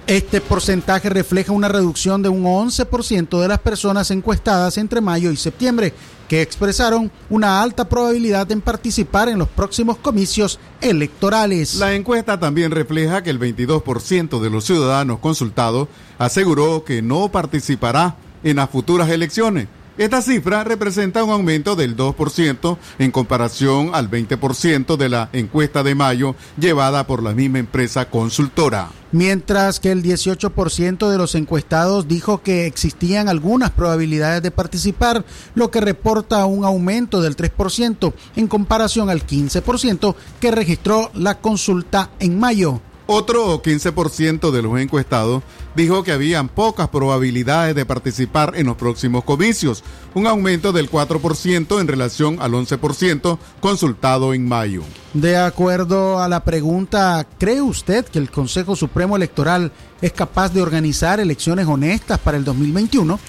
Este 0.07 0.39
porcentaje 0.39 1.09
refleja 1.09 1.51
una 1.51 1.67
reducción 1.67 2.21
de 2.21 2.29
un 2.29 2.43
11% 2.43 3.41
de 3.41 3.47
las 3.47 3.57
personas 3.57 4.11
encuestadas 4.11 4.77
entre 4.77 5.01
mayo 5.01 5.31
y 5.31 5.35
septiembre, 5.35 5.93
que 6.27 6.43
expresaron 6.43 7.11
una 7.27 7.63
alta 7.63 7.89
probabilidad 7.89 8.51
en 8.51 8.61
participar 8.61 9.29
en 9.29 9.39
los 9.39 9.47
próximos 9.47 9.97
comicios 9.97 10.59
electorales. 10.79 11.73
La 11.77 11.95
encuesta 11.95 12.39
también 12.39 12.69
refleja 12.69 13.23
que 13.23 13.31
el 13.31 13.39
22% 13.39 14.39
de 14.39 14.49
los 14.51 14.65
ciudadanos 14.65 15.17
consultados 15.17 15.87
aseguró 16.19 16.83
que 16.83 17.01
no 17.01 17.29
participará 17.29 18.15
en 18.43 18.57
las 18.57 18.69
futuras 18.69 19.09
elecciones. 19.09 19.67
Esta 19.97 20.21
cifra 20.21 20.65
representa 20.65 21.23
un 21.23 21.31
aumento 21.31 21.77
del 21.77 21.95
2% 21.95 22.77
en 22.99 23.11
comparación 23.11 23.91
al 23.93 24.11
20% 24.11 24.97
de 24.97 25.07
la 25.07 25.29
encuesta 25.31 25.83
de 25.83 25.95
mayo 25.95 26.35
llevada 26.59 27.07
por 27.07 27.23
la 27.23 27.31
misma 27.31 27.59
empresa 27.59 28.09
consultora. 28.09 28.89
Mientras 29.13 29.79
que 29.79 29.93
el 29.93 30.03
18% 30.03 31.09
de 31.09 31.17
los 31.17 31.33
encuestados 31.35 32.09
dijo 32.09 32.41
que 32.41 32.65
existían 32.65 33.29
algunas 33.29 33.71
probabilidades 33.71 34.43
de 34.43 34.51
participar, 34.51 35.23
lo 35.53 35.71
que 35.71 35.79
reporta 35.79 36.45
un 36.45 36.65
aumento 36.65 37.21
del 37.21 37.37
3% 37.37 38.13
en 38.35 38.47
comparación 38.47 39.09
al 39.09 39.25
15% 39.25 40.13
que 40.41 40.51
registró 40.51 41.09
la 41.13 41.39
consulta 41.39 42.09
en 42.19 42.37
mayo. 42.37 42.81
Otro 43.07 43.61
15% 43.61 44.49
de 44.49 44.61
los 44.63 44.79
encuestados 44.79 45.43
dijo 45.75 46.03
que 46.03 46.11
habían 46.11 46.49
pocas 46.49 46.87
probabilidades 46.89 47.75
de 47.75 47.85
participar 47.85 48.53
en 48.55 48.65
los 48.65 48.77
próximos 48.77 49.23
comicios, 49.23 49.83
un 50.15 50.25
aumento 50.25 50.71
del 50.71 50.89
4% 50.89 51.79
en 51.79 51.87
relación 51.87 52.37
al 52.41 52.53
11% 52.53 53.37
consultado 53.59 54.33
en 54.33 54.47
mayo. 54.47 54.81
De 55.13 55.37
acuerdo 55.37 56.19
a 56.19 56.27
la 56.27 56.43
pregunta, 56.43 57.27
¿cree 57.37 57.61
usted 57.61 58.05
que 58.05 58.17
el 58.17 58.31
Consejo 58.31 58.75
Supremo 58.75 59.15
Electoral 59.15 59.71
es 60.01 60.11
capaz 60.11 60.51
de 60.51 60.63
organizar 60.63 61.19
elecciones 61.19 61.67
honestas 61.67 62.17
para 62.17 62.37
el 62.37 62.43
2021? 62.43 63.19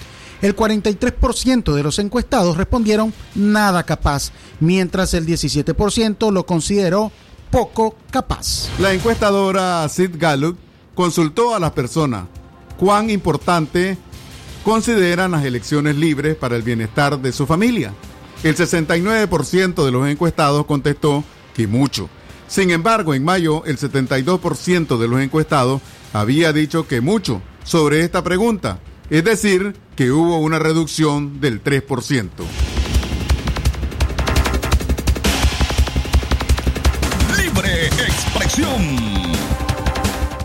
El 0.41 0.57
43% 0.57 1.75
de 1.75 1.83
los 1.83 1.99
encuestados 1.99 2.57
respondieron 2.57 3.13
nada 3.35 3.85
capaz, 3.85 4.33
mientras 4.61 5.13
el 5.15 5.27
17% 5.27 6.31
lo 6.31 6.47
consideró 6.47 7.11
poco 7.51 7.97
capaz. 8.11 8.69
La 8.79 8.93
encuestadora 8.93 9.89
Sid 9.89 10.11
Gallup 10.15 10.59
consultó 10.95 11.55
a 11.55 11.61
las 11.61 11.73
personas 11.73 12.27
cuán 12.77 13.11
importante 13.11 13.99
consideran 14.65 15.31
las 15.31 15.45
elecciones 15.45 15.97
libres 15.97 16.37
para 16.37 16.57
el 16.57 16.63
bienestar 16.63 17.21
de 17.21 17.33
su 17.33 17.47
familia. 17.47 17.95
El 18.43 18.57
69% 18.57 19.85
de 19.85 19.91
los 19.91 20.09
encuestados 20.09 20.67
contestó 20.67 21.25
que 21.55 21.67
mucho. 21.67 22.09
Sin 22.49 22.71
embargo, 22.71 23.15
en 23.15 23.25
mayo 23.25 23.65
el 23.65 23.79
72% 23.79 24.99
de 24.99 25.09
los 25.09 25.21
encuestados 25.21 25.81
había 26.13 26.53
dicho 26.53 26.87
que 26.87 27.01
mucho 27.01 27.43
sobre 27.65 28.01
esta 28.01 28.23
pregunta, 28.23 28.81
es 29.11 29.25
decir, 29.25 29.75
que 29.97 30.13
hubo 30.13 30.39
una 30.39 30.59
reducción 30.59 31.41
del 31.41 31.63
3%. 31.63 32.76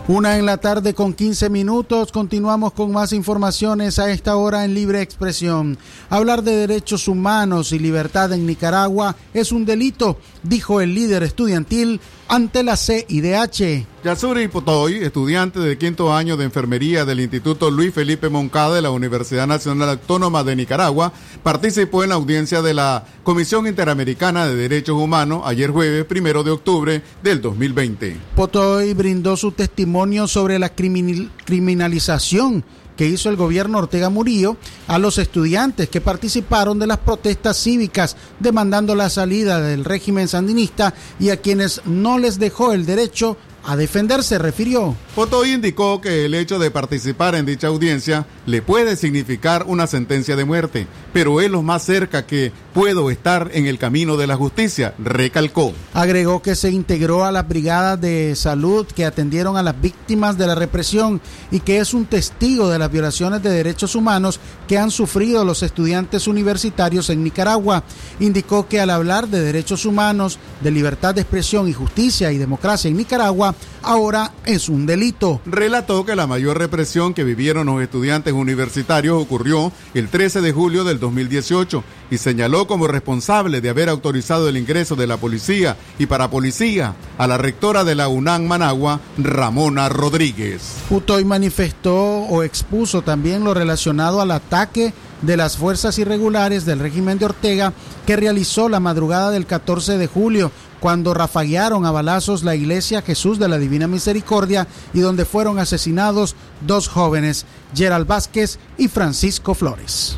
Una 0.08 0.36
en 0.36 0.44
la 0.44 0.58
tarde 0.58 0.92
con 0.92 1.14
15 1.14 1.48
minutos. 1.48 2.12
Continuamos 2.12 2.72
con 2.72 2.92
más 2.92 3.12
informaciones 3.12 3.98
a 3.98 4.10
esta 4.10 4.36
hora 4.36 4.64
en 4.64 4.74
Libre 4.74 5.00
Expresión. 5.00 5.78
Hablar 6.10 6.42
de 6.42 6.56
derechos 6.56 7.08
humanos 7.08 7.72
y 7.72 7.78
libertad 7.78 8.32
en 8.32 8.44
Nicaragua 8.44 9.16
es 9.32 9.52
un 9.52 9.64
delito, 9.64 10.18
dijo 10.42 10.80
el 10.80 10.94
líder 10.94 11.22
estudiantil 11.22 12.00
ante 12.32 12.62
la 12.62 12.78
CIDH. 12.78 13.84
Yasuri 14.02 14.48
Potoy, 14.48 15.04
estudiante 15.04 15.60
de 15.60 15.76
quinto 15.76 16.14
año 16.14 16.38
de 16.38 16.46
enfermería 16.46 17.04
del 17.04 17.20
Instituto 17.20 17.70
Luis 17.70 17.92
Felipe 17.92 18.30
Moncada 18.30 18.74
de 18.76 18.80
la 18.80 18.90
Universidad 18.90 19.46
Nacional 19.46 19.90
Autónoma 19.90 20.42
de 20.42 20.56
Nicaragua, 20.56 21.12
participó 21.42 22.02
en 22.02 22.08
la 22.08 22.14
audiencia 22.14 22.62
de 22.62 22.72
la 22.72 23.04
Comisión 23.22 23.66
Interamericana 23.66 24.46
de 24.46 24.56
Derechos 24.56 24.96
Humanos 24.96 25.42
ayer 25.44 25.70
jueves 25.70 26.06
primero 26.06 26.42
de 26.42 26.52
octubre 26.52 27.02
del 27.22 27.42
2020. 27.42 28.16
Potoy 28.34 28.94
brindó 28.94 29.36
su 29.36 29.52
testimonio 29.52 30.26
sobre 30.26 30.58
la 30.58 30.70
criminalización 30.70 32.64
que 33.02 33.08
hizo 33.08 33.30
el 33.30 33.34
gobierno 33.34 33.78
Ortega 33.78 34.10
Murillo 34.10 34.56
a 34.86 34.96
los 34.96 35.18
estudiantes 35.18 35.88
que 35.88 36.00
participaron 36.00 36.78
de 36.78 36.86
las 36.86 36.98
protestas 36.98 37.60
cívicas 37.60 38.16
demandando 38.38 38.94
la 38.94 39.10
salida 39.10 39.60
del 39.60 39.84
régimen 39.84 40.28
sandinista 40.28 40.94
y 41.18 41.30
a 41.30 41.38
quienes 41.38 41.80
no 41.84 42.20
les 42.20 42.38
dejó 42.38 42.72
el 42.72 42.86
derecho 42.86 43.36
a 43.64 43.76
defenderse, 43.76 44.38
refirió. 44.38 44.96
Potoy 45.14 45.52
indicó 45.52 46.00
que 46.00 46.24
el 46.24 46.34
hecho 46.34 46.58
de 46.58 46.70
participar 46.70 47.34
en 47.34 47.46
dicha 47.46 47.68
audiencia 47.68 48.26
le 48.46 48.62
puede 48.62 48.96
significar 48.96 49.64
una 49.66 49.86
sentencia 49.86 50.36
de 50.36 50.44
muerte, 50.44 50.86
pero 51.12 51.40
es 51.40 51.50
lo 51.50 51.62
más 51.62 51.84
cerca 51.84 52.26
que 52.26 52.52
puedo 52.72 53.10
estar 53.10 53.50
en 53.52 53.66
el 53.66 53.78
camino 53.78 54.16
de 54.16 54.26
la 54.26 54.36
justicia, 54.36 54.94
recalcó. 54.98 55.72
Agregó 55.94 56.42
que 56.42 56.54
se 56.54 56.70
integró 56.70 57.24
a 57.24 57.32
las 57.32 57.46
brigadas 57.46 58.00
de 58.00 58.34
salud 58.34 58.86
que 58.86 59.04
atendieron 59.04 59.56
a 59.56 59.62
las 59.62 59.80
víctimas 59.80 60.38
de 60.38 60.46
la 60.46 60.54
represión 60.54 61.20
y 61.50 61.60
que 61.60 61.78
es 61.78 61.94
un 61.94 62.06
testigo 62.06 62.68
de 62.68 62.78
las 62.78 62.90
violaciones 62.90 63.42
de 63.42 63.50
derechos 63.50 63.94
humanos 63.94 64.40
que 64.66 64.78
han 64.78 64.90
sufrido 64.90 65.44
los 65.44 65.62
estudiantes 65.62 66.26
universitarios 66.26 67.10
en 67.10 67.22
Nicaragua. 67.22 67.84
Indicó 68.20 68.66
que 68.66 68.80
al 68.80 68.90
hablar 68.90 69.28
de 69.28 69.40
derechos 69.40 69.84
humanos, 69.84 70.38
de 70.60 70.70
libertad 70.70 71.14
de 71.14 71.20
expresión 71.20 71.68
y 71.68 71.72
justicia 71.72 72.32
y 72.32 72.38
democracia 72.38 72.88
en 72.88 72.96
Nicaragua, 72.96 73.51
ahora 73.82 74.32
es 74.44 74.68
un 74.68 74.86
delito. 74.86 75.40
Relató 75.46 76.04
que 76.04 76.16
la 76.16 76.26
mayor 76.26 76.58
represión 76.58 77.14
que 77.14 77.24
vivieron 77.24 77.66
los 77.66 77.82
estudiantes 77.82 78.32
universitarios 78.32 79.20
ocurrió 79.20 79.72
el 79.94 80.08
13 80.08 80.40
de 80.40 80.52
julio 80.52 80.84
del 80.84 80.98
2018 80.98 81.84
y 82.10 82.18
señaló 82.18 82.66
como 82.66 82.86
responsable 82.86 83.60
de 83.60 83.70
haber 83.70 83.88
autorizado 83.88 84.48
el 84.48 84.56
ingreso 84.56 84.96
de 84.96 85.06
la 85.06 85.16
policía 85.16 85.76
y 85.98 86.06
para 86.06 86.30
policía 86.30 86.94
a 87.18 87.26
la 87.26 87.38
rectora 87.38 87.84
de 87.84 87.94
la 87.94 88.08
UNAM 88.08 88.44
Managua, 88.44 89.00
Ramona 89.18 89.88
Rodríguez. 89.88 90.74
Putoy 90.88 91.24
manifestó 91.24 91.94
o 91.94 92.42
expuso 92.42 93.02
también 93.02 93.44
lo 93.44 93.54
relacionado 93.54 94.20
al 94.20 94.30
ataque 94.30 94.92
de 95.22 95.36
las 95.36 95.56
fuerzas 95.56 95.98
irregulares 95.98 96.64
del 96.64 96.80
régimen 96.80 97.18
de 97.18 97.26
Ortega 97.26 97.72
que 98.06 98.16
realizó 98.16 98.68
la 98.68 98.80
madrugada 98.80 99.30
del 99.30 99.46
14 99.46 99.96
de 99.96 100.06
julio 100.06 100.50
cuando 100.82 101.14
rafaguearon 101.14 101.86
a 101.86 101.92
balazos 101.92 102.42
la 102.42 102.56
iglesia 102.56 103.02
Jesús 103.02 103.38
de 103.38 103.48
la 103.48 103.56
Divina 103.56 103.86
Misericordia 103.86 104.66
y 104.92 104.98
donde 104.98 105.24
fueron 105.24 105.60
asesinados 105.60 106.34
dos 106.60 106.88
jóvenes, 106.88 107.46
Gerald 107.72 108.08
Vázquez 108.08 108.58
y 108.76 108.88
Francisco 108.88 109.54
Flores. 109.54 110.16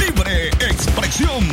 Libre 0.00 0.48
expresión. 0.48 1.46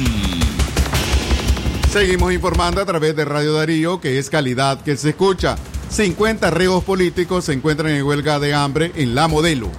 Seguimos 1.91 2.33
informando 2.33 2.81
a 2.81 2.85
través 2.85 3.15
de 3.15 3.25
Radio 3.25 3.53
Darío 3.53 4.01
que 4.01 4.17
es 4.17 4.31
calidad 4.31 4.81
que 4.81 4.97
se 4.97 5.09
escucha. 5.09 5.55
50 5.89 6.49
reos 6.49 6.83
políticos 6.83 7.45
se 7.45 7.53
encuentran 7.53 7.91
en 7.91 8.03
huelga 8.03 8.39
de 8.39 8.55
hambre 8.55 8.91
en 8.95 9.13
la 9.13 9.27
modelo. 9.27 9.69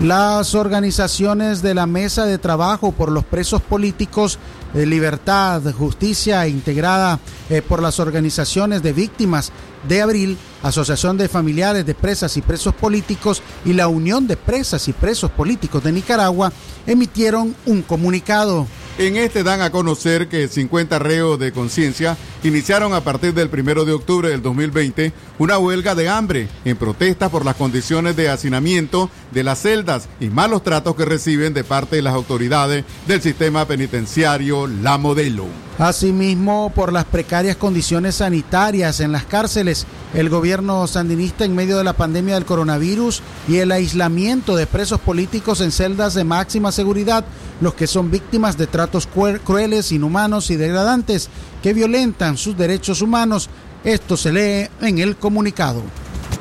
Las 0.00 0.56
organizaciones 0.56 1.62
de 1.62 1.74
la 1.74 1.86
Mesa 1.86 2.26
de 2.26 2.38
Trabajo 2.38 2.90
por 2.90 3.12
los 3.12 3.24
Presos 3.24 3.62
Políticos 3.62 4.40
de 4.72 4.86
Libertad, 4.86 5.62
Justicia 5.72 6.46
integrada 6.46 7.18
eh, 7.50 7.62
por 7.62 7.82
las 7.82 8.00
organizaciones 8.00 8.82
de 8.82 8.92
víctimas 8.92 9.52
de 9.88 10.02
abril, 10.02 10.38
Asociación 10.62 11.16
de 11.16 11.28
Familiares 11.28 11.84
de 11.84 11.94
Presas 11.94 12.36
y 12.36 12.42
Presos 12.42 12.74
Políticos 12.74 13.42
y 13.64 13.72
la 13.72 13.88
Unión 13.88 14.26
de 14.26 14.36
Presas 14.36 14.86
y 14.88 14.92
Presos 14.92 15.30
Políticos 15.30 15.82
de 15.82 15.92
Nicaragua 15.92 16.52
emitieron 16.86 17.54
un 17.66 17.82
comunicado. 17.82 18.66
En 18.98 19.16
este 19.16 19.42
dan 19.42 19.62
a 19.62 19.70
conocer 19.70 20.28
que 20.28 20.48
50 20.48 20.98
reos 20.98 21.38
de 21.38 21.50
conciencia 21.50 22.18
iniciaron 22.44 22.92
a 22.92 23.00
partir 23.00 23.32
del 23.32 23.48
1 23.48 23.86
de 23.86 23.92
octubre 23.92 24.28
del 24.28 24.42
2020 24.42 25.14
una 25.38 25.56
huelga 25.56 25.94
de 25.94 26.10
hambre 26.10 26.48
en 26.66 26.76
protesta 26.76 27.30
por 27.30 27.44
las 27.46 27.56
condiciones 27.56 28.16
de 28.16 28.28
hacinamiento 28.28 29.08
de 29.30 29.44
las 29.44 29.62
celdas 29.62 30.08
y 30.20 30.28
malos 30.28 30.62
tratos 30.62 30.94
que 30.94 31.06
reciben 31.06 31.54
de 31.54 31.64
parte 31.64 31.96
de 31.96 32.02
las 32.02 32.12
autoridades 32.12 32.84
del 33.06 33.22
sistema 33.22 33.66
penitenciario 33.66 34.66
La 34.66 34.98
Modelo. 34.98 35.46
Asimismo, 35.78 36.70
por 36.74 36.92
las 36.92 37.06
precarias 37.06 37.56
condiciones 37.56 38.16
sanitarias 38.16 39.00
en 39.00 39.10
las 39.10 39.24
cárceles, 39.24 39.86
el 40.12 40.28
gobierno 40.28 40.51
sandinista 40.86 41.44
en 41.44 41.54
medio 41.54 41.78
de 41.78 41.84
la 41.84 41.94
pandemia 41.94 42.34
del 42.34 42.44
coronavirus 42.44 43.22
y 43.48 43.58
el 43.58 43.72
aislamiento 43.72 44.54
de 44.54 44.66
presos 44.66 45.00
políticos 45.00 45.60
en 45.62 45.72
celdas 45.72 46.14
de 46.14 46.24
máxima 46.24 46.72
seguridad, 46.72 47.24
los 47.60 47.74
que 47.74 47.86
son 47.86 48.10
víctimas 48.10 48.58
de 48.58 48.66
tratos 48.66 49.08
crueles, 49.44 49.92
inhumanos 49.92 50.50
y 50.50 50.56
degradantes 50.56 51.30
que 51.62 51.72
violentan 51.72 52.36
sus 52.36 52.56
derechos 52.56 53.00
humanos. 53.00 53.48
Esto 53.82 54.16
se 54.16 54.32
lee 54.32 54.68
en 54.82 54.98
el 54.98 55.16
comunicado. 55.16 55.82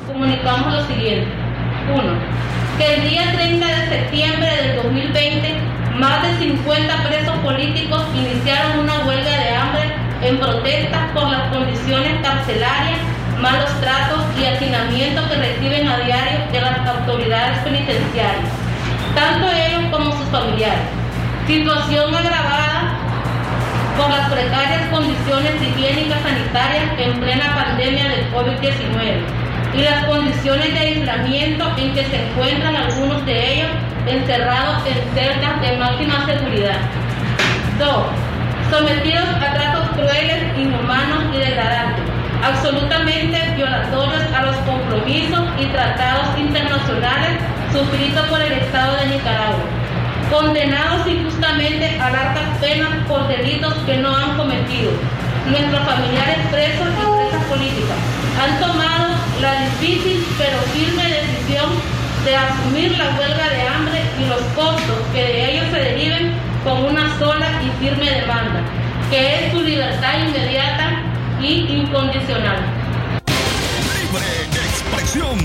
Comunicamos 0.07 0.74
lo 0.74 0.88
siguiente. 0.88 1.32
1. 1.93 2.01
Que 2.78 2.93
el 2.95 3.09
día 3.09 3.32
30 3.34 3.66
de 3.66 3.89
septiembre 3.89 4.49
del 4.57 4.84
2020, 4.84 5.62
más 5.99 6.22
de 6.24 6.47
50 6.47 7.07
presos 7.07 7.38
políticos 7.39 8.03
iniciaron 8.14 8.80
una 8.80 9.05
huelga 9.05 9.39
de 9.39 9.49
hambre 9.55 10.01
en 10.22 10.39
protesta 10.39 11.12
por 11.14 11.30
las 11.30 11.49
condiciones 11.51 12.22
carcelarias, 12.22 13.01
malos 13.42 13.70
tratos 13.82 14.22
y 14.39 14.46
hacinamiento 14.46 15.28
que 15.28 15.36
reciben 15.36 15.88
a 15.88 15.98
diario 16.00 16.39
de 16.52 16.62
las 16.62 16.88
autoridades 16.88 17.58
penitenciarias, 17.60 18.50
tanto 19.16 19.48
ellos 19.52 19.89
como 19.92 20.12
sus 20.16 20.28
familiares. 20.30 20.88
Situación 21.48 22.14
agravada 22.14 22.94
por 23.98 24.10
las 24.10 24.30
precarias 24.30 24.89
condiciones 24.92 25.54
higiénicas 25.62 26.22
sanitarias 26.22 26.86
en 27.00 27.20
plena 27.20 27.56
pandemia 27.56 28.10
del 28.10 28.32
COVID-19 28.32 29.42
y 29.74 29.82
las 29.82 30.06
condiciones 30.06 30.74
de 30.74 30.80
aislamiento 30.80 31.66
en 31.78 31.94
que 31.94 32.06
se 32.06 32.30
encuentran 32.30 32.76
algunos 32.76 33.26
de 33.26 33.54
ellos 33.54 33.70
encerrados 34.08 34.84
en 34.86 35.16
celdas 35.16 35.62
de 35.62 35.78
máxima 35.78 36.26
seguridad. 36.26 36.78
2. 37.80 37.89
Sometidos 38.70 39.28
a 39.28 39.54
tratos 39.54 39.89
crueles, 39.96 40.58
inhumanos 40.58 41.24
y 41.34 41.38
degradantes, 41.39 42.20
absolutamente 42.44 43.38
violatorios 43.56 44.24
a 44.34 44.42
los 44.44 44.56
compromisos 44.58 45.42
y 45.60 45.66
tratados 45.66 46.38
internacionales 46.38 47.39
suscritos 47.72 48.26
por 48.28 48.42
el 48.42 48.54
Estado 48.54 48.98
de 48.98 49.06
Nicaragua. 49.08 49.64
Condenados 50.32 51.08
injustamente 51.08 52.00
a 52.00 52.10
largas 52.10 52.58
penas 52.60 52.89
por 53.08 53.28
delitos 53.28 53.74
que 53.86 53.98
no 53.98 54.16
han 54.16 54.38
cometido. 54.38 54.92
Nuestros 55.50 55.84
familiares 55.86 56.38
presos 56.52 56.88
y 56.88 57.30
presas 57.30 57.44
políticas 57.46 57.98
han 58.42 58.60
tomado 58.60 59.16
la 59.42 59.62
difícil 59.62 60.26
pero 60.38 60.58
firme 60.74 61.04
decisión 61.04 61.70
de 62.26 62.36
asumir 62.36 62.98
la 62.98 63.06
huelga 63.18 63.50
de 63.50 63.68
hambre 63.68 64.02
y 64.20 64.30
los 64.30 64.42
costos 64.56 64.98
que 65.14 65.24
de 65.24 65.52
ellos 65.52 65.66
se 65.72 65.80
deriven 65.80 66.34
con 66.64 66.86
una 66.86 67.18
sola 67.18 67.48
y 67.64 67.84
firme 67.84 68.10
demanda, 68.12 68.62
que 69.10 69.48
es 69.48 69.52
su 69.52 69.62
libertad 69.62 70.14
inmediata 70.28 71.11
y 71.44 71.82
incondicional. 71.82 72.60
Libre 73.28 74.26
expresión. 74.70 75.38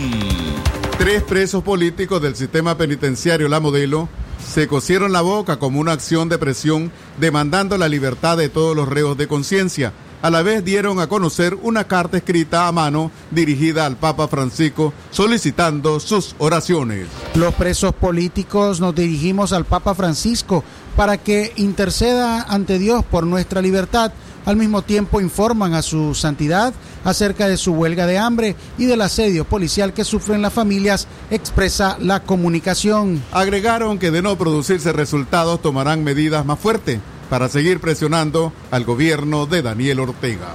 Tres 0.99 1.23
presos 1.23 1.63
políticos 1.63 2.21
del 2.23 2.37
sistema 2.37 2.77
penitenciario 2.77 3.49
La 3.49 3.61
Modelo 3.61 4.09
se 4.39 4.67
cosieron 4.69 5.13
la 5.13 5.21
boca 5.21 5.59
como 5.59 5.81
una 5.81 5.93
acción 5.93 6.29
de 6.29 6.39
presión 6.39 6.91
demandando 7.19 7.77
la 7.79 7.89
libertad 7.89 8.37
de 8.37 8.49
todos 8.49 8.77
los 8.77 8.89
reos 8.89 9.17
de 9.17 9.27
conciencia 9.27 9.93
a 10.23 10.31
la 10.31 10.43
vez 10.43 10.65
dieron 10.65 10.99
a 10.99 11.07
conocer 11.07 11.57
una 11.63 11.85
carta 11.85 12.17
escrita 12.17 12.67
a 12.67 12.73
mano 12.73 13.11
dirigida 13.31 13.87
al 13.87 13.97
Papa 13.97 14.29
Francisco 14.29 14.93
solicitando 15.11 16.01
sus 16.01 16.35
oraciones. 16.39 17.07
Los 17.35 17.55
presos 17.55 17.95
políticos 17.95 18.81
nos 18.81 18.95
dirigimos 18.95 19.53
al 19.53 19.67
Papa 19.67 19.95
Francisco 19.95 20.65
para 20.97 21.19
que 21.19 21.53
interceda 21.57 22.43
ante 22.43 22.79
Dios 22.79 23.05
por 23.05 23.25
nuestra 23.25 23.61
libertad. 23.61 24.13
Al 24.47 24.57
mismo 24.57 24.83
tiempo 24.83 25.21
informan 25.21 25.75
a 25.75 25.83
su 25.83 26.15
santidad 26.15 26.73
acerca 27.05 27.49
de 27.49 27.57
su 27.57 27.73
huelga 27.73 28.07
de 28.07 28.17
hambre 28.17 28.55
y 28.79 28.87
del 28.87 29.03
asedio 29.03 29.45
policial 29.45 29.93
que 29.93 30.05
sufren 30.05 30.41
las 30.41 30.53
familias, 30.53 31.09
expresa 31.31 31.99
la 32.01 32.23
comunicación. 32.23 33.23
Agregaron 33.33 33.99
que 33.99 34.13
de 34.13 34.23
no 34.23 34.39
producirse 34.39 34.93
resultados 34.93 35.61
tomarán 35.61 36.05
medidas 36.05 36.47
más 36.47 36.61
fuertes 36.61 37.01
para 37.29 37.49
seguir 37.49 37.81
presionando 37.81 38.53
al 38.71 38.85
gobierno 38.85 39.47
de 39.47 39.63
Daniel 39.63 39.99
Ortega. 39.99 40.55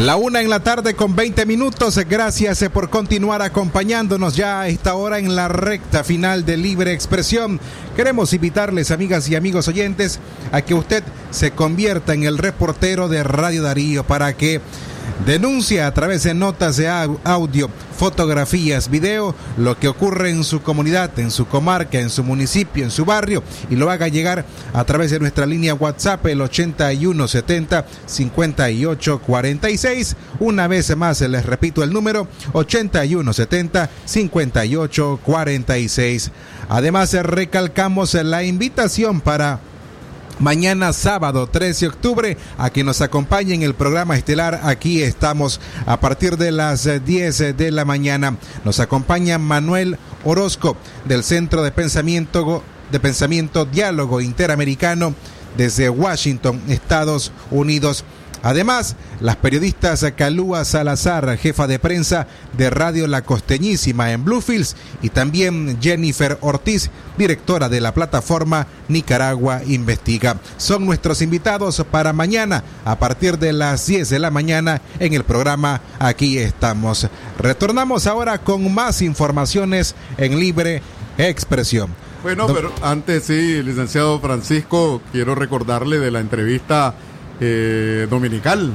La 0.00 0.16
una 0.16 0.40
en 0.40 0.48
la 0.48 0.60
tarde 0.60 0.94
con 0.94 1.14
20 1.14 1.44
minutos. 1.44 1.98
Gracias 2.08 2.64
por 2.72 2.88
continuar 2.88 3.42
acompañándonos 3.42 4.34
ya 4.34 4.62
a 4.62 4.68
esta 4.68 4.94
hora 4.94 5.18
en 5.18 5.36
la 5.36 5.48
recta 5.48 6.04
final 6.04 6.46
de 6.46 6.56
Libre 6.56 6.94
Expresión. 6.94 7.60
Queremos 7.96 8.32
invitarles, 8.32 8.92
amigas 8.92 9.28
y 9.28 9.36
amigos 9.36 9.68
oyentes, 9.68 10.18
a 10.52 10.62
que 10.62 10.72
usted 10.72 11.04
se 11.30 11.50
convierta 11.50 12.14
en 12.14 12.22
el 12.22 12.38
reportero 12.38 13.08
de 13.08 13.22
Radio 13.22 13.62
Darío 13.62 14.02
para 14.02 14.34
que 14.34 14.62
Denuncia 15.26 15.86
a 15.86 15.92
través 15.92 16.22
de 16.22 16.32
notas 16.32 16.76
de 16.76 16.88
audio, 16.88 17.68
fotografías, 18.00 18.88
video, 18.88 19.34
lo 19.58 19.78
que 19.78 19.86
ocurre 19.86 20.30
en 20.30 20.42
su 20.42 20.62
comunidad, 20.62 21.18
en 21.18 21.30
su 21.30 21.46
comarca, 21.46 21.98
en 21.98 22.08
su 22.08 22.24
municipio, 22.24 22.82
en 22.82 22.90
su 22.90 23.04
barrio 23.04 23.42
y 23.68 23.76
lo 23.76 23.90
haga 23.90 24.08
llegar 24.08 24.46
a 24.72 24.84
través 24.84 25.10
de 25.10 25.20
nuestra 25.20 25.44
línea 25.44 25.74
WhatsApp 25.74 26.24
el 26.24 26.40
8170 26.40 27.84
5846. 28.06 30.16
Una 30.38 30.66
vez 30.66 30.96
más 30.96 31.20
les 31.20 31.44
repito 31.44 31.82
el 31.82 31.92
número 31.92 32.26
8170 32.54 33.90
5846. 34.06 36.30
Además 36.70 37.12
recalcamos 37.12 38.14
la 38.14 38.44
invitación 38.44 39.20
para 39.20 39.60
mañana 40.40 40.92
sábado 40.92 41.46
13 41.46 41.84
de 41.84 41.88
octubre 41.88 42.36
a 42.58 42.70
que 42.70 42.82
nos 42.82 43.00
acompañe 43.00 43.54
en 43.54 43.62
el 43.62 43.74
programa 43.74 44.16
estelar. 44.16 44.60
Aquí 44.64 45.02
estamos 45.02 45.60
a 45.86 46.00
partir 46.00 46.36
de 46.36 46.50
las 46.50 46.88
10 47.04 47.56
de 47.56 47.70
la 47.70 47.84
mañana. 47.84 48.36
Nos 48.64 48.80
acompaña 48.80 49.38
Manuel 49.38 49.98
Orozco 50.24 50.76
del 51.04 51.22
Centro 51.22 51.62
de 51.62 51.70
Pensamiento 51.70 52.64
de 52.90 52.98
Pensamiento 52.98 53.66
Diálogo 53.66 54.20
Interamericano 54.20 55.14
desde 55.56 55.88
Washington, 55.90 56.60
Estados 56.68 57.32
Unidos. 57.50 58.04
Además, 58.42 58.96
las 59.20 59.36
periodistas 59.36 60.04
Calúa 60.16 60.64
Salazar, 60.64 61.36
jefa 61.36 61.66
de 61.66 61.78
prensa 61.78 62.26
de 62.56 62.70
Radio 62.70 63.06
La 63.06 63.22
Costeñísima 63.22 64.12
en 64.12 64.24
Bluefields, 64.24 64.76
y 65.02 65.10
también 65.10 65.78
Jennifer 65.80 66.38
Ortiz, 66.40 66.90
directora 67.18 67.68
de 67.68 67.80
la 67.80 67.92
plataforma 67.92 68.66
Nicaragua 68.88 69.60
Investiga. 69.66 70.38
Son 70.56 70.86
nuestros 70.86 71.22
invitados 71.22 71.84
para 71.90 72.12
mañana 72.12 72.64
a 72.84 72.98
partir 72.98 73.38
de 73.38 73.52
las 73.52 73.86
10 73.86 74.08
de 74.08 74.18
la 74.18 74.30
mañana 74.30 74.80
en 74.98 75.12
el 75.12 75.24
programa 75.24 75.80
Aquí 75.98 76.38
estamos. 76.38 77.08
Retornamos 77.38 78.06
ahora 78.06 78.38
con 78.38 78.72
más 78.72 79.02
informaciones 79.02 79.94
en 80.16 80.38
libre 80.38 80.82
expresión. 81.18 81.90
Bueno, 82.22 82.46
pero 82.46 82.70
antes 82.82 83.24
sí, 83.24 83.62
licenciado 83.62 84.20
Francisco, 84.20 85.00
quiero 85.10 85.34
recordarle 85.34 85.98
de 85.98 86.10
la 86.10 86.20
entrevista 86.20 86.94
eh, 87.40 88.06
dominical. 88.08 88.72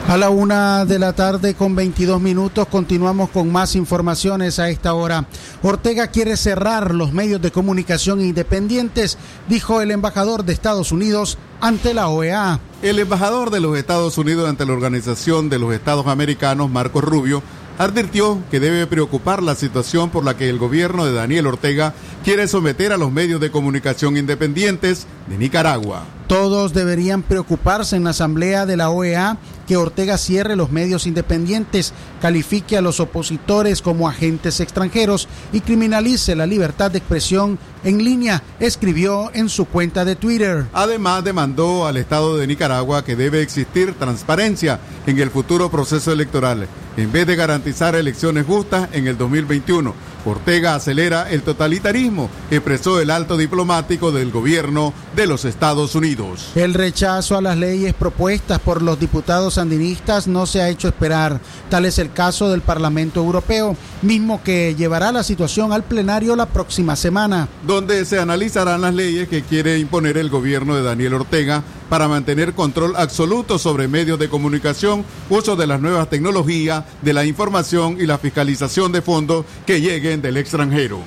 A 0.10 0.18
la 0.18 0.32
una 0.32 0.86
de 0.86 0.98
la 0.98 1.14
tarde 1.14 1.54
con 1.54 1.76
22 1.76 2.20
minutos 2.20 2.68
continuamos 2.68 3.30
con 3.30 3.52
más 3.52 3.76
informaciones 3.76 4.58
a 4.58 4.68
esta 4.72 4.96
hora. 4.96 5.28
Ortega 5.62 6.08
quiere 6.08 6.36
cerrar 6.36 6.96
los 6.96 7.14
medios 7.14 7.40
de 7.44 7.52
comunicación 7.52 8.20
independientes, 8.20 9.20
dijo 9.48 9.82
el 9.82 9.92
embajador 9.92 10.46
de 10.46 10.54
Estados 10.54 10.92
Unidos 10.92 11.38
ante 11.62 11.94
la 11.94 12.08
OEA. 12.08 12.60
El 12.82 12.98
embajador 12.98 13.52
de 13.52 13.60
los 13.60 13.78
Estados 13.78 14.18
Unidos 14.18 14.50
ante 14.50 14.66
la 14.66 14.74
Organización 14.74 15.48
de 15.48 15.60
los 15.60 15.76
Estados 15.76 16.08
Americanos, 16.08 16.72
Marco 16.72 17.02
Rubio, 17.02 17.44
advirtió 17.78 18.40
que 18.50 18.60
debe 18.60 18.88
preocupar 18.88 19.44
la 19.44 19.54
situación 19.54 20.10
por 20.10 20.26
la 20.26 20.36
que 20.36 20.50
el 20.50 20.58
gobierno 20.58 21.06
de 21.06 21.14
Daniel 21.14 21.46
Ortega 21.46 21.94
quiere 22.24 22.48
someter 22.48 22.94
a 22.94 22.98
los 22.98 23.12
medios 23.12 23.40
de 23.40 23.52
comunicación 23.52 24.18
independientes 24.18 25.06
de 25.28 25.38
Nicaragua. 25.38 26.04
Todos 26.30 26.76
deberían 26.76 27.24
preocuparse 27.24 27.96
en 27.96 28.04
la 28.04 28.12
Asamblea 28.12 28.68
de 28.68 28.78
la 28.78 28.92
OEA 28.92 29.40
que 29.68 29.78
Ortega 29.78 30.16
cierre 30.20 30.56
los 30.56 30.72
medios 30.72 31.08
independientes, 31.08 31.92
califique 32.22 32.78
a 32.78 32.82
los 32.82 33.00
opositores 33.00 33.82
como 33.82 34.08
agentes 34.08 34.60
extranjeros 34.60 35.28
y 35.52 35.62
criminalice 35.62 36.36
la 36.36 36.46
libertad 36.46 36.92
de 36.92 37.00
expresión 37.00 37.58
en 37.84 38.04
línea, 38.04 38.44
escribió 38.60 39.32
en 39.34 39.50
su 39.50 39.66
cuenta 39.66 40.06
de 40.06 40.16
Twitter. 40.16 40.68
Además, 40.72 41.24
demandó 41.24 41.88
al 41.88 41.98
Estado 41.98 42.38
de 42.38 42.46
Nicaragua 42.46 43.04
que 43.04 43.16
debe 43.16 43.42
existir 43.42 43.96
transparencia 43.96 44.80
en 45.08 45.18
el 45.18 45.32
futuro 45.32 45.72
proceso 45.72 46.12
electoral, 46.12 46.68
en 46.96 47.12
vez 47.12 47.26
de 47.26 47.36
garantizar 47.36 47.96
elecciones 47.96 48.46
justas 48.46 48.88
en 48.94 49.08
el 49.08 49.18
2021. 49.18 49.96
Ortega 50.26 50.76
acelera 50.76 51.30
el 51.30 51.44
totalitarismo, 51.44 52.30
expresó 52.52 53.00
el 53.00 53.10
alto 53.10 53.38
diplomático 53.38 54.12
del 54.12 54.32
gobierno 54.32 54.94
de 55.16 55.28
los 55.28 55.46
Estados 55.46 55.96
Unidos. 55.96 56.52
El 56.56 56.74
rechazo 56.74 57.38
a 57.38 57.42
las 57.42 57.58
leyes 57.58 57.94
propuestas 57.94 58.60
por 58.60 58.82
los 58.82 59.00
diputados 59.00 59.56
sandinistas 59.56 60.28
no 60.28 60.46
se 60.46 60.62
ha 60.62 60.70
hecho 60.70 60.88
esperar. 60.88 61.40
Tal 61.70 61.86
es 61.86 62.00
el 62.00 62.12
caso 62.12 62.50
del 62.50 62.62
Parlamento 62.62 63.20
Europeo, 63.20 63.76
mismo 64.02 64.42
que 64.44 64.76
llevará 64.76 65.12
la 65.12 65.24
situación 65.24 65.74
al 65.74 65.84
plenario 65.84 66.36
la 66.36 66.48
próxima 66.48 66.96
semana. 66.96 67.48
Donde 67.66 68.06
se 68.06 68.20
analizarán 68.20 68.82
las 68.82 68.94
leyes 68.94 69.28
que 69.28 69.44
quiere 69.44 69.80
imponer 69.80 70.18
el 70.18 70.30
gobierno 70.30 70.76
de 70.76 70.84
Daniel 70.84 71.16
Ortega 71.16 71.64
para 71.90 72.08
mantener 72.08 72.54
control 72.54 72.96
absoluto 72.96 73.58
sobre 73.58 73.88
medios 73.88 74.20
de 74.20 74.30
comunicación, 74.30 75.04
uso 75.30 75.56
de 75.56 75.68
las 75.68 75.82
nuevas 75.82 76.10
tecnologías, 76.10 76.84
de 77.02 77.14
la 77.14 77.26
información 77.26 77.98
y 78.00 78.06
la 78.06 78.20
fiscalización 78.20 78.92
de 78.92 79.02
fondos 79.02 79.46
que 79.66 79.82
lleguen 79.82 80.19
del 80.22 80.38
extranjero. 80.38 81.00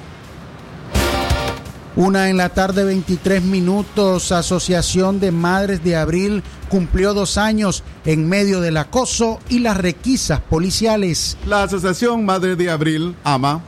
Una 1.94 2.30
en 2.30 2.38
la 2.38 2.48
tarde, 2.48 2.84
23 2.84 3.42
minutos. 3.42 4.32
Asociación 4.32 5.20
de 5.20 5.30
Madres 5.30 5.84
de 5.84 5.94
Abril 5.96 6.42
cumplió 6.70 7.12
dos 7.12 7.36
años 7.36 7.84
en 8.06 8.28
medio 8.28 8.62
del 8.62 8.78
acoso 8.78 9.40
y 9.50 9.58
las 9.58 9.76
requisas 9.76 10.40
policiales. 10.40 11.36
La 11.46 11.64
Asociación 11.64 12.24
Madres 12.24 12.56
de 12.56 12.70
Abril, 12.70 13.14
AMA, 13.24 13.60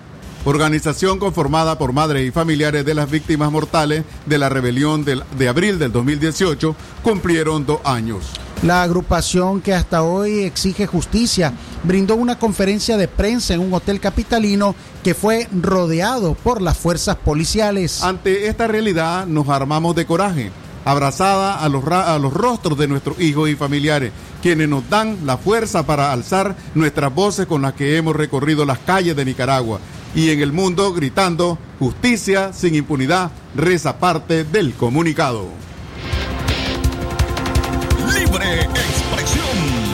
organización 0.47 1.19
conformada 1.19 1.77
por 1.77 1.93
madres 1.93 2.27
y 2.27 2.31
familiares 2.31 2.87
de 2.87 2.95
las 2.95 3.11
víctimas 3.11 3.53
mortales 3.53 4.05
de 4.25 4.39
la 4.39 4.49
rebelión 4.49 5.05
de 5.05 5.49
abril 5.49 5.79
del 5.79 5.93
2018, 5.93 6.75
cumplieron 7.03 7.67
dos 7.67 7.81
años. 7.85 8.25
La 8.65 8.83
agrupación 8.83 9.61
que 9.61 9.75
hasta 9.75 10.03
hoy 10.03 10.39
exige 10.39 10.87
justicia 10.87 11.53
brindó 11.83 12.17
una 12.17 12.39
conferencia 12.39 12.97
de 12.97 13.09
prensa 13.09 13.53
en 13.53 13.61
un 13.61 13.75
hotel 13.75 14.01
capitalino 14.01 14.75
que 15.03 15.13
fue 15.13 15.47
rodeado 15.53 16.33
por 16.33 16.63
las 16.63 16.79
fuerzas 16.79 17.17
policiales. 17.17 18.03
Ante 18.03 18.49
esta 18.49 18.67
realidad 18.67 19.27
nos 19.27 19.51
armamos 19.51 19.95
de 19.95 20.07
coraje, 20.07 20.51
abrazada 20.87 21.63
a 21.63 21.69
los, 21.69 21.85
rostros 22.33 22.79
de 22.79 22.89
nuestros 22.89 23.21
hijos 23.21 23.51
y 23.51 23.55
familiares, 23.55 24.13
quienes 24.41 24.67
nos 24.67 24.89
dan 24.89 25.19
la 25.27 25.37
fuerza 25.37 25.85
para 25.85 26.11
alzar 26.11 26.57
nuestras 26.75 27.15
voces 27.15 27.45
con 27.45 27.61
las 27.61 27.75
que 27.75 27.99
hemos 27.99 28.17
recorrido 28.17 28.65
las 28.65 28.79
calles 28.79 29.15
de 29.15 29.27
Nicaragua 29.27 29.79
y 30.15 30.31
en 30.31 30.41
el 30.41 30.55
mundo 30.55 30.95
gritando 30.95 31.59
justicia 31.79 32.55
sin 32.55 32.75
impunidad, 32.75 33.31
reza 33.55 33.99
parte 33.99 34.43
del 34.43 34.73
comunicado. 34.73 35.49
Libre 37.99 38.63
expresión. 38.63 39.85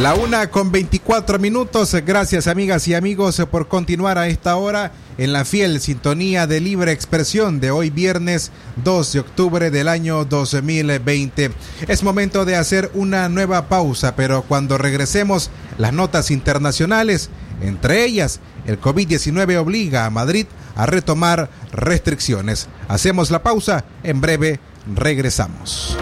La 0.00 0.14
una 0.14 0.50
con 0.50 0.72
24 0.72 1.38
minutos. 1.38 1.94
Gracias 2.04 2.46
amigas 2.46 2.88
y 2.88 2.94
amigos 2.94 3.40
por 3.50 3.68
continuar 3.68 4.18
a 4.18 4.26
esta 4.26 4.56
hora 4.56 4.92
en 5.18 5.32
la 5.32 5.44
fiel 5.44 5.80
sintonía 5.80 6.46
de 6.46 6.60
libre 6.60 6.92
expresión 6.92 7.60
de 7.60 7.70
hoy 7.70 7.90
viernes 7.90 8.50
2 8.84 9.12
de 9.12 9.20
octubre 9.20 9.70
del 9.70 9.88
año 9.88 10.24
2020. 10.24 11.52
Es 11.88 12.02
momento 12.02 12.44
de 12.44 12.56
hacer 12.56 12.90
una 12.94 13.28
nueva 13.28 13.68
pausa, 13.68 14.16
pero 14.16 14.42
cuando 14.42 14.78
regresemos 14.78 15.50
las 15.78 15.92
notas 15.92 16.30
internacionales, 16.30 17.30
entre 17.60 18.04
ellas 18.04 18.40
el 18.66 18.80
COVID-19 18.80 19.56
obliga 19.56 20.06
a 20.06 20.10
Madrid 20.10 20.46
a 20.74 20.86
retomar 20.86 21.50
restricciones. 21.72 22.68
Hacemos 22.88 23.30
la 23.30 23.42
pausa, 23.42 23.84
en 24.02 24.20
breve 24.20 24.60
regresamos. 24.86 25.96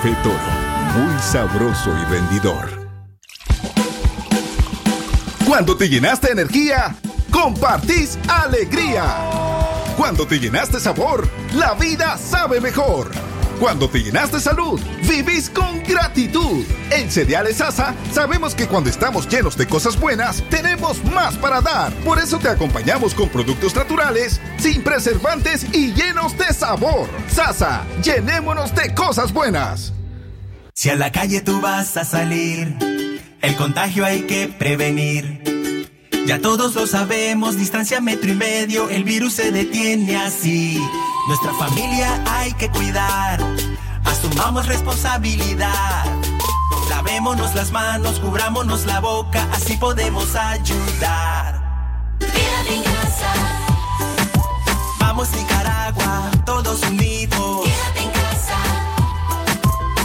Café 0.00 0.16
Toro, 0.22 0.38
muy 0.94 1.18
sabroso 1.18 1.90
y 1.90 2.12
vendidor. 2.12 2.88
Cuando 5.44 5.76
te 5.76 5.88
llenaste 5.88 6.30
energía, 6.30 6.94
compartís 7.32 8.16
alegría. 8.28 9.02
Cuando 9.96 10.24
te 10.24 10.38
llenaste 10.38 10.78
sabor, 10.78 11.28
la 11.52 11.74
vida 11.74 12.16
sabe 12.16 12.60
mejor. 12.60 13.10
Cuando 13.58 13.88
te 13.90 14.02
llenaste 14.02 14.38
salud, 14.38 14.80
vivís 15.08 15.50
con 15.50 15.82
gratitud. 15.82 16.64
En 16.90 17.10
Cereales 17.10 17.56
Sasa 17.56 17.94
sabemos 18.12 18.54
que 18.54 18.68
cuando 18.68 18.88
estamos 18.88 19.28
llenos 19.28 19.56
de 19.56 19.66
cosas 19.66 19.98
buenas, 19.98 20.44
tenemos 20.48 21.04
más 21.04 21.36
para 21.36 21.60
dar. 21.60 21.92
Por 22.04 22.18
eso 22.20 22.38
te 22.38 22.48
acompañamos 22.48 23.14
con 23.14 23.28
productos 23.28 23.74
naturales, 23.74 24.40
sin 24.58 24.82
preservantes 24.82 25.66
y 25.72 25.92
llenos 25.92 26.38
de 26.38 26.52
sabor. 26.54 27.08
Sasa, 27.28 27.84
llenémonos 28.02 28.74
de 28.76 28.94
cosas 28.94 29.32
buenas. 29.32 29.92
Si 30.72 30.90
a 30.90 30.94
la 30.94 31.10
calle 31.10 31.40
tú 31.40 31.60
vas 31.60 31.96
a 31.96 32.04
salir, 32.04 32.76
el 33.42 33.56
contagio 33.56 34.04
hay 34.04 34.22
que 34.22 34.46
prevenir. 34.46 35.42
Ya 36.26 36.40
todos 36.40 36.76
lo 36.76 36.86
sabemos, 36.86 37.56
distancia 37.56 38.00
metro 38.00 38.30
y 38.30 38.34
medio, 38.36 38.88
el 38.88 39.02
virus 39.02 39.32
se 39.32 39.50
detiene 39.50 40.16
así. 40.16 40.80
Nuestra 41.28 41.52
familia 41.52 42.24
hay 42.26 42.54
que 42.54 42.70
cuidar, 42.70 43.38
asumamos 44.06 44.66
responsabilidad. 44.66 46.06
Lavémonos 46.88 47.54
las 47.54 47.70
manos, 47.70 48.18
cubrámonos 48.18 48.86
la 48.86 49.00
boca, 49.00 49.46
así 49.52 49.76
podemos 49.76 50.34
ayudar. 50.34 52.16
Quédate 52.18 52.76
en 52.76 52.82
casa, 52.82 53.32
Vamos 54.98 55.30
Nicaragua, 55.32 56.30
todos 56.46 56.82
unidos. 56.84 57.66
quédate 57.66 58.00
en 58.04 58.10
casa, 58.10 58.56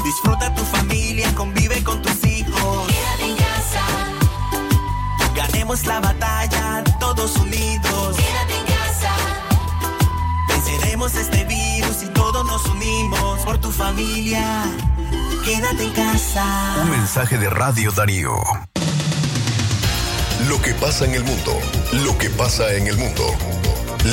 Disfruta 0.03 0.53
tu 0.53 0.63
familia, 0.65 1.33
convive 1.35 1.81
con 1.85 2.01
tus 2.01 2.21
hijos. 2.25 2.87
quédate 2.87 3.31
en 3.31 3.37
casa, 3.37 3.81
Ganemos 5.33 5.85
la 5.85 6.01
batalla, 6.01 6.12
familia. 13.73 14.65
Quédate 15.43 15.83
en 15.83 15.91
casa. 15.91 16.75
Un 16.83 16.91
mensaje 16.91 17.37
de 17.37 17.49
Radio 17.49 17.91
Darío. 17.91 18.35
Lo 20.47 20.61
que 20.61 20.73
pasa 20.75 21.05
en 21.05 21.15
el 21.15 21.23
mundo, 21.23 21.59
lo 22.05 22.17
que 22.17 22.29
pasa 22.29 22.73
en 22.73 22.87
el 22.87 22.97
mundo. 22.97 23.23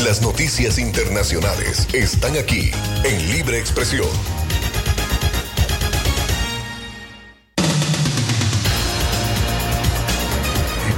Las 0.04 0.22
noticias 0.22 0.78
internacionales 0.78 1.88
están 1.92 2.36
aquí 2.36 2.70
en 3.04 3.30
Libre 3.32 3.58
Expresión. 3.58 4.08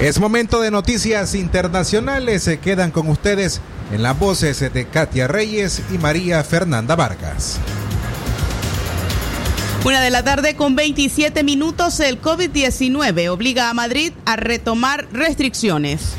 Es 0.00 0.18
momento 0.18 0.60
de 0.60 0.70
noticias 0.70 1.34
internacionales. 1.34 2.42
Se 2.42 2.58
quedan 2.58 2.90
con 2.90 3.08
ustedes 3.08 3.60
en 3.92 4.02
las 4.02 4.18
voces 4.18 4.60
de 4.72 4.86
Katia 4.86 5.28
Reyes 5.28 5.82
y 5.92 5.98
María 5.98 6.42
Fernanda 6.44 6.96
Vargas. 6.96 7.60
Una 9.84 10.00
de 10.00 10.10
la 10.10 10.22
tarde 10.22 10.54
con 10.54 10.76
27 10.76 11.42
minutos, 11.42 11.98
el 11.98 12.22
COVID-19 12.22 13.28
obliga 13.30 13.68
a 13.68 13.74
Madrid 13.74 14.12
a 14.26 14.36
retomar 14.36 15.08
restricciones. 15.12 16.14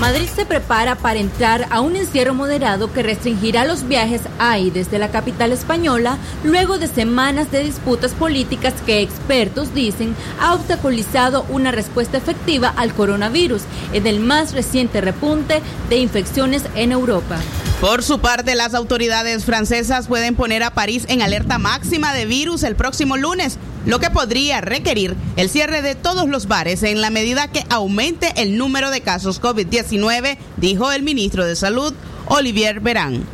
Madrid 0.00 0.26
se 0.34 0.44
prepara 0.44 0.96
para 0.96 1.20
entrar 1.20 1.68
a 1.70 1.80
un 1.80 1.94
encierro 1.94 2.34
moderado 2.34 2.92
que 2.92 3.04
restringirá 3.04 3.64
los 3.64 3.86
viajes 3.86 4.22
a 4.40 4.56
desde 4.58 4.98
la 4.98 5.12
capital 5.12 5.52
española 5.52 6.18
luego 6.42 6.78
de 6.78 6.88
semanas 6.88 7.52
de 7.52 7.62
disputas 7.62 8.12
políticas 8.12 8.74
que 8.84 9.02
expertos 9.02 9.72
dicen 9.72 10.16
ha 10.40 10.54
obstaculizado 10.54 11.46
una 11.48 11.70
respuesta 11.70 12.18
efectiva 12.18 12.74
al 12.76 12.92
coronavirus 12.92 13.62
en 13.92 14.08
el 14.08 14.18
más 14.18 14.52
reciente 14.52 15.00
repunte 15.00 15.62
de 15.88 15.98
infecciones 15.98 16.64
en 16.74 16.90
Europa. 16.90 17.38
Por 17.82 18.04
su 18.04 18.20
parte, 18.20 18.54
las 18.54 18.74
autoridades 18.74 19.44
francesas 19.44 20.06
pueden 20.06 20.36
poner 20.36 20.62
a 20.62 20.72
París 20.72 21.04
en 21.08 21.20
alerta 21.20 21.58
máxima 21.58 22.14
de 22.14 22.26
virus 22.26 22.62
el 22.62 22.76
próximo 22.76 23.16
lunes, 23.16 23.58
lo 23.86 23.98
que 23.98 24.08
podría 24.08 24.60
requerir 24.60 25.16
el 25.34 25.50
cierre 25.50 25.82
de 25.82 25.96
todos 25.96 26.28
los 26.28 26.46
bares 26.46 26.84
en 26.84 27.00
la 27.00 27.10
medida 27.10 27.48
que 27.48 27.64
aumente 27.70 28.34
el 28.36 28.56
número 28.56 28.92
de 28.92 29.00
casos 29.00 29.42
COVID-19, 29.42 30.38
dijo 30.58 30.92
el 30.92 31.02
ministro 31.02 31.44
de 31.44 31.56
Salud, 31.56 31.92
Olivier 32.26 32.78
Verán. 32.78 33.24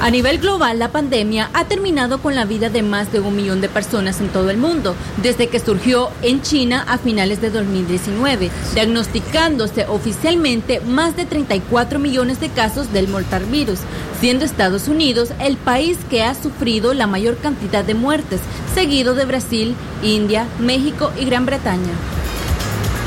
A 0.00 0.10
nivel 0.10 0.38
global, 0.38 0.78
la 0.78 0.90
pandemia 0.90 1.50
ha 1.52 1.66
terminado 1.66 2.22
con 2.22 2.34
la 2.34 2.46
vida 2.46 2.70
de 2.70 2.82
más 2.82 3.12
de 3.12 3.20
un 3.20 3.36
millón 3.36 3.60
de 3.60 3.68
personas 3.68 4.18
en 4.22 4.28
todo 4.30 4.48
el 4.48 4.56
mundo, 4.56 4.94
desde 5.22 5.48
que 5.48 5.60
surgió 5.60 6.08
en 6.22 6.40
China 6.40 6.86
a 6.88 6.96
finales 6.96 7.42
de 7.42 7.50
2019, 7.50 8.50
diagnosticándose 8.72 9.84
oficialmente 9.86 10.80
más 10.80 11.16
de 11.16 11.26
34 11.26 11.98
millones 11.98 12.40
de 12.40 12.48
casos 12.48 12.94
del 12.94 13.08
mortal 13.08 13.44
virus, 13.44 13.80
siendo 14.20 14.46
Estados 14.46 14.88
Unidos 14.88 15.32
el 15.38 15.58
país 15.58 15.98
que 16.08 16.22
ha 16.22 16.34
sufrido 16.34 16.94
la 16.94 17.06
mayor 17.06 17.36
cantidad 17.36 17.84
de 17.84 17.92
muertes, 17.92 18.40
seguido 18.74 19.14
de 19.14 19.26
Brasil, 19.26 19.74
India, 20.02 20.46
México 20.60 21.12
y 21.20 21.26
Gran 21.26 21.44
Bretaña. 21.44 21.92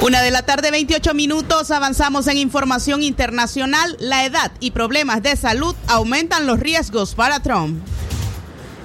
Una 0.04 0.22
de 0.22 0.32
la 0.32 0.41
tarde, 0.41 0.70
28 0.70 1.14
minutos, 1.14 1.72
avanzamos 1.72 2.28
en 2.28 2.36
información 2.36 3.04
internacional. 3.04 3.95
La 4.01 4.26
edad 4.26 4.51
y 4.60 4.72
problemas 4.72 5.24
de 5.24 5.38
salud 5.38 5.78
aumentan 5.88 6.45
los 6.45 6.60
riesgos 6.60 7.16
para 7.16 7.39
Trump. 7.39 7.82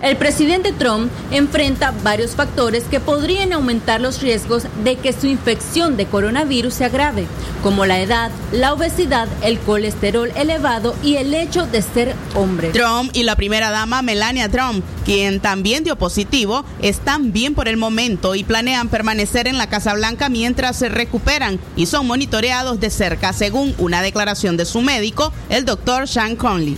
El 0.01 0.16
presidente 0.16 0.72
Trump 0.72 1.11
enfrenta 1.32 1.92
varios 2.05 2.36
factores 2.36 2.84
que 2.84 3.01
podrían 3.01 3.53
aumentar 3.53 4.01
los 4.01 4.22
riesgos 4.22 4.64
de 4.84 4.94
que 4.94 5.12
su 5.12 5.26
infección 5.26 5.96
de 5.96 6.07
coronavirus 6.07 6.74
se 6.74 6.84
agrave, 6.84 7.26
como 7.64 7.84
la 7.84 8.01
edad, 8.01 8.30
la 8.53 8.72
obesidad, 8.72 9.26
el 9.42 9.59
colesterol 9.59 10.30
elevado 10.36 10.94
y 11.03 11.16
el 11.16 11.34
hecho 11.34 11.66
de 11.66 11.82
ser 11.82 12.14
hombre. 12.36 12.68
Trump 12.68 13.11
y 13.12 13.24
la 13.24 13.34
primera 13.34 13.70
dama 13.70 14.03
Melania 14.03 14.49
Trump, 14.49 14.84
quien 15.05 15.40
también 15.40 15.82
dio 15.82 15.96
positivo, 15.96 16.64
están 16.80 17.32
bien 17.32 17.55
por 17.55 17.66
el 17.66 17.76
momento 17.76 18.36
y 18.36 18.44
planean 18.44 18.88
permanecer 18.88 19.49
en 19.49 19.59
la 19.59 19.68
Casa 19.68 19.94
Blanca 19.94 20.28
mientras 20.28 20.76
se 20.76 20.88
recuperan 20.88 21.59
y 21.74 21.86
son 21.86 22.07
monitoreados 22.07 22.78
de 22.78 22.90
cerca, 22.90 23.32
según 23.32 23.74
una 23.78 24.01
declaración 24.01 24.57
de 24.57 24.64
su 24.64 24.80
médico, 24.80 25.32
el 25.49 25.64
doctor 25.64 26.07
Sean 26.07 26.36
Conley. 26.36 26.76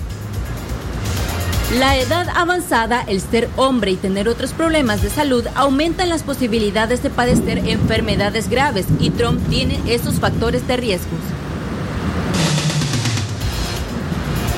La 1.78 1.96
edad 1.96 2.26
avanzada, 2.34 3.00
el 3.06 3.20
ser 3.20 3.48
hombre 3.54 3.92
y 3.92 3.96
tener 3.96 4.28
otros 4.28 4.52
problemas 4.52 5.02
de 5.02 5.10
salud 5.10 5.46
aumentan 5.54 6.08
las 6.08 6.24
posibilidades 6.24 7.00
de 7.04 7.10
padecer 7.10 7.58
enfermedades 7.58 8.50
graves 8.50 8.86
y 8.98 9.10
Trump 9.10 9.40
tiene 9.48 9.80
esos 9.86 10.18
factores 10.18 10.66
de 10.66 10.76
riesgos. 10.76 11.20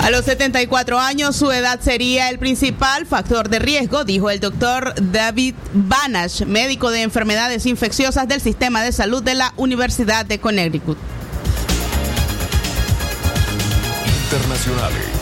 A 0.01 0.11
los 0.11 0.25
74 0.25 0.99
años, 0.99 1.37
su 1.37 1.53
edad 1.53 1.81
sería 1.81 2.31
el 2.31 2.39
principal 2.39 3.05
factor 3.05 3.51
de 3.51 3.59
riesgo, 3.59 4.05
dijo 4.05 4.31
el 4.31 4.41
doctor 4.41 4.95
David 4.97 5.55
Banash, 5.75 6.45
médico 6.47 6.91
de 6.91 7.03
enfermedades 7.03 7.67
infecciosas 7.67 8.27
del 8.27 8.41
sistema 8.41 8.83
de 8.83 8.91
salud 8.91 9.23
de 9.23 9.35
la 9.35 9.53
Universidad 9.59 10.25
de 10.25 10.41
Connecticut. 10.41 10.97
Internacionales. 14.25 15.22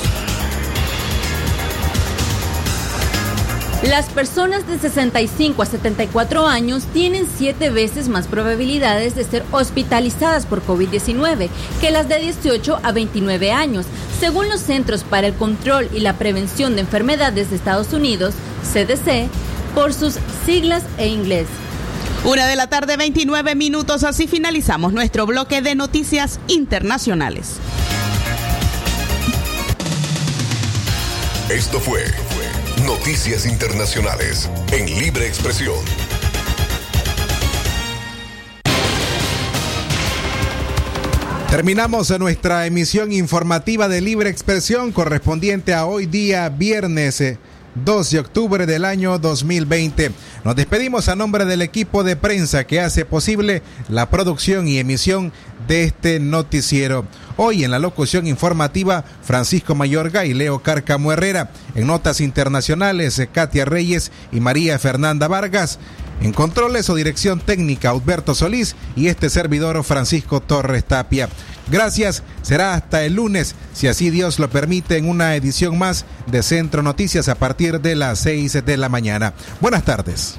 Las 3.83 4.11
personas 4.11 4.69
de 4.69 4.79
65 4.79 5.63
a 5.63 5.67
74 5.67 6.47
años 6.47 6.85
tienen 6.93 7.27
siete 7.39 7.71
veces 7.71 8.09
más 8.09 8.27
probabilidades 8.27 9.15
de 9.15 9.25
ser 9.25 9.43
hospitalizadas 9.53 10.45
por 10.45 10.63
COVID-19 10.63 11.49
que 11.81 11.91
las 11.91 12.07
de 12.07 12.19
18 12.19 12.79
a 12.83 12.93
29 12.93 13.53
años, 13.53 13.87
según 14.21 14.51
los 14.51 14.61
Centros 14.61 15.03
para 15.03 15.29
el 15.29 15.35
Control 15.35 15.89
y 15.95 16.01
la 16.01 16.19
Prevención 16.19 16.75
de 16.75 16.83
Enfermedades 16.83 17.49
de 17.49 17.57
Estados 17.57 17.95
Unidos, 17.95 18.35
CDC, 18.71 19.31
por 19.75 19.95
sus 19.95 20.19
siglas 20.45 20.83
e 20.99 21.09
inglés. 21.09 21.47
Una 22.25 22.47
de 22.47 22.57
la 22.57 22.67
tarde, 22.67 22.99
29 22.99 23.55
minutos, 23.55 24.05
así 24.05 24.27
finalizamos 24.27 24.93
nuestro 24.93 25.25
bloque 25.25 25.63
de 25.63 25.75
noticias 25.75 26.39
internacionales. 26.49 27.57
Esto 31.49 31.81
fue 31.81 32.05
Noticias 32.99 33.47
Internacionales 33.47 34.51
en 34.73 34.85
Libre 34.99 35.25
Expresión. 35.25 35.77
Terminamos 41.49 42.11
nuestra 42.19 42.67
emisión 42.67 43.13
informativa 43.13 43.87
de 43.87 44.01
Libre 44.01 44.29
Expresión 44.29 44.91
correspondiente 44.91 45.73
a 45.73 45.87
hoy 45.87 46.07
día 46.07 46.49
viernes 46.49 47.21
eh, 47.21 47.39
2 47.77 48.11
de 48.11 48.19
octubre 48.19 48.67
del 48.67 48.85
año 48.85 49.21
2020. 49.21 50.11
Nos 50.45 50.57
despedimos 50.57 51.09
a 51.09 51.15
nombre 51.15 51.45
del 51.45 51.63
equipo 51.63 52.03
de 52.03 52.17
prensa 52.17 52.67
que 52.67 52.81
hace 52.81 53.05
posible 53.05 53.63
la 53.89 54.11
producción 54.11 54.67
y 54.67 54.79
emisión 54.79 55.33
de 55.67 55.85
este 55.85 56.21
noticiero. 56.21 57.07
Hoy 57.37 57.65
en 57.65 57.71
la 57.71 57.79
locución 57.79 58.27
informativa 58.27 59.05
Francisco 59.23 59.75
Mayorga 59.75 60.25
y 60.25 60.35
Leo 60.35 60.63
Cárcamo 60.63 61.13
Herrera. 61.13 61.51
En 61.75 61.87
notas 61.87 62.21
internacionales 62.21 63.21
Katia 63.33 63.65
Reyes 63.65 64.13
y 64.33 64.41
María 64.41 64.79
Fernanda 64.79 65.29
Vargas. 65.29 65.79
En 66.21 66.33
controles 66.33 66.91
o 66.91 66.95
dirección 66.95 67.41
técnica 67.41 67.91
Alberto 67.91 68.35
Solís 68.35 68.77
y 68.95 69.09
este 69.09 69.31
servidor 69.31 69.83
Francisco 69.85 70.41
Torres 70.41 70.85
Tapia. 70.85 71.29
Gracias, 71.71 72.23
será 72.43 72.75
hasta 72.75 73.05
el 73.05 73.15
lunes, 73.15 73.55
si 73.73 73.87
así 73.87 74.11
Dios 74.11 74.39
lo 74.39 74.51
permite, 74.51 74.97
en 74.97 75.09
una 75.09 75.37
edición 75.37 75.79
más 75.79 76.05
de 76.27 76.43
Centro 76.43 76.83
Noticias 76.83 77.29
a 77.29 77.37
partir 77.37 77.81
de 77.81 77.95
las 77.95 78.19
6 78.19 78.65
de 78.67 78.77
la 78.77 78.89
mañana. 78.89 79.35
Buenas 79.61 79.85
tardes. 79.85 80.39